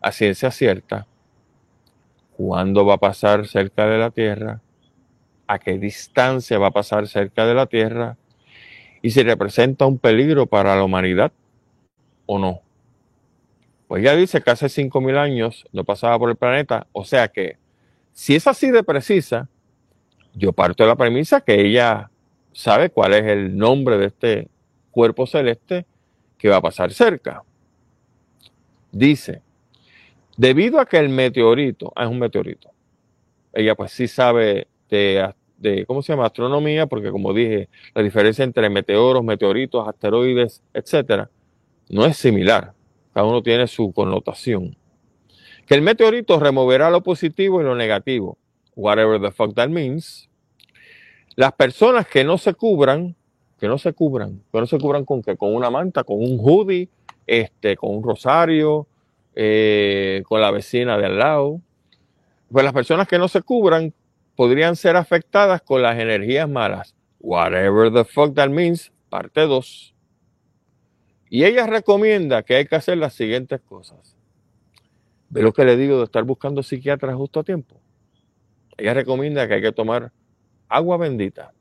a 0.00 0.10
ciencia 0.10 0.50
cierta, 0.50 1.06
cuándo 2.36 2.84
va 2.84 2.94
a 2.94 2.98
pasar 2.98 3.46
cerca 3.46 3.86
de 3.86 3.98
la 3.98 4.10
Tierra, 4.10 4.60
a 5.46 5.58
qué 5.58 5.78
distancia 5.78 6.58
va 6.58 6.68
a 6.68 6.72
pasar 6.72 7.06
cerca 7.08 7.46
de 7.46 7.54
la 7.54 7.66
Tierra 7.66 8.16
y 9.02 9.10
si 9.10 9.22
representa 9.22 9.86
un 9.86 9.98
peligro 9.98 10.46
para 10.46 10.74
la 10.76 10.84
humanidad 10.84 11.32
o 12.26 12.38
no. 12.38 12.60
Pues 13.88 14.02
ya 14.02 14.16
dice 14.16 14.40
que 14.40 14.50
hace 14.50 14.66
5.000 14.66 15.18
años 15.18 15.66
no 15.72 15.84
pasaba 15.84 16.18
por 16.18 16.30
el 16.30 16.36
planeta, 16.36 16.86
o 16.92 17.04
sea 17.04 17.28
que 17.28 17.58
si 18.12 18.34
es 18.34 18.46
así 18.46 18.70
de 18.70 18.82
precisa, 18.82 19.48
yo 20.34 20.52
parto 20.52 20.82
de 20.82 20.88
la 20.88 20.96
premisa 20.96 21.40
que 21.40 21.60
ella 21.60 22.10
sabe 22.52 22.90
cuál 22.90 23.14
es 23.14 23.24
el 23.26 23.56
nombre 23.56 23.98
de 23.98 24.06
este 24.06 24.48
cuerpo 24.90 25.26
celeste 25.26 25.86
que 26.38 26.48
va 26.48 26.56
a 26.56 26.62
pasar 26.62 26.92
cerca. 26.92 27.42
Dice, 28.90 29.42
debido 30.36 30.80
a 30.80 30.86
que 30.86 30.98
el 30.98 31.08
meteorito, 31.08 31.92
ah, 31.94 32.04
es 32.04 32.10
un 32.10 32.18
meteorito, 32.18 32.70
ella 33.52 33.74
pues 33.74 33.92
sí 33.92 34.08
sabe 34.08 34.66
de, 34.88 35.32
de, 35.58 35.86
¿cómo 35.86 36.02
se 36.02 36.12
llama? 36.12 36.26
Astronomía, 36.26 36.86
porque 36.86 37.10
como 37.10 37.32
dije, 37.32 37.68
la 37.94 38.02
diferencia 38.02 38.44
entre 38.44 38.68
meteoros, 38.70 39.24
meteoritos, 39.24 39.86
asteroides, 39.86 40.62
etcétera, 40.72 41.30
no 41.88 42.06
es 42.06 42.16
similar. 42.16 42.72
Cada 43.12 43.26
uno 43.26 43.42
tiene 43.42 43.66
su 43.66 43.92
connotación. 43.92 44.76
Que 45.66 45.74
el 45.74 45.82
meteorito 45.82 46.40
removerá 46.40 46.90
lo 46.90 47.02
positivo 47.02 47.60
y 47.60 47.64
lo 47.64 47.74
negativo. 47.74 48.38
Whatever 48.74 49.20
the 49.20 49.30
fuck 49.30 49.54
that 49.54 49.68
means. 49.68 50.28
Las 51.36 51.52
personas 51.52 52.06
que 52.06 52.24
no 52.24 52.38
se 52.38 52.54
cubran, 52.54 53.14
que 53.58 53.68
no 53.68 53.78
se 53.78 53.92
cubran, 53.92 54.42
que 54.50 54.60
no 54.60 54.66
se 54.66 54.78
cubran 54.78 55.04
con 55.04 55.22
qué, 55.22 55.36
con 55.36 55.54
una 55.54 55.70
manta, 55.70 56.04
con 56.04 56.18
un 56.18 56.38
hoodie, 56.40 56.88
este, 57.26 57.76
con 57.76 57.96
un 57.96 58.02
rosario, 58.02 58.86
eh, 59.34 60.22
con 60.26 60.40
la 60.40 60.50
vecina 60.50 60.98
de 60.98 61.06
al 61.06 61.18
lado. 61.18 61.60
Pues 62.50 62.64
las 62.64 62.74
personas 62.74 63.08
que 63.08 63.18
no 63.18 63.28
se 63.28 63.42
cubran 63.42 63.94
podrían 64.36 64.76
ser 64.76 64.96
afectadas 64.96 65.62
con 65.62 65.82
las 65.82 65.98
energías 65.98 66.48
malas. 66.48 66.94
Whatever 67.20 67.92
the 67.92 68.04
fuck 68.04 68.34
that 68.34 68.48
means, 68.48 68.92
parte 69.08 69.42
2. 69.42 69.94
Y 71.30 71.44
ella 71.44 71.66
recomienda 71.66 72.42
que 72.42 72.56
hay 72.56 72.66
que 72.66 72.76
hacer 72.76 72.98
las 72.98 73.14
siguientes 73.14 73.60
cosas. 73.60 74.16
¿Ve 75.30 75.42
lo 75.42 75.52
que 75.52 75.64
le 75.64 75.76
digo 75.78 75.96
de 75.98 76.04
estar 76.04 76.24
buscando 76.24 76.62
psiquiatras 76.62 77.14
justo 77.14 77.40
a 77.40 77.44
tiempo? 77.44 77.80
Ella 78.76 78.92
recomienda 78.92 79.48
que 79.48 79.54
hay 79.54 79.62
que 79.62 79.72
tomar 79.72 80.12
agua 80.68 80.98
bendita. 80.98 81.54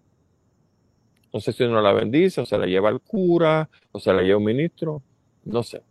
No 1.34 1.39
sé 1.39 1.53
si 1.53 1.63
uno 1.63 1.82
la 1.82 1.93
bendice 1.93 2.41
o 2.41 2.45
se 2.45 2.57
la 2.57 2.65
lleva 2.65 2.89
al 2.89 2.99
cura 2.99 3.69
o 3.93 3.99
se 3.99 4.11
la 4.11 4.22
lleva 4.22 4.39
un 4.39 4.43
ministro, 4.43 5.01
no 5.45 5.63
sé. 5.63 5.82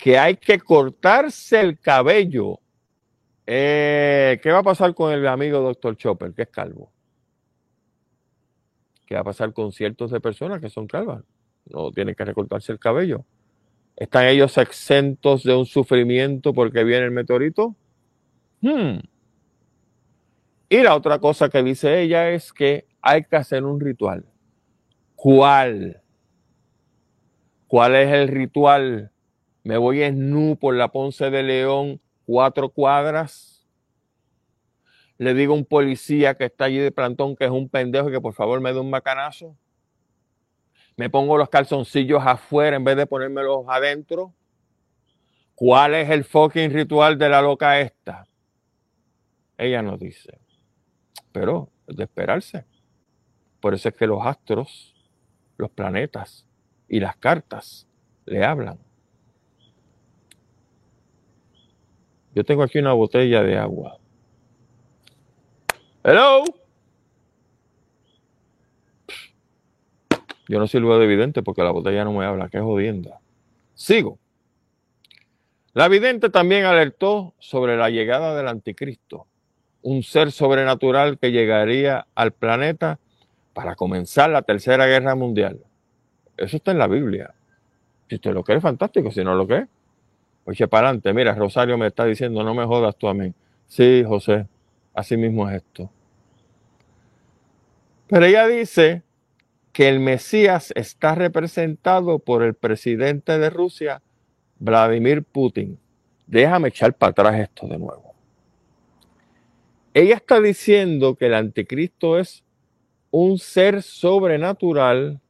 Que 0.00 0.18
hay 0.18 0.36
que 0.36 0.58
cortarse 0.58 1.60
el 1.60 1.78
cabello. 1.78 2.58
Eh, 3.46 4.38
¿Qué 4.42 4.50
va 4.50 4.58
a 4.58 4.62
pasar 4.62 4.94
con 4.94 5.12
el 5.12 5.26
amigo 5.26 5.60
doctor 5.60 5.96
Chopper, 5.96 6.32
que 6.32 6.42
es 6.42 6.48
calvo? 6.48 6.90
¿Qué 9.06 9.14
va 9.14 9.22
a 9.22 9.24
pasar 9.24 9.52
con 9.52 9.72
cientos 9.72 10.10
de 10.10 10.20
personas 10.20 10.60
que 10.60 10.70
son 10.70 10.86
calvas? 10.86 11.24
no 11.66 11.90
tienen 11.92 12.14
que 12.14 12.24
recortarse 12.24 12.72
el 12.72 12.78
cabello. 12.78 13.24
¿Están 13.96 14.26
ellos 14.26 14.56
exentos 14.58 15.42
de 15.42 15.54
un 15.54 15.66
sufrimiento 15.66 16.54
porque 16.54 16.84
viene 16.84 17.06
el 17.06 17.10
meteorito? 17.10 17.74
Hmm. 18.60 18.98
Y 20.68 20.82
la 20.82 20.94
otra 20.94 21.18
cosa 21.18 21.48
que 21.48 21.62
dice 21.62 22.00
ella 22.00 22.30
es 22.30 22.52
que 22.52 22.86
hay 23.02 23.24
que 23.24 23.36
hacer 23.36 23.64
un 23.64 23.80
ritual. 23.80 24.24
¿Cuál? 25.16 26.00
¿Cuál 27.66 27.96
es 27.96 28.12
el 28.12 28.28
ritual? 28.28 29.10
Me 29.62 29.76
voy 29.76 30.02
en 30.02 30.30
nu 30.30 30.56
por 30.56 30.74
la 30.74 30.88
Ponce 30.88 31.30
de 31.30 31.42
León, 31.42 32.00
cuatro 32.24 32.70
cuadras. 32.70 33.66
Le 35.18 35.34
digo 35.34 35.52
a 35.52 35.56
un 35.56 35.64
policía 35.64 36.34
que 36.34 36.46
está 36.46 36.64
allí 36.64 36.78
de 36.78 36.92
plantón 36.92 37.36
que 37.36 37.44
es 37.44 37.50
un 37.50 37.68
pendejo 37.68 38.10
que 38.10 38.20
por 38.20 38.32
favor 38.32 38.60
me 38.60 38.72
dé 38.72 38.80
un 38.80 38.90
macanazo 38.90 39.56
me 41.00 41.08
pongo 41.08 41.38
los 41.38 41.48
calzoncillos 41.48 42.22
afuera 42.26 42.76
en 42.76 42.84
vez 42.84 42.94
de 42.94 43.06
ponérmelos 43.06 43.64
adentro. 43.68 44.34
¿Cuál 45.54 45.94
es 45.94 46.10
el 46.10 46.24
fucking 46.24 46.70
ritual 46.70 47.16
de 47.16 47.30
la 47.30 47.40
loca 47.40 47.80
esta? 47.80 48.26
Ella 49.56 49.80
nos 49.80 49.98
dice. 49.98 50.38
Pero 51.32 51.70
de 51.86 52.04
esperarse. 52.04 52.66
Por 53.60 53.72
eso 53.72 53.88
es 53.88 53.94
que 53.94 54.06
los 54.06 54.26
astros, 54.26 54.94
los 55.56 55.70
planetas 55.70 56.46
y 56.86 57.00
las 57.00 57.16
cartas 57.16 57.88
le 58.26 58.44
hablan. 58.44 58.78
Yo 62.34 62.44
tengo 62.44 62.62
aquí 62.62 62.78
una 62.78 62.92
botella 62.92 63.42
de 63.42 63.58
agua. 63.58 63.98
Hello. 66.02 66.44
Yo 70.48 70.58
no 70.58 70.66
sirvo 70.66 70.98
de 70.98 71.04
evidente 71.04 71.42
porque 71.42 71.62
la 71.62 71.70
botella 71.70 72.04
no 72.04 72.12
me 72.12 72.24
habla, 72.24 72.48
qué 72.48 72.60
jodienda. 72.60 73.20
Sigo. 73.74 74.18
La 75.72 75.88
vidente 75.88 76.30
también 76.30 76.64
alertó 76.64 77.34
sobre 77.38 77.76
la 77.76 77.90
llegada 77.90 78.36
del 78.36 78.48
anticristo, 78.48 79.26
un 79.82 80.02
ser 80.02 80.32
sobrenatural 80.32 81.18
que 81.18 81.30
llegaría 81.30 82.06
al 82.14 82.32
planeta 82.32 82.98
para 83.52 83.76
comenzar 83.76 84.30
la 84.30 84.42
tercera 84.42 84.86
guerra 84.86 85.14
mundial. 85.14 85.60
Eso 86.36 86.56
está 86.56 86.72
en 86.72 86.78
la 86.78 86.88
Biblia. 86.88 87.34
Si 88.08 88.16
usted 88.16 88.32
lo 88.32 88.42
cree, 88.42 88.60
fantástico. 88.60 89.12
Si 89.12 89.22
no 89.22 89.34
lo 89.34 89.46
cree, 89.46 89.66
oye, 90.44 90.68
para 90.68 90.88
adelante. 90.88 91.12
Mira, 91.12 91.34
Rosario 91.34 91.76
me 91.78 91.86
está 91.86 92.04
diciendo, 92.04 92.42
no 92.42 92.54
me 92.54 92.64
jodas 92.64 92.96
tú 92.96 93.08
a 93.08 93.14
mí. 93.14 93.32
Sí, 93.66 94.02
José, 94.06 94.46
así 94.94 95.16
mismo 95.16 95.48
es 95.48 95.56
esto. 95.56 95.90
Pero 98.08 98.24
ella 98.24 98.46
dice 98.46 99.02
que 99.72 99.88
el 99.88 100.00
Mesías 100.00 100.72
está 100.74 101.14
representado 101.14 102.18
por 102.18 102.42
el 102.42 102.54
presidente 102.54 103.38
de 103.38 103.50
Rusia, 103.50 104.02
Vladimir 104.58 105.22
Putin. 105.22 105.78
Déjame 106.26 106.68
echar 106.68 106.94
para 106.94 107.10
atrás 107.10 107.40
esto 107.40 107.68
de 107.68 107.78
nuevo. 107.78 108.14
Ella 109.94 110.16
está 110.16 110.40
diciendo 110.40 111.16
que 111.16 111.26
el 111.26 111.34
anticristo 111.34 112.18
es 112.18 112.44
un 113.10 113.38
ser 113.38 113.82
sobrenatural 113.82 115.20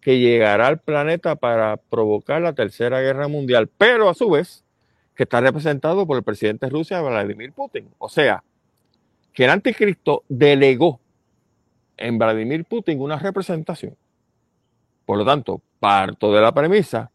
que 0.00 0.18
llegará 0.18 0.66
al 0.66 0.80
planeta 0.80 1.36
para 1.36 1.76
provocar 1.76 2.40
la 2.40 2.54
tercera 2.54 3.00
guerra 3.00 3.28
mundial, 3.28 3.68
pero 3.78 4.08
a 4.08 4.14
su 4.14 4.30
vez 4.30 4.64
que 5.14 5.24
está 5.24 5.40
representado 5.40 6.06
por 6.06 6.16
el 6.16 6.22
presidente 6.22 6.66
de 6.66 6.70
Rusia, 6.70 7.00
Vladimir 7.02 7.52
Putin. 7.52 7.90
O 7.98 8.08
sea, 8.08 8.42
que 9.32 9.44
el 9.44 9.50
anticristo 9.50 10.24
delegó 10.28 11.00
en 11.96 12.18
Vladimir 12.18 12.64
Putin 12.64 13.00
una 13.00 13.18
representación. 13.18 13.96
Por 15.04 15.18
lo 15.18 15.24
tanto, 15.24 15.60
parto 15.78 16.32
de 16.32 16.40
la 16.40 16.52
premisa 16.52 17.10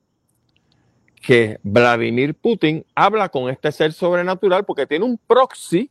que 1.22 1.60
Vladimir 1.64 2.36
Putin 2.36 2.86
habla 2.94 3.30
con 3.30 3.50
este 3.50 3.72
ser 3.72 3.94
sobrenatural 3.94 4.64
porque 4.64 4.86
tiene 4.86 5.06
un 5.06 5.18
proxy 5.18 5.90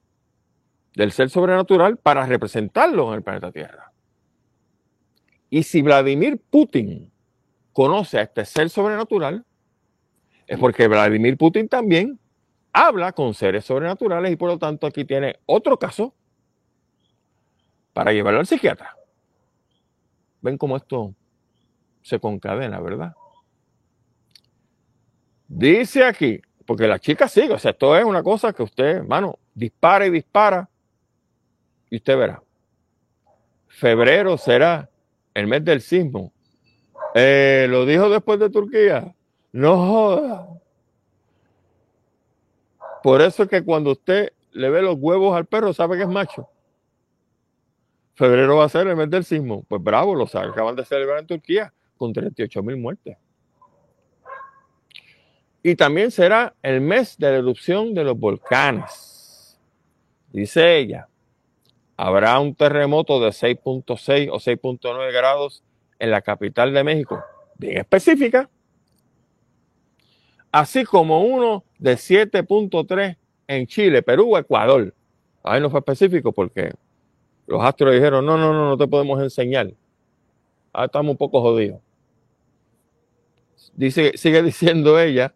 del 0.94 1.10
ser 1.10 1.28
sobrenatural 1.28 1.96
para 1.96 2.24
representarlo 2.24 3.08
en 3.08 3.14
el 3.14 3.22
planeta 3.22 3.50
Tierra. 3.50 3.93
Y 5.54 5.62
si 5.62 5.82
Vladimir 5.82 6.42
Putin 6.50 7.12
conoce 7.72 8.18
a 8.18 8.22
este 8.22 8.44
ser 8.44 8.68
sobrenatural, 8.70 9.44
es 10.48 10.58
porque 10.58 10.88
Vladimir 10.88 11.36
Putin 11.36 11.68
también 11.68 12.18
habla 12.72 13.12
con 13.12 13.34
seres 13.34 13.64
sobrenaturales 13.64 14.32
y 14.32 14.36
por 14.36 14.48
lo 14.48 14.58
tanto 14.58 14.84
aquí 14.84 15.04
tiene 15.04 15.38
otro 15.46 15.78
caso 15.78 16.12
para 17.92 18.12
llevarlo 18.12 18.40
al 18.40 18.48
psiquiatra. 18.48 18.96
Ven 20.40 20.58
cómo 20.58 20.76
esto 20.76 21.14
se 22.02 22.18
concadena, 22.18 22.80
¿verdad? 22.80 23.14
Dice 25.46 26.02
aquí, 26.02 26.42
porque 26.66 26.88
la 26.88 26.98
chica 26.98 27.28
sigue, 27.28 27.54
o 27.54 27.58
sea, 27.60 27.70
esto 27.70 27.96
es 27.96 28.04
una 28.04 28.24
cosa 28.24 28.52
que 28.52 28.64
usted, 28.64 28.96
hermano, 28.96 29.38
dispara 29.54 30.04
y 30.04 30.10
dispara 30.10 30.68
y 31.90 31.98
usted 31.98 32.18
verá. 32.18 32.42
Febrero 33.68 34.36
será 34.36 34.90
el 35.34 35.46
mes 35.46 35.64
del 35.64 35.80
sismo. 35.80 36.32
Eh, 37.14 37.66
lo 37.68 37.84
dijo 37.84 38.08
después 38.08 38.38
de 38.38 38.50
Turquía. 38.50 39.14
No 39.52 39.76
joda. 39.76 40.48
Por 43.02 43.20
eso 43.20 43.42
es 43.42 43.48
que 43.48 43.62
cuando 43.62 43.92
usted 43.92 44.32
le 44.52 44.70
ve 44.70 44.80
los 44.80 44.96
huevos 44.98 45.36
al 45.36 45.46
perro, 45.46 45.72
sabe 45.72 45.96
que 45.96 46.04
es 46.04 46.08
macho. 46.08 46.48
Febrero 48.14 48.56
va 48.56 48.64
a 48.64 48.68
ser 48.68 48.86
el 48.86 48.96
mes 48.96 49.10
del 49.10 49.24
sismo. 49.24 49.64
Pues 49.68 49.82
bravo, 49.82 50.14
lo 50.14 50.24
acaban 50.24 50.76
de 50.76 50.84
celebrar 50.84 51.18
en 51.18 51.26
Turquía 51.26 51.72
con 51.96 52.12
38 52.12 52.62
mil 52.62 52.76
muertes. 52.76 53.16
Y 55.62 55.74
también 55.76 56.10
será 56.10 56.54
el 56.62 56.80
mes 56.80 57.16
de 57.18 57.30
la 57.30 57.38
erupción 57.38 57.94
de 57.94 58.04
los 58.04 58.18
volcanes. 58.18 59.58
Dice 60.30 60.78
ella, 60.78 61.08
habrá 61.96 62.38
un 62.38 62.54
terremoto 62.54 63.20
de 63.20 63.28
6.6 63.28 64.30
o 64.30 64.36
6.9 64.36 65.12
grados 65.12 65.62
en 65.98 66.10
la 66.10 66.22
capital 66.22 66.72
de 66.72 66.84
México, 66.84 67.22
bien 67.56 67.78
específica, 67.78 68.48
así 70.50 70.84
como 70.84 71.22
uno 71.24 71.64
de 71.78 71.94
7.3 71.94 73.16
en 73.46 73.66
Chile, 73.66 74.02
Perú, 74.02 74.36
Ecuador. 74.36 74.94
Ahí 75.42 75.60
no 75.60 75.70
fue 75.70 75.80
específico 75.80 76.32
porque 76.32 76.72
Los 77.46 77.62
astros 77.62 77.92
dijeron, 77.92 78.24
no, 78.24 78.38
no, 78.38 78.52
no, 78.52 78.70
no 78.70 78.78
te 78.78 78.86
podemos 78.86 79.22
enseñar. 79.22 79.70
Ah, 80.72 80.86
estamos 80.86 81.10
un 81.10 81.18
poco 81.18 81.42
jodidos. 81.42 81.80
Dice, 83.74 84.16
sigue 84.16 84.42
diciendo 84.42 84.98
ella 84.98 85.34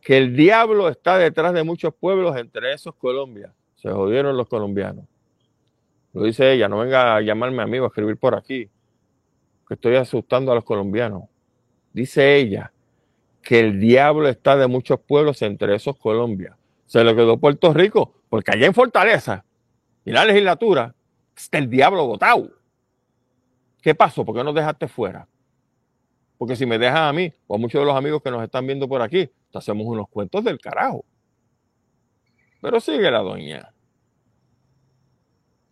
que 0.00 0.18
el 0.18 0.36
diablo 0.36 0.88
está 0.88 1.18
detrás 1.18 1.52
de 1.54 1.64
muchos 1.64 1.94
pueblos, 1.94 2.36
entre 2.36 2.72
esos 2.72 2.94
Colombia. 2.94 3.52
Se 3.74 3.90
jodieron 3.90 4.36
los 4.36 4.48
colombianos. 4.48 5.06
Lo 6.14 6.22
dice 6.22 6.52
ella, 6.52 6.68
no 6.68 6.78
venga 6.78 7.16
a 7.16 7.20
llamarme 7.20 7.62
amigo 7.62 7.84
a 7.84 7.88
escribir 7.88 8.16
por 8.16 8.36
aquí, 8.36 8.70
que 9.66 9.74
estoy 9.74 9.96
asustando 9.96 10.52
a 10.52 10.54
los 10.54 10.64
colombianos. 10.64 11.24
Dice 11.92 12.36
ella 12.36 12.72
que 13.42 13.58
el 13.60 13.80
diablo 13.80 14.28
está 14.28 14.56
de 14.56 14.68
muchos 14.68 15.00
pueblos, 15.00 15.42
entre 15.42 15.74
esos 15.74 15.98
Colombia. 15.98 16.56
Se 16.86 17.02
le 17.02 17.14
quedó 17.16 17.36
Puerto 17.36 17.74
Rico, 17.74 18.14
porque 18.28 18.52
allá 18.52 18.66
en 18.66 18.74
Fortaleza 18.74 19.44
y 20.04 20.12
la 20.12 20.24
legislatura 20.24 20.94
está 21.36 21.58
el 21.58 21.68
diablo 21.68 22.06
votado. 22.06 22.48
¿Qué 23.82 23.94
pasó? 23.94 24.24
¿Por 24.24 24.36
qué 24.36 24.44
nos 24.44 24.54
dejaste 24.54 24.86
fuera? 24.86 25.26
Porque 26.38 26.54
si 26.54 26.64
me 26.64 26.78
dejas 26.78 27.00
a 27.00 27.12
mí 27.12 27.32
o 27.48 27.56
a 27.56 27.58
muchos 27.58 27.80
de 27.80 27.86
los 27.86 27.96
amigos 27.96 28.22
que 28.22 28.30
nos 28.30 28.42
están 28.42 28.66
viendo 28.66 28.88
por 28.88 29.02
aquí, 29.02 29.28
te 29.50 29.58
hacemos 29.58 29.84
unos 29.86 30.08
cuentos 30.08 30.44
del 30.44 30.60
carajo. 30.60 31.04
Pero 32.60 32.80
sigue 32.80 33.10
la 33.10 33.18
doña. 33.18 33.73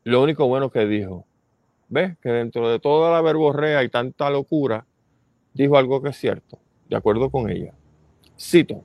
Lo 0.05 0.23
único 0.23 0.47
bueno 0.49 0.71
que 0.71 0.87
dijo, 0.87 1.27
ves 1.89 2.17
que 2.19 2.31
dentro 2.31 2.69
de 2.69 2.81
toda 2.81 3.13
la 3.13 3.21
verborrea 3.21 3.85
y 3.85 3.89
tanta 3.89 4.31
locura, 4.31 4.85
dijo 5.55 5.77
algo 5.77 6.03
que 6.03 6.11
es 6.11 6.17
cierto, 6.17 6.59
de 6.89 6.97
acuerdo 6.97 7.31
con 7.31 7.51
ella. 7.51 7.73
Cito, 8.39 8.83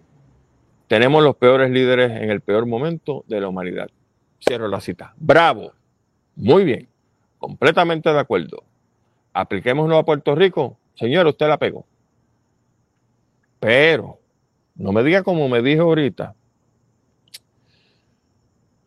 tenemos 0.87 1.23
los 1.23 1.35
peores 1.35 1.71
líderes 1.71 2.11
en 2.11 2.29
el 2.29 2.41
peor 2.41 2.65
momento 2.65 3.23
de 3.27 3.41
la 3.41 3.47
humanidad. 3.47 3.89
Cierro 4.39 4.67
la 4.67 4.79
cita. 4.79 5.13
Bravo. 5.17 5.73
Muy 6.35 6.63
bien. 6.63 6.87
Completamente 7.39 8.11
de 8.11 8.19
acuerdo. 8.19 8.63
Apliquémoslo 9.33 9.97
a 9.97 10.05
Puerto 10.05 10.35
Rico. 10.35 10.77
Señor, 10.95 11.27
usted 11.27 11.47
la 11.47 11.57
pegó. 11.57 11.85
Pero, 13.59 14.19
no 14.75 14.91
me 14.91 15.03
diga 15.03 15.23
como 15.23 15.49
me 15.49 15.61
dijo 15.61 15.83
ahorita, 15.83 16.35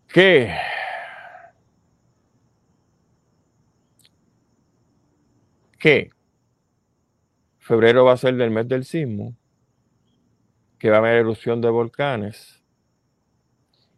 que 0.09 0.53
que 5.81 6.11
febrero 7.59 8.05
va 8.05 8.13
a 8.13 8.17
ser 8.19 8.37
del 8.37 8.51
mes 8.51 8.69
del 8.69 8.85
sismo, 8.85 9.35
que 10.79 10.91
va 10.91 10.97
a 10.97 10.99
haber 11.01 11.15
erupción 11.15 11.61
de 11.61 11.71
volcanes 11.71 12.63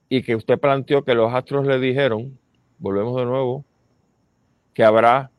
y 0.09 0.23
que 0.23 0.37
usted 0.37 0.59
planteó 0.59 1.05
que 1.05 1.15
los 1.15 1.35
astros 1.35 1.67
le 1.67 1.79
dijeron, 1.79 2.39
volvemos 2.79 3.17
de 3.17 3.25
nuevo, 3.25 3.65
que 4.75 4.85
habrá 4.85 5.31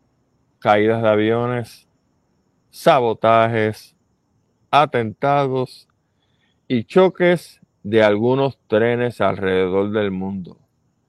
caídas 0.59 1.01
de 1.01 1.09
aviones, 1.09 1.87
sabotajes, 2.71 3.95
atentados 4.69 5.87
y 6.67 6.83
choques 6.83 7.61
de 7.83 8.03
algunos 8.03 8.57
trenes 8.67 9.21
alrededor 9.21 9.91
del 9.91 10.11
mundo. 10.11 10.57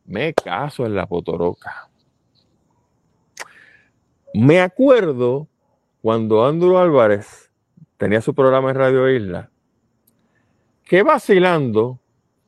Me 0.05 0.33
caso 0.35 0.87
en 0.87 0.95
la 0.95 1.07
potoroca. 1.07 1.89
Me 4.37 4.61
acuerdo 4.61 5.47
cuando 6.03 6.45
Andrew 6.45 6.77
Álvarez 6.77 7.53
tenía 7.97 8.21
su 8.21 8.35
programa 8.35 8.71
en 8.71 8.77
Radio 8.77 9.09
Isla, 9.09 9.49
que 10.83 11.05
vacilando, 11.05 12.01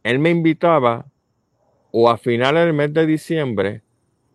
él 0.03 0.18
me 0.18 0.30
invitaba 0.30 1.07
o 1.93 2.11
a 2.11 2.18
finales 2.18 2.64
del 2.64 2.74
mes 2.74 2.93
de 2.93 3.07
diciembre 3.07 3.84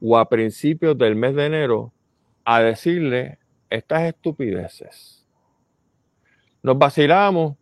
o 0.01 0.17
a 0.17 0.29
principios 0.29 0.97
del 0.97 1.17
mes 1.17 1.35
de 1.35 1.47
enero 1.47 1.91
a 2.45 2.61
decirle 2.61 3.37
estas 3.69 4.03
estupideces. 4.03 5.27
Nos 6.63 6.77
vacilamos 6.77 7.57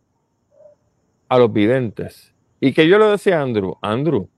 a 1.28 1.36
los 1.36 1.52
videntes. 1.52 2.32
Y 2.60 2.72
que 2.72 2.86
yo 2.86 2.96
le 2.96 3.06
decía 3.06 3.40
a 3.40 3.42
Andrew, 3.42 3.76
Andrew, 3.82 4.28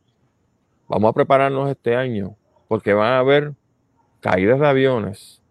vamos 0.89 1.11
a 1.11 1.13
prepararnos 1.13 1.69
este 1.69 1.95
año 1.95 2.37
porque 2.69 2.95
van 2.95 3.13
a 3.13 3.19
haber 3.19 3.53
caídas 4.21 4.59
de 4.61 4.67
aviones, 4.67 5.42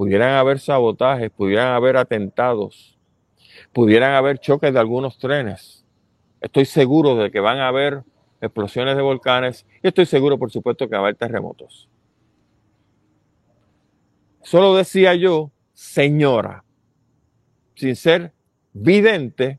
pudieran 0.00 0.32
haber 0.32 0.58
sabotajes, 0.60 1.30
pudieran 1.30 1.74
haber 1.74 1.98
atentados, 1.98 2.98
pudieran 3.70 4.14
haber 4.14 4.38
choques 4.38 4.72
de 4.72 4.80
algunos 4.80 5.18
trenes. 5.18 5.84
Estoy 6.40 6.64
seguro 6.64 7.16
de 7.16 7.30
que 7.30 7.38
van 7.38 7.58
a 7.58 7.68
haber 7.68 8.02
explosiones 8.40 8.96
de 8.96 9.02
volcanes 9.02 9.66
y 9.82 9.88
estoy 9.88 10.06
seguro, 10.06 10.38
por 10.38 10.50
supuesto, 10.50 10.88
que 10.88 10.94
va 10.94 11.00
a 11.00 11.02
haber 11.02 11.16
terremotos. 11.16 11.86
Solo 14.40 14.74
decía 14.74 15.14
yo, 15.16 15.50
señora, 15.74 16.64
sin 17.74 17.94
ser 17.94 18.32
vidente, 18.72 19.58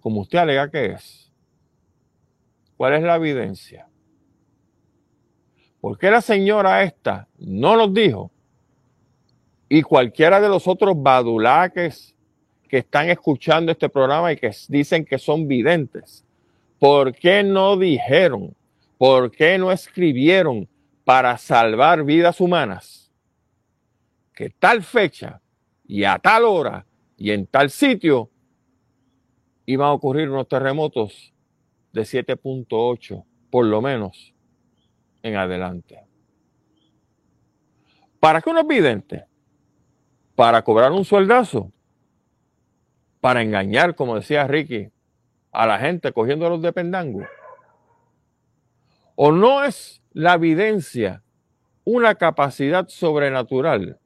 como 0.00 0.22
usted 0.22 0.38
alega 0.38 0.72
que 0.72 0.86
es. 0.86 1.32
¿Cuál 2.76 2.94
es 2.94 3.02
la 3.04 3.14
evidencia? 3.14 3.86
¿Por 5.80 5.96
qué 5.98 6.10
la 6.10 6.20
señora 6.20 6.82
esta 6.82 7.28
no 7.38 7.76
nos 7.76 7.94
dijo? 7.94 8.32
Y 9.68 9.82
cualquiera 9.82 10.40
de 10.40 10.48
los 10.48 10.66
otros 10.68 10.94
badulaques 11.00 12.14
que 12.68 12.78
están 12.78 13.10
escuchando 13.10 13.72
este 13.72 13.88
programa 13.88 14.32
y 14.32 14.36
que 14.36 14.50
dicen 14.68 15.04
que 15.04 15.18
son 15.18 15.48
videntes, 15.48 16.24
¿por 16.78 17.14
qué 17.14 17.42
no 17.42 17.76
dijeron? 17.76 18.54
¿Por 18.98 19.30
qué 19.30 19.58
no 19.58 19.70
escribieron 19.72 20.68
para 21.04 21.36
salvar 21.36 22.04
vidas 22.04 22.40
humanas? 22.40 23.06
que 24.36 24.50
tal 24.50 24.82
fecha 24.84 25.40
y 25.88 26.04
a 26.04 26.18
tal 26.18 26.44
hora 26.44 26.86
y 27.16 27.30
en 27.30 27.46
tal 27.46 27.70
sitio 27.70 28.30
iban 29.64 29.88
a 29.88 29.92
ocurrir 29.92 30.28
unos 30.28 30.46
terremotos 30.46 31.32
de 31.92 32.02
7.8, 32.02 33.24
por 33.50 33.64
lo 33.64 33.80
menos, 33.80 34.34
en 35.22 35.36
adelante. 35.36 35.98
¿Para 38.20 38.42
qué 38.42 38.50
uno 38.50 38.60
es 38.60 38.66
vidente? 38.66 39.24
Para 40.36 40.62
cobrar 40.62 40.92
un 40.92 41.04
sueldazo, 41.04 41.72
para 43.20 43.42
engañar, 43.42 43.96
como 43.96 44.14
decía 44.14 44.46
Ricky, 44.46 44.90
a 45.50 45.66
la 45.66 45.78
gente 45.80 46.12
cogiéndolos 46.12 46.62
de 46.62 46.72
pendango. 46.72 47.26
¿O 49.16 49.32
no 49.32 49.64
es 49.64 50.00
la 50.12 50.34
evidencia 50.34 51.24
una 51.84 52.14
capacidad 52.14 52.86
sobrenatural 52.86 53.98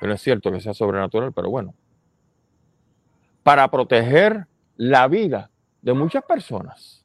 pero 0.00 0.14
es 0.14 0.22
cierto 0.22 0.52
que 0.52 0.60
sea 0.60 0.74
sobrenatural, 0.74 1.32
pero 1.32 1.50
bueno. 1.50 1.74
Para 3.42 3.68
proteger 3.70 4.46
la 4.76 5.08
vida 5.08 5.50
de 5.82 5.92
muchas 5.92 6.24
personas. 6.24 7.04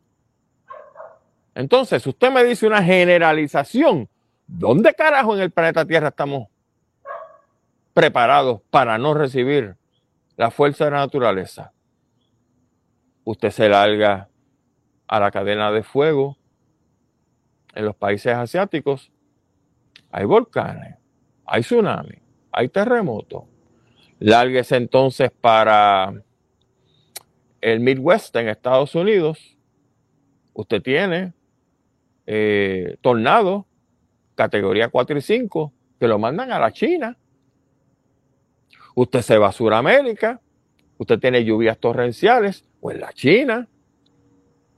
Entonces, 1.56 2.06
usted 2.06 2.32
me 2.32 2.44
dice 2.44 2.68
una 2.68 2.84
generalización. 2.84 4.10
¿Dónde 4.46 4.94
carajo 4.94 5.36
en 5.36 5.42
el 5.42 5.52
planeta 5.52 5.86
Tierra 5.86 6.10
estamos 6.10 6.48
preparados 7.94 8.62
para 8.70 8.98
no 8.98 9.14
recibir 9.14 9.76
la 10.36 10.52
fuerza 10.52 10.86
de 10.86 10.92
la 10.92 10.98
naturaleza? 10.98 11.72
Usted 13.24 13.52
se 13.52 13.70
larga 13.70 14.30
a 15.08 15.20
la 15.20 15.32
cadena 15.32 15.72
de 15.72 15.84
fuego 15.84 16.38
en 17.76 17.86
los 17.86 17.96
países 17.96 18.34
asiáticos. 18.34 19.12
Hay 20.12 20.26
volcanes, 20.26 20.98
hay 21.46 21.62
tsunamis, 21.62 22.20
hay 22.52 22.70
terremoto. 22.70 23.48
Lárguese 24.20 24.78
entonces 24.78 25.32
para 25.32 26.14
el 27.62 27.80
Midwest 27.80 28.36
en 28.36 28.50
Estados 28.50 28.94
Unidos. 28.96 29.58
Usted 30.54 30.82
tiene 30.82 31.34
eh, 32.26 32.98
tornados 33.02 33.66
categoría 34.36 34.90
4 34.90 35.18
y 35.18 35.22
5 35.22 35.74
que 36.00 36.08
lo 36.08 36.20
mandan 36.20 36.52
a 36.52 36.60
la 36.60 36.72
China. 36.72 37.18
Usted 38.96 39.22
se 39.22 39.38
va 39.38 39.52
a. 39.52 40.40
Usted 40.98 41.20
tiene 41.20 41.44
lluvias 41.44 41.78
torrenciales 41.78 42.66
o 42.82 42.92
en 42.92 43.00
la 43.00 43.12
China 43.14 43.68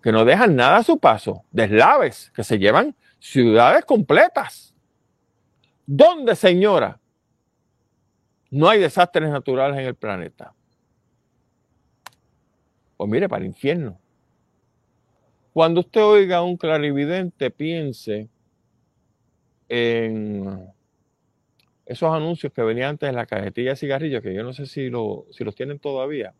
que 0.01 0.11
no 0.11 0.23
dejan 0.23 0.55
nada 0.55 0.77
a 0.77 0.83
su 0.83 0.99
paso. 0.99 1.43
Deslaves 1.51 2.31
que 2.35 2.43
se 2.43 2.59
llevan 2.59 2.95
ciudades 3.19 3.83
completas. 3.85 4.73
¿Dónde, 5.85 6.35
señora? 6.35 6.99
No 8.51 8.69
hay 8.69 8.79
desastres 8.79 9.29
naturales 9.29 9.79
en 9.79 9.85
el 9.85 9.95
planeta. 9.95 10.53
Pues 12.97 13.09
mire, 13.09 13.27
para 13.27 13.41
el 13.41 13.47
infierno. 13.47 13.99
Cuando 15.53 15.81
usted 15.81 16.03
oiga 16.03 16.37
a 16.37 16.43
un 16.43 16.57
clarividente, 16.57 17.49
piense 17.49 18.29
en 19.67 20.71
esos 21.85 22.11
anuncios 22.11 22.51
que 22.53 22.61
venían 22.61 22.91
antes 22.91 23.09
en 23.09 23.15
la 23.15 23.25
cajetilla 23.25 23.71
de 23.71 23.75
cigarrillos, 23.75 24.21
que 24.21 24.33
yo 24.33 24.43
no 24.43 24.53
sé 24.53 24.65
si, 24.65 24.89
si 25.31 25.43
los 25.43 25.55
tienen 25.55 25.79
todavía, 25.79 26.33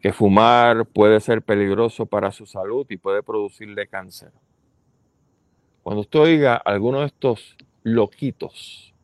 que 0.00 0.12
fumar 0.12 0.86
puede 0.86 1.20
ser 1.20 1.42
peligroso 1.42 2.06
para 2.06 2.32
su 2.32 2.46
salud 2.46 2.86
y 2.88 2.96
puede 2.96 3.22
producirle 3.22 3.86
cáncer. 3.86 4.30
Cuando 5.82 6.00
usted 6.00 6.20
oiga 6.20 6.56
alguno 6.56 7.00
de 7.00 7.06
estos 7.06 7.56
loquitos 7.82 8.94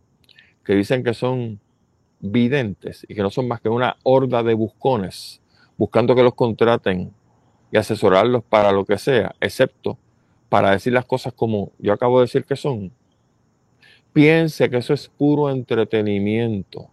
que 0.64 0.74
dicen 0.74 1.04
que 1.04 1.14
son 1.14 1.60
videntes 2.20 3.04
y 3.08 3.14
que 3.14 3.22
no 3.22 3.30
son 3.30 3.48
más 3.48 3.60
que 3.60 3.68
una 3.68 3.96
horda 4.02 4.42
de 4.42 4.54
buscones 4.54 5.40
buscando 5.76 6.14
que 6.14 6.22
los 6.22 6.34
contraten 6.34 7.12
y 7.70 7.76
asesorarlos 7.76 8.44
para 8.44 8.70
lo 8.72 8.84
que 8.84 8.98
sea, 8.98 9.34
excepto 9.40 9.98
para 10.48 10.70
decir 10.70 10.92
las 10.92 11.06
cosas 11.06 11.32
como 11.32 11.72
yo 11.78 11.92
acabo 11.92 12.18
de 12.18 12.26
decir 12.26 12.44
que 12.44 12.56
son. 12.56 12.92
Piense 14.12 14.68
que 14.68 14.78
eso 14.78 14.94
es 14.94 15.08
puro 15.08 15.50
entretenimiento. 15.50 16.90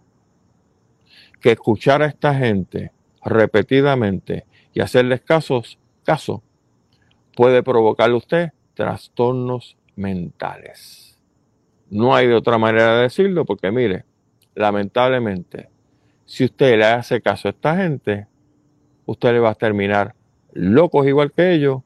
Que 1.42 1.52
escuchar 1.52 2.02
a 2.02 2.08
esta 2.08 2.34
gente 2.34 2.92
repetidamente 3.24 4.46
y 4.74 4.82
hacerles 4.82 5.22
casos, 5.22 5.78
caso, 6.04 6.42
puede 7.36 7.64
provocarle 7.64 8.16
a 8.16 8.18
usted 8.18 8.50
trastornos 8.74 9.78
mentales. 9.96 11.18
No 11.90 12.16
hay 12.16 12.28
de 12.28 12.36
otra 12.36 12.58
manera 12.58 12.98
de 12.98 13.04
decirlo 13.04 13.46
porque 13.46 13.72
mire, 13.72 14.06
lamentablemente, 14.56 15.70
si 16.26 16.46
usted 16.46 16.78
le 16.78 16.86
hace 16.86 17.22
caso 17.22 17.48
a 17.48 17.52
esta 17.52 17.76
gente, 17.76 18.28
usted 19.06 19.34
le 19.34 19.40
va 19.40 19.50
a 19.50 19.56
terminar 19.56 20.16
locos 20.54 21.08
igual 21.08 21.32
que 21.32 21.54
ellos 21.54 21.82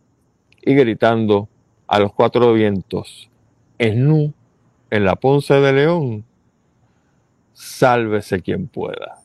y 0.61 0.75
gritando 0.75 1.47
a 1.87 1.99
los 1.99 2.13
cuatro 2.13 2.53
vientos, 2.53 3.29
en 3.77 4.05
nu, 4.05 4.33
en 4.93 5.05
la 5.05 5.15
Ponce 5.15 5.55
de 5.55 5.73
León, 5.73 6.23
sálvese 7.53 8.43
quien 8.43 8.67
pueda. 8.67 9.23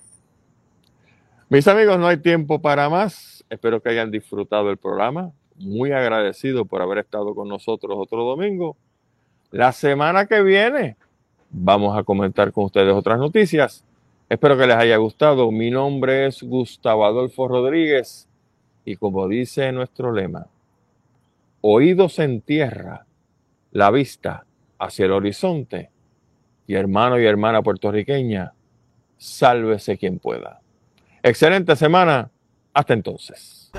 Mis 1.50 1.68
amigos, 1.68 1.98
no 1.98 2.06
hay 2.06 2.16
tiempo 2.16 2.58
para 2.58 2.88
más. 2.88 3.44
Espero 3.50 3.82
que 3.82 3.90
hayan 3.90 4.10
disfrutado 4.10 4.70
el 4.70 4.78
programa 4.78 5.30
muy 5.56 5.92
agradecido 5.92 6.64
por 6.64 6.80
haber 6.80 6.96
estado 6.96 7.34
con 7.34 7.50
nosotros 7.50 7.98
otro 7.98 8.24
domingo. 8.24 8.78
La 9.50 9.72
semana 9.72 10.24
que 10.24 10.40
viene 10.40 10.96
vamos 11.50 11.98
a 11.98 12.02
comentar 12.02 12.50
con 12.50 12.64
ustedes 12.64 12.94
otras 12.94 13.18
noticias. 13.18 13.84
Espero 14.30 14.56
que 14.56 14.66
les 14.66 14.76
haya 14.76 14.96
gustado. 14.96 15.50
Mi 15.50 15.70
nombre 15.70 16.28
es 16.28 16.42
Gustavo 16.42 17.04
Adolfo 17.04 17.46
Rodríguez 17.46 18.26
y 18.86 18.96
como 18.96 19.28
dice 19.28 19.70
nuestro 19.72 20.12
lema, 20.12 20.46
oídos 21.60 22.20
en 22.20 22.40
tierra, 22.40 23.04
la 23.70 23.90
vista 23.90 24.46
hacia 24.78 25.06
el 25.06 25.12
horizonte. 25.12 25.90
Y 26.66 26.74
hermano 26.74 27.18
y 27.18 27.26
hermana 27.26 27.62
puertorriqueña, 27.62 28.52
sálvese 29.16 29.96
quien 29.96 30.18
pueda. 30.18 30.60
Excelente 31.22 31.76
semana. 31.76 32.30
Hasta 32.74 32.92
entonces. 32.94 33.70